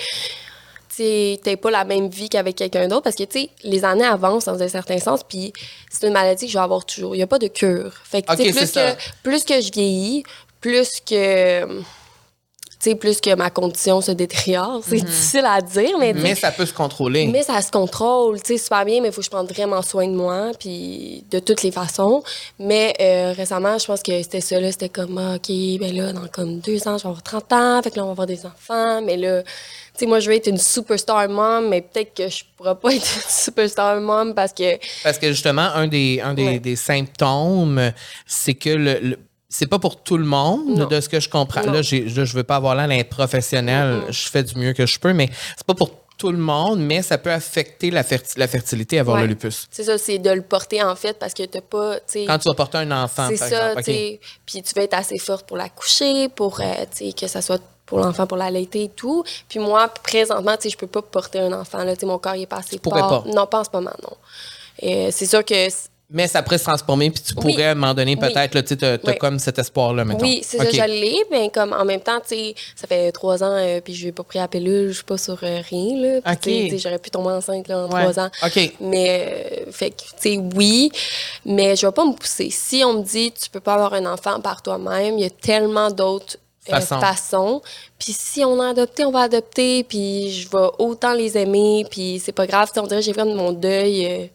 [0.97, 4.05] tu n'aies pas la même vie qu'avec quelqu'un d'autre, parce que, tu sais, les années
[4.05, 5.53] avancent dans un certain sens, puis
[5.91, 7.15] c'est une maladie que je vais avoir toujours.
[7.15, 7.93] Il n'y a pas de cure.
[8.05, 10.23] Fait que, plus, que, plus que je vieillis,
[10.61, 11.83] plus que...
[12.83, 14.81] Sais, plus que ma condition se détériore.
[14.85, 17.29] C'est difficile à dire, mais, sais, Mais ça peut se contrôler.
[17.29, 19.81] mais ça se contrôle, tu sais, super bien, mais il faut que je prenne vraiment
[19.83, 22.25] soin de moi, puis de toutes les façons.
[22.59, 26.13] Mais euh, récemment, je pense que c'était ça, là, c'était comme, ah, OK, ben là,
[26.13, 28.27] dans comme deux ans, je vais avoir 30 ans, fait que là, on va avoir
[28.27, 29.49] des enfants, mais là, tu
[29.95, 33.07] sais, moi, je veux être une superstar mom, mais peut-être que je pourrais pas être
[33.15, 36.59] une superstar mom parce que, Parce que justement, un des, un des, Ouais.
[36.59, 37.93] des symptômes,
[38.27, 39.19] c'est que le, le-
[39.55, 40.87] c'est pas pour tout le monde, Non.
[40.87, 41.63] de ce que je comprends.
[41.67, 41.73] Non.
[41.73, 45.13] Là, je veux pas avoir l'air d'un professionnel, je fais du mieux que je peux,
[45.13, 48.99] mais c'est pas pour tout le monde, mais ça peut affecter la, ferti- la fertilité,
[48.99, 49.23] avoir Ouais.
[49.23, 49.67] le lupus.
[49.71, 52.25] c'est ça, c'est de le porter, en fait, parce que t'as pas, tu.
[52.27, 54.19] Quand tu vas porter un enfant, C'est ça, tu.
[54.47, 56.65] Puis tu vas être assez forte pour la coucher, pour, euh,
[56.97, 59.23] tu que ça soit pour l'enfant, pour l'allaiter et tout.
[59.49, 61.95] Puis moi, présentement, tu sais, je peux pas porter un enfant, là.
[61.97, 63.25] Tu mon corps, il est pas assez pourrais fort.
[63.25, 63.31] pas?
[63.31, 64.17] Non, pas en ce moment, non.
[65.11, 65.69] C'est sûr que...
[66.13, 68.29] Mais ça pourrait se transformer, puis tu pourrais, à un moment donné, Oui.
[68.29, 69.19] peut-être, là, tu as, Oui.
[69.19, 70.27] comme cet espoir-là, maintenant.
[70.27, 73.43] Oui, c'est ça, je l'ai, mais comme en même temps, tu sais, ça fait trois
[73.43, 75.97] ans, euh, puis je n'ai pas pris la pilule, je suis pas sur euh, rien,
[76.23, 76.37] là.
[76.41, 78.03] Puis, J'aurais pu tomber enceinte, là, en Ouais.
[78.03, 78.31] trois ans.
[78.45, 78.73] OK.
[78.81, 80.91] Mais, euh, fait que, tu sais, oui,
[81.47, 82.51] mais je vais pas me pousser.
[82.51, 85.31] Si on me dit, tu peux pas avoir un enfant par toi-même, il y a
[85.31, 86.37] tellement d'autres
[86.69, 87.01] euh, Façons.
[87.01, 87.63] façons.
[87.99, 92.21] Puis si on a adopté, on va adopter, puis je vais autant les aimer, puis
[92.25, 92.71] c'est pas grave.
[92.73, 94.31] Sais, on dirait que j'ai fait mon deuil.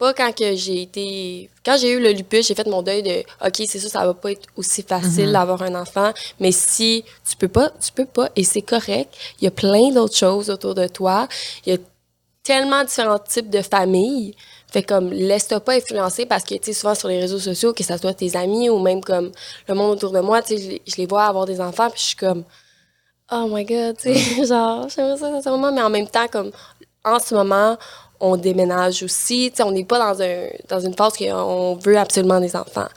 [0.00, 1.50] Pas quand que j'ai été.
[1.64, 4.14] Quand j'ai eu le lupus, j'ai fait mon deuil de OK, c'est sûr, ça va
[4.14, 6.10] pas être aussi facile d'avoir un enfant.
[6.40, 8.30] Mais si tu peux pas, tu peux pas.
[8.34, 9.14] Et c'est correct.
[9.40, 11.28] Il y a plein d'autres choses autour de toi.
[11.66, 11.78] Il y a
[12.42, 14.34] tellement différents types de familles.
[14.72, 17.84] Fait comme, laisse-toi pas influencer parce que, tu sais, souvent sur les réseaux sociaux, que
[17.84, 19.30] ça soit tes amis ou même comme
[19.68, 21.90] le monde autour de moi, tu sais, je les- je les vois avoir des enfants,
[21.90, 22.44] puis je suis comme,
[23.32, 26.50] oh my god, tu sais, genre, j'aimerais ça sincèrement, mais en même temps, comme,
[27.04, 27.76] en ce moment,
[28.20, 31.98] on déménage aussi, tu sais, on n'est pas dans, un, dans une phase qu'on veut
[31.98, 32.88] absolument des enfants.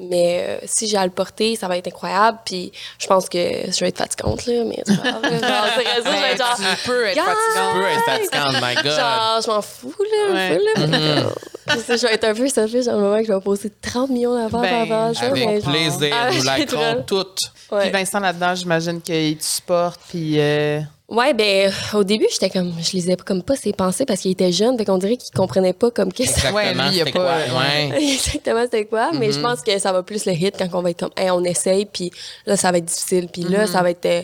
[0.00, 2.70] Mais euh, si j'ai à le porter, ça va être incroyable, puis
[3.00, 5.42] je pense que je vais être fatigante, là, mais genre, réseaux,
[6.04, 7.36] je vais être genre, tu peux être fatigante.
[7.74, 8.92] Tu peux être fatigante, my God.
[8.92, 10.50] Genre, je m'en fous, là, Ouais.
[10.50, 10.86] un peu, là.
[10.86, 11.22] mais
[11.66, 14.10] comme, je vais être un peu selfish dans le moment que je vais poser 30
[14.10, 15.26] millions d'affaires Ben, avant ça.
[15.26, 17.38] Avec mais- plaisir, Ah, nous l'ikerons trop- toutes.
[17.72, 17.80] Ouais.
[17.82, 20.38] Puis Vincent, là-dedans, j'imagine qu'il te supporte, puis...
[20.38, 24.30] euh, Ouais, ben, au début, j'étais comme, je lisais comme pas ses pensées parce qu'il
[24.30, 27.00] était jeune, fait qu'on dirait qu'il comprenait pas comme qu'est-ce Exactement, Ouais, lui, il y
[27.00, 27.58] a pas- quoi?
[27.60, 27.90] Ouais.
[28.14, 30.90] exactement c'était quoi, mais je pense que ça va plus le hit quand on va
[30.90, 32.10] être comme, hey, on essaye, puis
[32.44, 34.04] là, ça va être difficile, puis là, ça va être.
[34.04, 34.22] euh,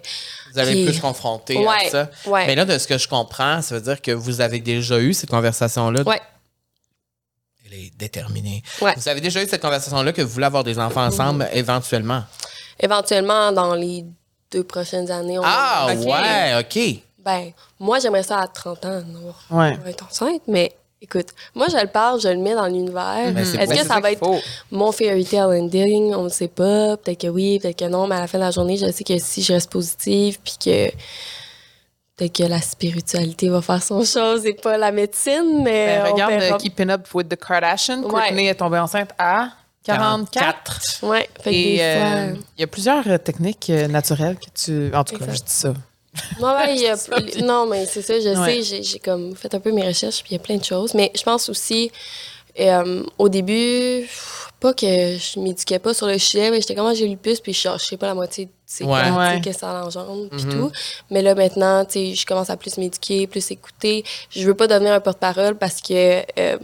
[0.52, 2.10] Vous avez puis- plus confronté Ouais, à ça.
[2.26, 2.46] ouais.
[2.46, 5.14] Mais là, de ce que je comprends, ça veut dire que vous avez déjà eu
[5.14, 6.02] cette conversation-là.
[6.02, 6.20] Ouais,
[7.64, 8.62] Elle est déterminée.
[8.82, 8.92] Ouais.
[8.94, 12.24] Vous avez déjà eu cette conversation-là que vous voulez avoir des enfants ensemble éventuellement?
[12.78, 14.04] éventuellement, dans les
[14.54, 17.02] deux prochaines années, on Ah, va- ouais, OK.
[17.18, 17.50] Ben,
[17.80, 19.90] moi, j'aimerais ça à 30 ans, d'avoir- Ouais.
[19.90, 23.32] être enceinte, mais écoute, moi, je le parle, je le mets dans l'univers.
[23.36, 24.38] Est-ce que ça ça va être faut.
[24.70, 26.14] mon fairy tale ending?
[26.14, 26.96] On ne sait pas.
[26.98, 29.04] Peut-être que oui, peut-être que non, mais à la fin de la journée, je sais
[29.04, 30.90] que si je reste positive, puis que
[32.16, 36.12] peut-être que la spiritualité va faire son chose et pas la médecine, mais Ben, on
[36.12, 36.54] regarde verra.
[36.54, 38.02] euh, Keeping Up with the Kardashians.
[38.02, 38.08] Ouais.
[38.10, 39.48] Courtney est tombée enceinte à
[39.84, 40.80] 44.
[41.02, 41.28] Ouais.
[41.42, 44.94] Fait que Et des euh, il y a plusieurs euh, techniques euh, naturelles que tu.
[44.94, 45.38] En tout cas, Exact.
[45.38, 45.74] je dis ça.
[46.40, 48.46] Ouais, ouais, il y a C'est non, mais c'est ça, je Ouais.
[48.46, 50.64] sais, j'ai, j'ai comme fait un peu mes recherches, puis il y a plein de
[50.64, 50.94] choses.
[50.94, 51.90] Mais je pense aussi,
[52.60, 56.86] euh, au début, pff, pas que je m'éduquais pas sur le sujet, mais j'étais comme,
[56.86, 58.90] Ah, j'ai lu plus, puis je je sais pas la moitié, c'est Ouais.
[58.90, 59.28] quoi, Ouais.
[59.30, 60.50] tu sais, qu'est-ce que ça engendre, puis Mhm.
[60.52, 60.72] tout.
[61.10, 64.04] Mais là, maintenant, tu sais, je commence à plus m'éduquer, plus écouter.
[64.30, 66.58] Je veux pas devenir un porte-parole parce que euh,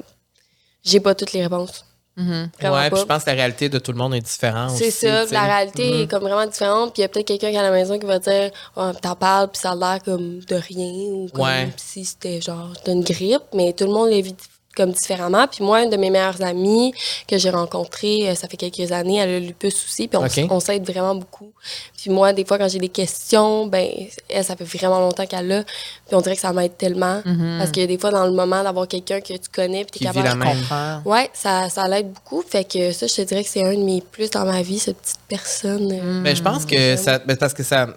[0.84, 1.84] j'ai pas toutes les réponses.
[2.20, 2.50] Mhm.
[2.60, 4.70] Vraiment ouais, puis je pense que la réalité de tout le monde est différente.
[4.76, 6.92] C'est ça, la réalité est comme vraiment différente.
[6.92, 8.90] Puis il y a peut-être quelqu'un qui est à la maison qui va dire oh,
[9.00, 11.68] T'en parles, puis ça a l'air comme de rien, ou comme Ouais.
[11.76, 14.34] si c'était genre d'une grippe, mais tout le monde le vit
[14.76, 15.46] comme différemment.
[15.48, 16.92] Puis moi, une de mes meilleures amies
[17.26, 20.18] que j'ai rencontrée, euh, ça fait quelques années, elle a le lupus aussi, puis
[20.50, 21.52] on, s'aide vraiment beaucoup.
[21.96, 23.88] Puis moi, des fois, quand j'ai des questions, ben,
[24.28, 27.20] elle, ça fait vraiment longtemps qu'elle l'a, puis on dirait que ça m'aide tellement.
[27.58, 30.38] Parce que des fois, dans le moment d'avoir quelqu'un que tu connais, puis vit capable
[30.38, 30.58] même.
[30.60, 31.02] comprends.
[31.04, 32.42] Ouais, ça, ça l'aide beaucoup.
[32.46, 34.78] Fait que ça, je te dirais que c'est un de mes plus dans ma vie,
[34.78, 35.90] cette petite personne.
[35.92, 37.18] euh, Mais je pense que ça.
[37.18, 37.88] ben, parce que ça.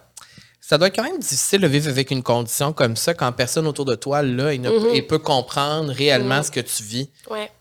[0.66, 3.68] Ça doit être quand même difficile de vivre avec une condition comme ça quand personne
[3.68, 4.96] autour de toi, là, ne- Mhm.
[4.96, 6.44] il peut comprendre réellement Mhm.
[6.44, 7.10] ce que tu vis.
[7.30, 7.52] Ouais.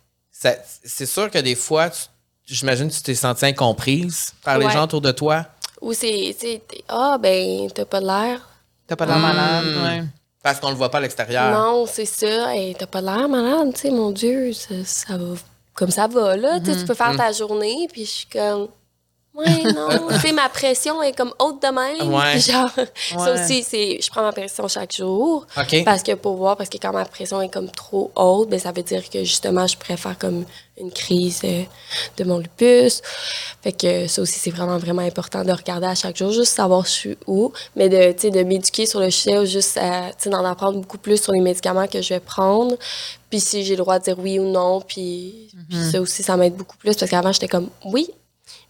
[0.84, 2.06] C'est sûr que des fois, tu-
[2.46, 5.46] j'imagine que tu t'es sentie incomprise par les gens autour de toi.
[5.80, 8.48] Ou c'est, tu sais, t'es- ah, ben, t'as pas de l'air.
[8.86, 9.22] T'as pas l'air Mm.
[9.22, 9.64] malade.
[9.84, 10.04] Ouais.
[10.42, 11.52] Parce qu'on le voit pas à l'extérieur.
[11.56, 12.54] Non, c'est ça.
[12.54, 15.34] Hey, t'as pas de l'air malade, tu sais, mon Dieu, ça, ça va
[15.74, 16.60] comme ça va, là.
[16.60, 18.68] Tu sais, Tu peux faire ta journée, puis je suis comme.
[19.34, 19.88] Ouais, non.
[20.10, 22.12] tu sais, ma pression est comme haute de même.
[22.12, 22.38] Ouais.
[22.38, 22.70] Genre,
[23.18, 23.98] ça aussi, c'est.
[24.00, 25.46] Je prends ma pression chaque jour.
[25.56, 25.84] OK.
[25.84, 28.72] Parce que pour voir, parce que quand ma pression est comme trop haute, ben, ça
[28.72, 30.44] veut dire que justement, je pourrais faire comme
[30.78, 31.62] une crise euh,
[32.18, 33.00] de mon lupus.
[33.62, 36.84] Fait que ça aussi, c'est vraiment, vraiment important de regarder à chaque jour, juste savoir
[36.84, 40.08] je suis où, mais de, tu sais, de m'éduquer sur le sujet ou juste euh,
[40.10, 42.76] tu sais, d'en apprendre beaucoup plus sur les médicaments que je vais prendre.
[43.30, 46.36] Puis si j'ai le droit de dire oui ou non, puis, puis ça aussi, ça
[46.36, 48.10] m'aide beaucoup plus parce qu'avant, j'étais comme oui.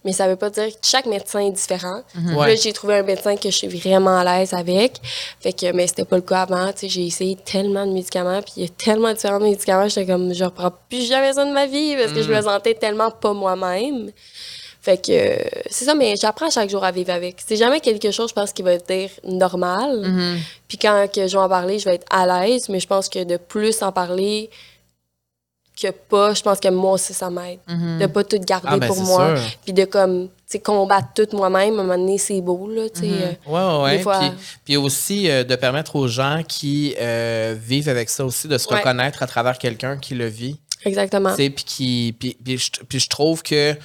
[0.05, 2.01] Mais ça veut pas dire que chaque médecin est différent.
[2.15, 2.47] Ouais.
[2.47, 4.97] Là, j'ai trouvé un médecin que je suis vraiment à l'aise avec.
[5.39, 6.71] Fait que, mais c'était pas le cas avant.
[6.73, 9.87] Tu sais, j'ai essayé tellement de médicaments, puis il y a tellement de différents médicaments,
[9.87, 12.73] j'étais comme, je reprends plus jamais ça de ma vie parce que je me sentais
[12.73, 14.11] tellement pas moi-même.
[14.81, 15.37] Fait que, euh,
[15.69, 17.37] c'est ça, mais j'apprends chaque jour à vivre avec.
[17.47, 20.37] C'est jamais quelque chose, je pense, qui va dire normal.
[20.67, 23.07] Puis quand que je vais en parler, je vais être à l'aise, mais je pense
[23.07, 24.49] que de plus en parler
[25.81, 27.59] que pas, je pense que moi aussi, ça m'aide.
[27.99, 29.35] De pas tout garder Ah, ben, pour moi.
[29.63, 32.89] Puis de comme, tu sais, combattre tout moi-même, à un moment donné, c'est beau, là,
[32.93, 33.07] tu sais.
[33.47, 33.97] Ouais, ouais, ouais.
[33.97, 34.31] Des fois- Puis,
[34.65, 38.67] puis aussi euh, de permettre aux gens qui euh, vivent avec ça aussi de se
[38.69, 38.77] Ouais.
[38.77, 40.59] reconnaître à travers quelqu'un qui le vit.
[40.85, 41.31] Exactement.
[41.31, 43.75] Tu sais, Puis qui- puis- puis je, puis je trouve que,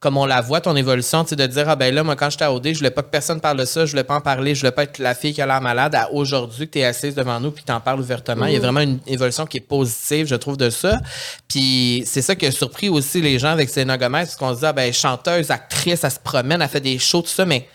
[0.00, 2.30] comme on la voit, ton évolution, tu sais, de dire, ah ben là, moi, quand
[2.30, 4.22] j'étais à OD, je voulais pas que personne parle de ça, je voulais pas en
[4.22, 6.78] parler, je voulais pas être la fille qui a l'air malade, à aujourd'hui que tu
[6.78, 8.46] es assise devant nous puis que tu en parles ouvertement.
[8.46, 11.00] Il y a vraiment une évolution qui est positive, je trouve, de ça.
[11.48, 14.60] Puis c'est ça qui a surpris aussi les gens avec Selena Gomez, parce qu'on se
[14.60, 17.68] dit, ah ben, chanteuse, actrice, elle se promène, elle fait des shows, tout ça, mais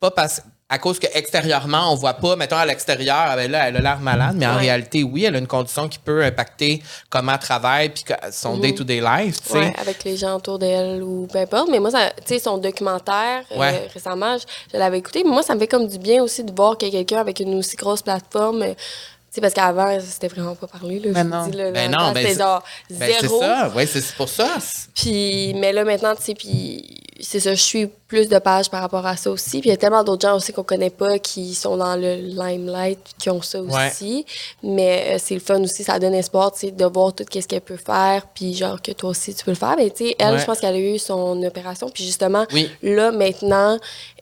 [0.00, 0.42] pas parce
[0.74, 3.80] à cause que extérieurement on voit pas mettons à l'extérieur ah ben là elle a
[3.80, 7.38] l'air malade mais en réalité oui elle a une condition qui peut impacter comment elle
[7.38, 11.02] travaille puis son day to day life tu sais Ouais, avec les gens autour d'elle
[11.02, 11.68] ou peu importe.
[11.70, 15.22] Mais moi, ça- tu sais, son documentaire, euh, récemment, je, je l'avais écouté.
[15.24, 17.20] Mais moi, ça me fait comme du bien aussi de voir qu'il y a quelqu'un
[17.20, 18.62] avec une aussi grosse plateforme.
[18.62, 21.00] euh, Tu sais, parce qu'avant, c'était vraiment pas parlé.
[21.00, 21.46] Là, Ben non.
[21.46, 23.40] dis, là, Ben non, ben c'était c'est- genre Ben, c'est zéro.
[23.40, 24.48] ça oui c'est c'est pour ça
[24.94, 28.80] Puis, mais là, maintenant, tu sais, puis c'est ça, je suis plus de pages par
[28.80, 29.60] rapport à ça aussi.
[29.60, 32.14] Puis il y a tellement d'autres gens aussi qu'on connaît pas qui sont dans le
[32.16, 33.88] limelight, qui ont ça Ouais.
[33.90, 34.24] aussi.
[34.62, 37.40] Mais euh, c'est le fun aussi, ça donne espoir, tu sais, de voir tout ce
[37.46, 38.26] qu'elle peut faire.
[38.34, 39.74] Puis genre que toi aussi, tu peux le faire.
[39.76, 40.38] Mais tu sais, elle, Ouais.
[40.38, 41.88] je pense qu'elle a eu son opération.
[41.88, 42.68] Puis justement, Oui.
[42.82, 43.78] là, maintenant,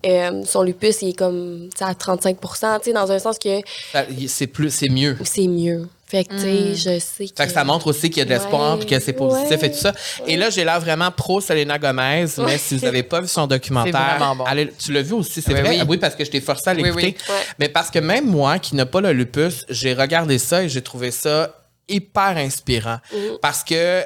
[0.07, 2.49] euh, son lupus, il est comme, sais, à 35 tu
[2.85, 3.61] sais, dans un sens que
[3.93, 5.89] Ça- c'est plus c'est mieux c'est mieux.
[6.13, 7.35] Fait que, tu sais, je sais que...
[7.37, 9.51] fait que ça montre aussi qu'il y a de l'espoir Ouais, et que c'est positif
[9.63, 9.95] ouais, et tout ça.
[10.27, 13.47] Et là, j'ai l'air vraiment pro Selena Gomez, mais si vous n'avez pas vu son
[13.47, 14.45] documentaire, bon.
[14.45, 15.71] allez- tu l'as vu aussi, c'est Oui, vrai?
[15.71, 15.79] oui.
[15.81, 17.17] Ah Oui, parce que je t'ai forcé à Oui, l'écouter.
[17.29, 17.35] oui.
[17.35, 17.41] Ouais.
[17.59, 20.83] Mais parce que même moi, qui n'ai pas le lupus, j'ai regardé ça et j'ai
[20.83, 22.99] trouvé ça hyper inspirant.
[23.41, 24.05] Parce que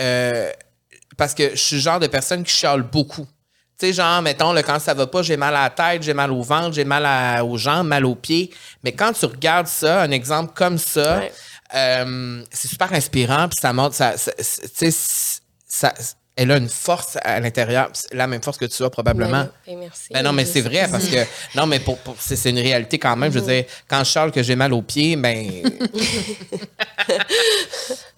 [0.00, 0.50] euh,
[1.16, 3.26] parce que je suis le genre de personne qui chiale beaucoup.
[3.82, 6.14] Tu sais, genre, mettons, là, quand ça va pas, j'ai mal à la tête, j'ai
[6.14, 8.48] mal au ventre, j'ai mal à- aux jambes, mal aux pieds.
[8.84, 11.32] Mais quand tu regardes ça, un exemple comme ça, Ouais.
[11.74, 14.14] euh, c'est super inspirant, puis ça montre, ça,
[16.34, 19.46] elle a une force à l'intérieur, la même force que tu as probablement.
[19.66, 20.08] Ben, merci.
[20.12, 21.18] Ben non, mais c'est vrai parce que
[21.54, 23.30] non, mais pour, pour- c'est c'est une réalité quand même.
[23.32, 25.46] Je veux dire, quand je charle que j'ai mal aux pieds, ben,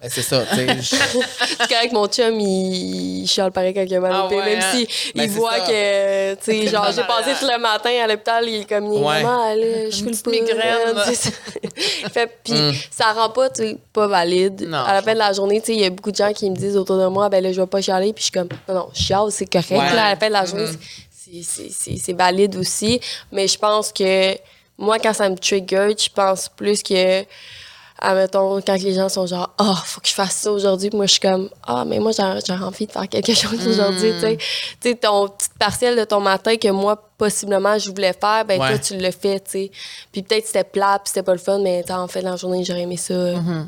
[0.01, 0.43] Ben, c'est ça.
[0.55, 4.37] je- C'est correct, mon chum, il, chiale pareil quand il a mal Ah au pied,
[4.37, 4.71] ouais, même hein?
[4.73, 5.65] si Ben, il voit ça.
[5.65, 8.99] que, tu sais, genre, j'ai passé tout le matin à l'hôpital, il est comme, il
[8.99, 9.23] est Ouais.
[9.25, 10.95] allez, je Une suis petite migraine.
[12.43, 12.53] puis
[12.91, 14.67] ça rend pas, tu pas valide.
[14.67, 16.31] Non, à la fin de la journée, tu sais, il y a beaucoup de gens
[16.33, 18.31] qui me disent autour de moi, ben là, je vais pas chialer puis je suis
[18.31, 19.93] comme, non, non, chiale, c'est correct, Ouais.
[19.95, 20.65] là, à la fin de la journée,
[21.11, 22.99] c'est- c'est- c'est c'est valide aussi.
[23.31, 24.35] Mais je pense que
[24.77, 27.23] moi, quand ça me trigger, je pense plus que,
[27.99, 31.11] admettons, quand les gens sont genre, oh, faut que je fasse ça aujourd'hui, moi, je
[31.11, 32.23] suis comme, ah, mais moi, j'ai
[32.53, 34.37] envie de faire quelque chose aujourd'hui, tu sais.
[34.81, 38.59] Tu sais, ton petit partiel de ton matin que moi, possiblement, je voulais faire, ben,
[38.59, 38.67] Ouais.
[38.69, 39.71] toi, tu le fais, tu sais.
[40.11, 42.63] Puis peut-être c'était plat, puis c'était pas le fun, mais en fait, dans la journée,
[42.65, 43.13] j'aurais aimé ça.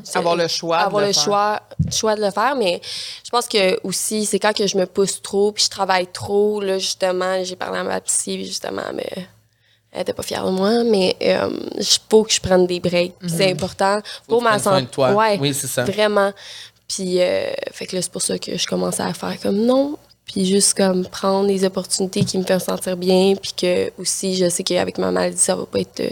[0.04, 1.60] C'est- Avoir le choix de Avoir le le choix,
[1.90, 2.80] choix de le faire, mais
[3.24, 6.60] je pense que aussi, c'est quand que je me pousse trop, puis je travaille trop,
[6.60, 9.10] là, justement, j'ai parlé à ma psy, justement, mais
[9.92, 13.14] elle était pas fière de moi, mais euh, il faut que je prenne des breaks.
[13.26, 14.02] C'est important Mhm.
[14.02, 14.86] Faut pour ma santé.
[14.86, 15.12] toi.
[15.12, 15.84] Ouais, Oui, c'est ça.
[15.84, 16.32] Vraiment.
[16.86, 19.96] Puis, euh, fait que là, c'est pour ça que je commençais à faire comme non.
[20.24, 23.34] Puis juste comme prendre les opportunités qui me font sentir bien.
[23.40, 26.10] Puis que aussi, je sais qu'avec ma maladie, ça va pas être, euh,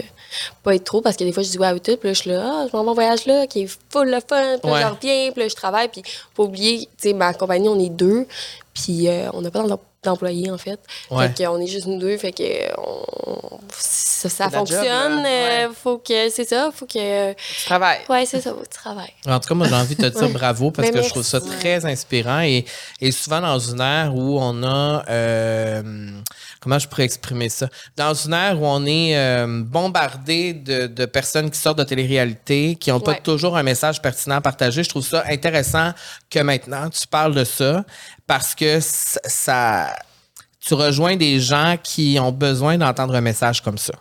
[0.63, 1.01] pas être trop.
[1.01, 1.97] Parce que des fois, je dis ouais tout.
[1.97, 4.09] Puis là, je suis là, ah, je m'en vais en voyage là, qui est full
[4.09, 4.57] le fun.
[4.61, 4.81] Puis là, Ouais.
[4.81, 5.31] je reviens.
[5.31, 5.87] Puis là, je travaille.
[5.89, 6.01] Puis
[6.35, 8.25] faut oublier, tu sais, ma compagnie, on est deux.
[8.73, 9.61] Puis euh, on n'a pas
[10.07, 10.79] d'employés, en fait.
[11.11, 11.29] Ouais.
[11.29, 12.17] Fait qu'on est juste nous deux.
[12.17, 12.43] Fait que
[12.79, 15.21] on- ça, job, fonctionne.
[15.23, 15.27] là.
[15.29, 15.73] euh, Ouais.
[15.83, 17.33] faut que, c'est ça, faut que...
[17.33, 17.99] Tu travailles.
[18.09, 19.13] Ouais, c'est ça, faut que tu travailles.
[19.27, 21.39] En tout cas, moi, j'ai envie de te dire bravo parce que je trouve ça
[21.39, 22.65] très inspirant et,
[22.99, 25.03] et souvent dans une ère où on a.
[25.09, 26.09] euh,
[26.59, 27.67] comment je pourrais exprimer ça?
[27.95, 32.75] Dans une ère où on est euh, bombardé de, de personnes qui sortent de télé-réalité,
[32.75, 35.91] qui n'ont pas toujours un message pertinent à partager, je trouve ça intéressant
[36.29, 37.83] que maintenant tu parles de ça
[38.27, 39.95] parce que ça.
[40.59, 43.93] tu rejoins des gens qui ont besoin d'entendre un message comme ça.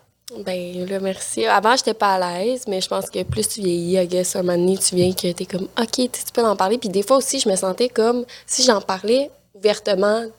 [0.44, 1.46] Ben là, merci.
[1.46, 4.42] Avant, j'étais pas à l'aise, mais je pense que plus tu vieillis, I guess, un
[4.42, 6.78] moment donné, tu viens que t'es comme, OK, tu tu peux en parler.
[6.78, 10.30] Puis des fois aussi, je me sentais comme si j'en parlais ouvertement tout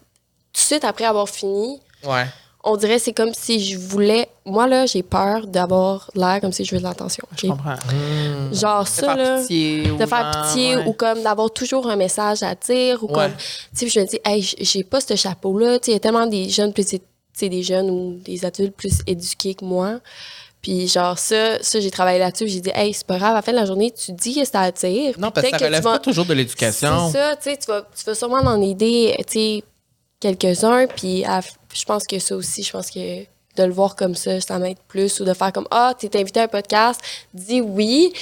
[0.53, 1.79] de suite après avoir fini.
[2.03, 2.25] Ouais.
[2.69, 4.27] On dirait c'est comme si je voulais.
[4.45, 7.23] Moi, là, j'ai peur d'avoir l'air comme si je veux de l'attention.
[7.41, 7.73] Je comprends.
[7.75, 8.53] Hmm.
[8.53, 9.39] Genre De ça, faire là.
[9.41, 9.83] pitié.
[9.83, 10.87] de faire gens, pitié ouais.
[10.87, 13.13] ou comme d'avoir toujours un message à dire ou Ouais.
[13.13, 13.31] comme
[13.77, 15.97] tu sais je me dis hey j'ai pas ce chapeau là tu sais il y
[15.97, 16.99] a tellement des jeunes plus tu
[17.33, 19.99] sais des jeunes ou des adultes plus éduqués que moi
[20.61, 23.41] puis genre ça ça j'ai travaillé là-dessus j'ai dit hey c'est pas grave à la
[23.41, 25.83] fin de la journée tu dis que ça attire Non, parce que ça tu relève
[25.83, 27.09] vas- pas toujours de l'éducation.
[27.11, 29.63] c'est ça tu sais tu vas tu vas sûrement en aider tu sais
[30.19, 31.23] quelques-uns puis
[31.73, 33.25] je pense que ça aussi je pense que
[33.57, 36.39] de le voir comme ça, ça m'aide plus ou de faire comme ah, t'es invité
[36.39, 37.01] à un podcast,
[37.33, 38.13] dis oui.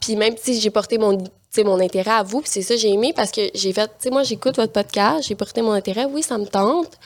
[0.00, 1.18] Puis même si j'ai porté mon
[1.64, 4.10] mon intérêt à vous, puis c'est ça j'ai aimé parce que j'ai fait tu sais
[4.10, 6.98] moi j'écoute votre podcast, j'ai porté mon intérêt, oui, ça me tente.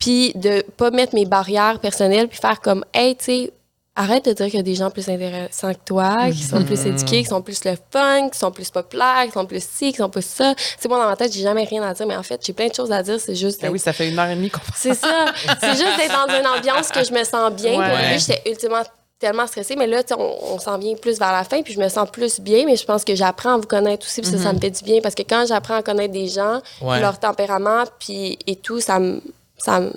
[0.00, 3.52] Puis de pas mettre mes barrières personnelles puis faire comme hey, tu sais
[3.96, 6.84] Arrête de dire qu'il y a des gens plus intéressants que toi, qui sont plus
[6.84, 9.98] éduqués, qui sont plus le fun, qui sont plus populaires, qui sont plus ci, qui
[9.98, 10.52] sont plus ça.
[10.78, 12.66] C'est moi dans ma tête, j'ai jamais rien à dire, mais en fait, j'ai plein
[12.66, 14.58] de choses à dire, c'est juste Ben oui, ça fait une heure et demie qu'on
[14.58, 14.72] parle.
[14.74, 15.26] c'est ça.
[15.60, 17.78] C'est juste d'être dans une ambiance que je me sens bien.
[17.78, 18.18] Ouais.
[18.18, 18.82] J'étais ultimement
[19.20, 21.72] tellement stressée, mais là, tu sais, on, on s'en vient plus vers la fin, puis
[21.72, 24.30] je me sens plus bien, mais je pense que j'apprends à vous connaître aussi, puis
[24.32, 26.88] ça, ça me fait du bien, parce que quand j'apprends à connaître des gens, Mhm.
[26.88, 27.00] Ouais.
[27.00, 29.22] leur tempérament, puis et tout, ça me...
[29.58, 29.92] Ça me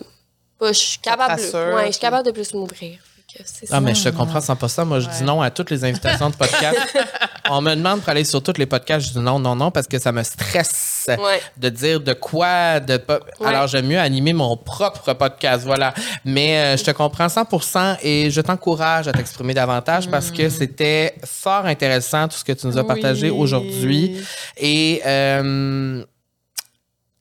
[0.62, 3.00] je suis capable, ouais, je suis capable de plus m'ouvrir.
[3.46, 6.30] C'est Ah, mais je te comprends 100 Moi, je dis non à toutes les invitations
[6.30, 6.78] de podcast.
[7.50, 9.08] On me demande pour aller sur tous les podcasts.
[9.08, 11.42] Je dis non, non, non, parce que ça me stresse Ouais.
[11.56, 12.80] de dire de quoi.
[12.82, 13.20] De pas...
[13.40, 13.48] Ouais.
[13.48, 15.64] Alors, j'aime mieux animer mon propre podcast.
[15.66, 15.94] Voilà.
[16.26, 21.16] Mais euh, je te comprends 100% et je t'encourage à t'exprimer davantage parce que c'était
[21.24, 23.38] fort intéressant tout ce que tu nous as partagé Oui.
[23.40, 24.22] aujourd'hui.
[24.58, 26.04] Et euh,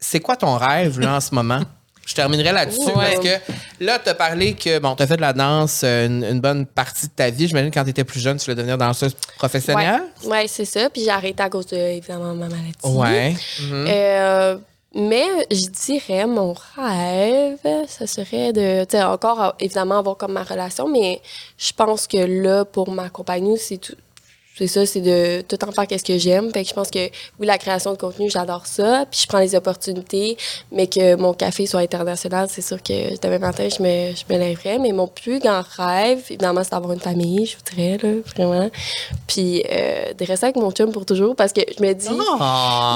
[0.00, 1.60] c'est quoi ton rêve là, en ce moment?
[2.06, 5.20] Je terminerai là-dessus parce que là, tu as parlé que bon, tu as fait de
[5.20, 7.48] la danse euh, une, une bonne partie de ta vie.
[7.48, 10.02] J'imagine que quand tu étais plus jeune, tu voulais devenir danseuse professionnelle.
[10.22, 10.88] Ouais, ouais c'est ça.
[10.88, 12.72] Puis j'ai arrêté à cause de, évidemment, ma maladie.
[12.84, 13.34] Ouais.
[13.60, 13.86] Mhm.
[13.88, 14.56] Euh,
[14.94, 20.42] mais je dirais, mon rêve, ce serait de, tu sais, encore, évidemment, avoir comme ma
[20.42, 21.20] relation, mais
[21.58, 23.96] je pense que là, pour ma compagnie, c'est tout.
[24.58, 26.50] C'est ça, c'est de tout en faire qu'est-ce que j'aime.
[26.50, 29.04] Fait que je pense que, oui, la création de contenu, j'adore ça.
[29.10, 30.38] Puis je prends les opportunités,
[30.72, 34.38] mais que mon café soit international, c'est sûr que demain matin, je me, je me
[34.38, 34.78] lèverais.
[34.78, 38.70] Mais mon plus grand rêve, évidemment, c'est d'avoir une famille, je voudrais, là, vraiment.
[39.26, 42.08] Puis euh, de rester avec mon chum pour toujours, parce que je me dis...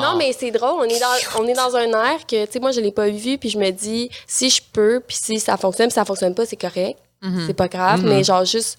[0.02, 0.80] Non, mais c'est drôle.
[0.80, 3.08] On est dans, on est dans un air que, tu sais, moi, je l'ai pas
[3.10, 6.34] vu, puis je me dis, si je peux, puis si ça fonctionne, puis ça fonctionne
[6.34, 6.98] pas, c'est correct.
[7.46, 8.78] C'est pas grave, mais genre, juste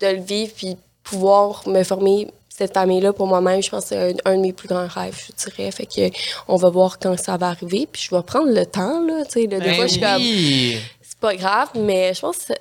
[0.00, 0.76] de le vivre, puis
[1.10, 4.52] pouvoir me former cette famille-là pour moi-même, je pense que c'est un, un de mes
[4.52, 5.70] plus grands rêves, je dirais.
[5.70, 6.10] Fait que
[6.46, 9.32] on va voir quand ça va arriver, puis je vais prendre le temps, là, tu
[9.32, 9.46] sais.
[9.46, 10.78] là, Des Ben fois, je suis comme, oui.
[11.02, 12.52] c'est pas grave, mais je pense que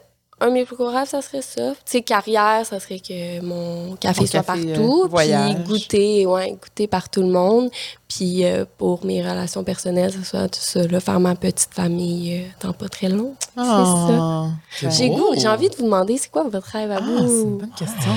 [0.42, 1.72] un de mes plus gros rêves, ça serait ça.
[1.72, 6.52] Tu sais, carrière, ça serait que mon café soit café, partout, euh, puis goûter, ouais,
[6.52, 7.70] goûter par tout le monde.
[8.10, 12.40] Puis euh, pour mes relations personnelles, ce soit tout ça, là, faire ma petite famille
[12.42, 13.36] euh, dans pas très long.
[13.56, 14.48] C'est ça.
[14.72, 15.16] C'est J'ai beau.
[15.18, 17.58] goût, j'ai envie de vous demander, c'est quoi votre rêve à Ah, c'est une vous?
[17.60, 18.12] bonne question.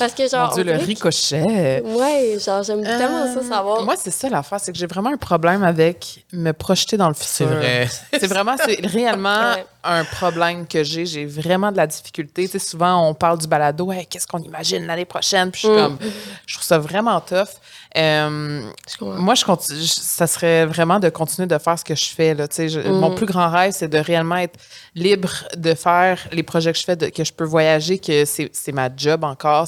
[0.00, 0.48] Parce que genre.
[0.48, 1.82] Mon Dieu, le dirait que- ricochet.
[1.84, 3.84] Ouais, genre j'aime tellement ça Euh, savoir.
[3.84, 7.14] Moi, c'est ça l'affaire, c'est que j'ai vraiment un problème avec me projeter dans le
[7.16, 7.56] C'est futur.
[7.56, 7.88] vrai.
[8.18, 9.64] C'est vraiment, c'est réellement Ouais.
[9.84, 11.06] un problème que j'ai.
[11.06, 12.46] J'ai vraiment de la difficulté.
[12.46, 13.92] Tu sais, souvent, on parle du balado.
[13.92, 15.52] Hey, Qu'est-ce qu'on imagine l'année prochaine?
[15.52, 15.82] Puis je suis Mm.
[15.82, 15.98] comme,
[16.46, 17.60] je trouve ça vraiment tough.
[17.96, 21.94] Euh, Je moi, je continue, je- ça serait vraiment de continuer de faire ce que
[21.94, 22.34] je fais.
[22.34, 22.92] Là, je- Mm.
[23.00, 24.58] Mon plus grand rêve, c'est de réellement être
[24.94, 28.72] libre de faire les projets que je fais, de- que je peux voyager, que c'est
[28.72, 29.66] ma job encore.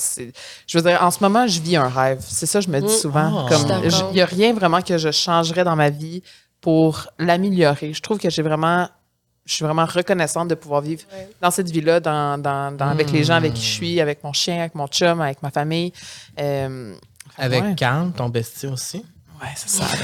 [0.67, 2.19] Je veux dire, en ce moment, je vis un rêve.
[2.21, 2.99] C'est ça, je me dis Mm.
[2.99, 3.47] souvent.
[3.51, 3.81] Ah.
[3.85, 6.23] Il n'y a rien vraiment que je changerais dans ma vie
[6.61, 7.93] pour l'améliorer.
[7.95, 8.89] Je trouve que j'ai vraiment
[9.47, 11.27] je suis vraiment reconnaissante de pouvoir vivre Ouais.
[11.41, 14.35] dans cette vie-là, dans, dans- dans- avec les gens avec qui je suis, avec mon
[14.35, 15.91] chien, avec mon chum, avec ma famille.
[16.39, 16.95] Euh,
[17.39, 17.75] Avec ouais.
[18.17, 18.99] Ton bestie aussi.
[19.41, 19.85] Ouais, c'est ça.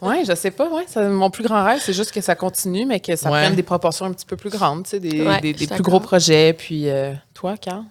[0.00, 0.68] Ouais, je sais pas.
[0.70, 3.40] Ouais, ça- mon plus grand rêve, c'est juste que ça continue, mais que ça Ouais.
[3.42, 5.66] prenne des proportions un petit peu plus grandes, tu sais, des, Ouais, des- je des
[5.66, 6.52] suis plus gros projets.
[6.52, 7.82] Puis euh, toi, Carl?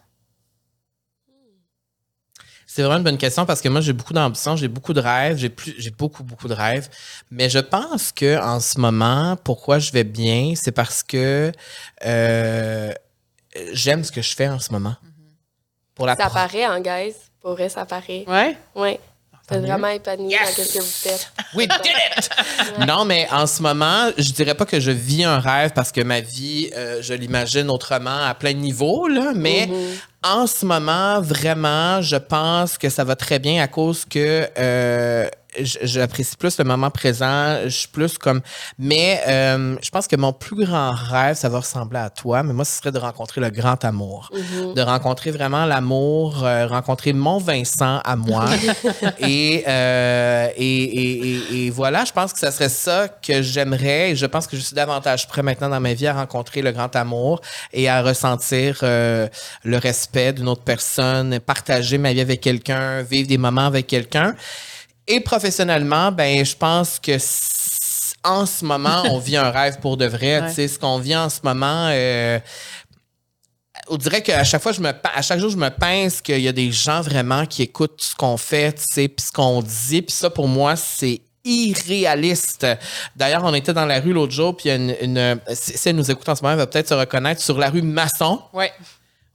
[2.66, 5.38] C'est vraiment une bonne question parce que moi, j'ai beaucoup d'ambition, j'ai beaucoup de rêves,
[5.38, 6.90] j'ai plus, j'ai beaucoup, beaucoup de rêves.
[7.32, 11.52] Mais je pense que en ce moment, pourquoi je vais bien, c'est parce que
[12.06, 12.94] euh,
[13.74, 14.96] j'aime ce que je fais en ce moment.
[15.96, 17.16] Pour la Ça pro- paraît, hein, guys?
[17.42, 18.26] Pour vrai, ça paraît.
[18.28, 18.58] Ouais?
[18.76, 19.00] Ouais.
[19.50, 19.68] Vous êtes mieux.
[19.70, 20.58] vraiment épanoui Yes!
[20.58, 21.32] dans ce que vous faites.
[21.56, 22.30] We did it!
[22.86, 26.02] Non, mais en ce moment, je dirais pas que je vis un rêve parce que
[26.02, 29.70] ma vie, euh, je l'imagine autrement à plein de niveaux, là, mais
[30.22, 35.30] en ce moment, vraiment, je pense que ça va très bien à cause que euh,
[35.62, 37.58] j'apprécie plus le moment présent.
[37.66, 38.42] Je suis plus comme.
[38.78, 42.54] Mais euh, je pense que mon plus grand rêve, ça va ressembler à toi, mais
[42.54, 44.30] moi, ce serait de rencontrer le grand amour.
[44.76, 48.46] De rencontrer vraiment l'amour, euh, rencontrer mon Vincent à moi.
[49.20, 54.16] et, euh, et, et, et- voilà, je pense que ça serait ça que j'aimerais.
[54.16, 56.96] Je pense que je suis davantage prêt maintenant dans ma vie à rencontrer le grand
[56.96, 57.42] amour
[57.74, 59.28] et à ressentir euh,
[59.64, 64.36] le respect d'une autre personne, partager ma vie avec quelqu'un, vivre des moments avec quelqu'un.
[65.08, 67.18] Et professionnellement, ben, je pense que
[68.24, 70.42] en ce moment, on vit un rêve pour de vrai.
[70.42, 70.48] Ouais.
[70.50, 71.88] Tu sais, ce qu'on vit en ce moment.
[71.92, 72.40] euh,
[73.90, 76.48] on dirait qu'à chaque fois, je me, à chaque jour, je me pince qu'il y
[76.48, 80.02] a des gens vraiment qui écoutent ce qu'on fait, tu sais, puis ce qu'on dit.
[80.02, 82.68] Puis ça, pour moi, c'est irréaliste.
[83.16, 86.12] D'ailleurs, on était dans la rue l'autre jour, puis une, une- si si elle nous
[86.12, 88.42] écoute en ce moment, elle va peut-être se reconnaître sur la rue Masson.
[88.52, 88.74] Ouais.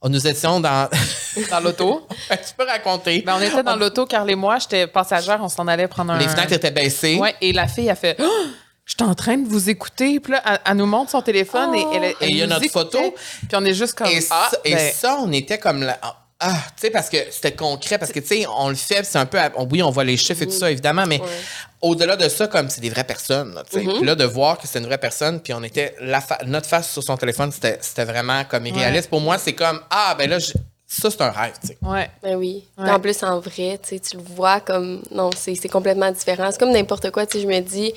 [0.08, 0.88] Nous étions dans.
[1.50, 2.06] Dans l'auto.
[2.30, 3.22] tu peux raconter.
[3.24, 4.58] Ben, on était dans l'auto, Carl et moi.
[4.58, 5.38] J'étais passagère.
[5.42, 6.18] On s'en allait prendre un.
[6.18, 7.16] Les fenêtres étaient baissées.
[7.18, 8.28] Ouais, et la fille a fait Oh,
[8.84, 10.20] Je suis en train de vous écouter.
[10.20, 12.46] Puis là, elle, elle nous montre son téléphone et elle, elle Et il y a
[12.46, 12.98] notre écoutait.
[12.98, 13.14] photo.
[13.48, 15.98] Puis on est juste comme Et, Ah, ça, et ben, ça, on était comme là.
[16.44, 19.06] Ah, tu sais, parce que c'était concret, parce que, tu sais, on le fait, puis
[19.10, 19.39] c'est un peu.
[19.39, 21.27] à- on- oui, on voit les chiffres et tout ça, évidemment, mais Ouais.
[21.82, 23.85] au-delà de ça, comme c'est des vraies personnes, là, tu sais.
[23.85, 25.94] Puis là, de voir que c'est une vraie personne, puis on était.
[26.01, 29.09] La fa- notre face sur son téléphone, c'était c'était vraiment comme irréaliste.
[29.09, 30.52] Pour moi, c'est comme Ah, ben là, je-
[30.86, 31.78] ça, c'est un rêve, tu sais.
[31.81, 32.10] Ouais.
[32.23, 32.64] Ben oui.
[32.77, 32.90] Ouais.
[32.90, 35.02] En plus, en vrai, tu sais, tu le vois comme.
[35.10, 36.48] Non, c'est c'est complètement différent.
[36.51, 37.24] C'est comme n'importe quoi.
[37.24, 37.93] Tu sais, je me dis,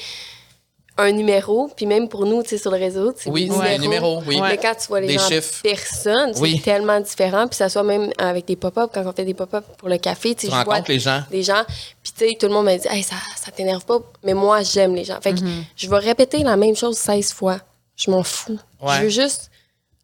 [0.98, 4.22] un numéro, puis même pour nous, tu sais, sur le réseau, c'est Oui, des numéros,
[4.26, 4.40] oui.
[4.42, 5.60] Mais quand tu vois les Des gens chiffres.
[5.62, 6.62] personne, c'est Oui.
[6.62, 7.48] tellement différent.
[7.48, 10.36] Puis ça soit même avec des pop-up, quand on fait des pop-up pour le café,
[10.36, 11.22] tu sais, Tu je vois les gens.
[11.30, 11.64] des gens.
[12.02, 14.00] Puis, tu sais, tout le monde me dit, hey, ça, ça t'énerve pas.
[14.24, 15.20] Mais moi, j'aime les gens.
[15.22, 15.64] Fait que Mm-hmm.
[15.76, 17.60] je vais répéter la même chose 16 fois.
[17.98, 18.58] Je m'en fous.
[18.82, 18.96] Ouais.
[18.98, 19.52] Je veux juste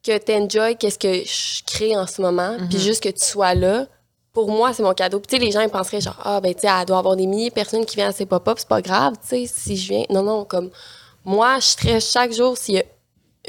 [0.06, 2.58] que tu enjoy qu'est-ce que je crée en ce moment.
[2.70, 3.86] Puis juste que tu sois là.
[4.34, 5.20] Pour moi, c'est mon cadeau.
[5.20, 7.16] Puis, tu sais, les gens, ils penseraient genre, ah, ben, tu sais, elle doit avoir
[7.18, 8.58] des milliers de personnes qui viennent à ses pop-up.
[8.60, 10.04] C'est pas grave, tu sais, si je viens.
[10.10, 10.70] Non, non, comme,
[11.26, 12.84] moi, je stresse chaque jour s'il y a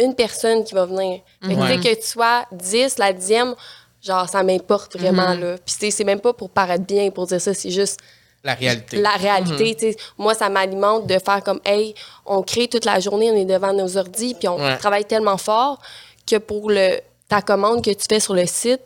[0.01, 1.21] une personne qui va venir.
[1.43, 3.55] Fait que, tu sais, que tu sois 10, la dixième,
[4.03, 5.57] genre, ça m'importe vraiment, là.
[5.65, 8.01] Puis, tu sais, c'est même pas pour paraître bien, pour dire ça, c'est juste
[8.43, 8.97] La réalité.
[9.01, 9.77] la réalité.
[9.77, 9.97] tu sais.
[10.19, 11.95] Moi, ça m'alimente de faire comme, hey,
[12.27, 14.77] on crée toute la journée, on est devant nos ordis, puis on Ouais.
[14.79, 15.81] travaille tellement fort
[16.27, 16.99] que pour le,
[17.29, 18.81] ta commande que tu fais sur le site,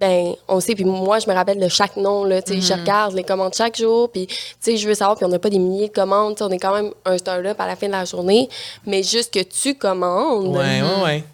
[0.00, 0.74] ben, on sait.
[0.74, 2.42] Puis moi, je me rappelle de chaque nom, là.
[2.42, 5.24] Tu sais, je regarde les commandes chaque jour, puis, tu sais, je veux savoir, puis
[5.24, 7.58] on n'a pas des milliers de commandes, tu sais, on est quand même un start-up
[7.60, 8.48] à la fin de la journée,
[8.84, 11.24] mais juste que tu commandes, Ouais, ouais, ouais.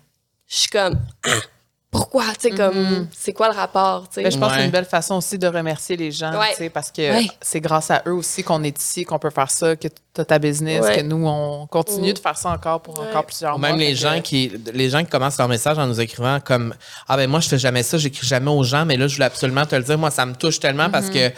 [0.47, 0.97] je suis comme,
[1.93, 2.24] pourquoi?
[2.40, 4.23] Tu sais, comme, c'est quoi le rapport, tu sais?
[4.23, 6.51] Ben, je pense que c'est une belle façon aussi de remercier les gens, Ouais.
[6.52, 7.27] tu sais, parce que Ouais.
[7.43, 10.24] c'est grâce à eux aussi qu'on est ici, qu'on peut faire ça, que tu as
[10.24, 10.97] ta business, Ouais.
[10.97, 12.14] que nous, on continue Mhm.
[12.14, 13.06] de faire ça encore pour Ouais.
[13.10, 13.69] encore plusieurs Ou mois.
[13.69, 16.74] même les que- gens qui les gens qui commencent leur message en nous écrivant comme
[17.09, 19.24] ah ben moi je fais jamais ça j'écris jamais aux gens mais là je voulais
[19.27, 21.12] absolument te le dire moi ça me touche tellement parce Mhm.
[21.14, 21.31] que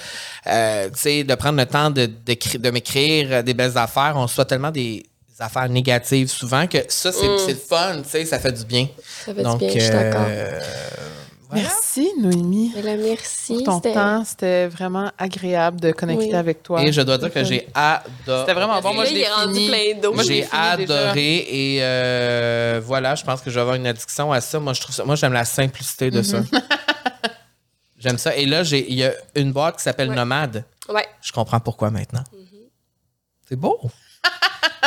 [0.48, 4.44] euh, tu sais de prendre le temps de de m'écrire des belles affaires on reçoit
[4.44, 5.04] tellement des
[5.40, 8.86] affaires négatives souvent que ça c'est c'est le fun tu sais ça fait du bien
[9.26, 10.26] Ça fait donc du bien, je suis d'accord.
[10.28, 10.60] euh,
[11.52, 12.72] Merci, Noémie.
[12.82, 13.54] Là, merci.
[13.54, 16.34] Pour ton C'était- temps, c'était vraiment agréable de connecter Oui.
[16.34, 16.82] avec toi.
[16.82, 18.40] Et je dois dire que j'ai adoré.
[18.40, 18.92] C'était vraiment bon.
[18.92, 20.20] Moi, est rendu plein d'eau.
[20.22, 20.62] J'ai déjà.
[20.72, 24.58] adoré et euh, voilà, je pense que je vais avoir une addiction à ça.
[24.58, 26.38] Moi, je trouve ça, moi, j'aime la simplicité de ça.
[27.98, 28.34] j'aime ça.
[28.36, 30.16] Et là, j'ai, il y a une boîte qui s'appelle Ouais.
[30.16, 30.64] Nomade.
[30.88, 31.06] Ouais.
[31.22, 32.24] Je comprends pourquoi maintenant.
[33.48, 33.78] C'est beau.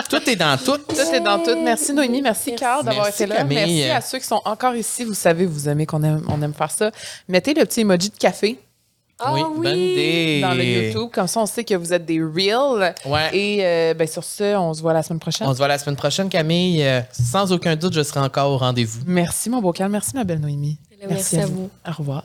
[0.09, 0.77] Tout est dans tout.
[0.77, 1.55] Tout est dans tout.
[1.64, 2.64] Merci Noémie, merci, Merci.
[2.64, 3.38] Carl d'avoir été là.
[3.38, 3.55] Camille.
[3.57, 5.03] Merci à ceux qui sont encore ici.
[5.03, 6.91] Vous savez, vous aimez qu'on aime, on aime faire ça.
[7.27, 8.59] Mettez le petit emoji de café
[9.19, 9.64] Ah oui, oui.
[9.64, 10.39] bonne idée.
[10.41, 11.09] dans le YouTube.
[11.11, 12.93] Comme ça, on sait que vous êtes des real.
[13.05, 13.30] Ouais.
[13.35, 15.47] Et euh, ben, sur ce, on se voit la semaine prochaine.
[15.47, 16.84] On se voit la semaine prochaine, Camille.
[16.84, 19.01] Euh, Sans aucun doute, je serai encore au rendez-vous.
[19.07, 19.91] Merci, mon beau Carl.
[19.91, 20.77] Merci, ma belle Noémie.
[21.09, 21.69] Merci à vous.
[21.88, 22.23] Au revoir.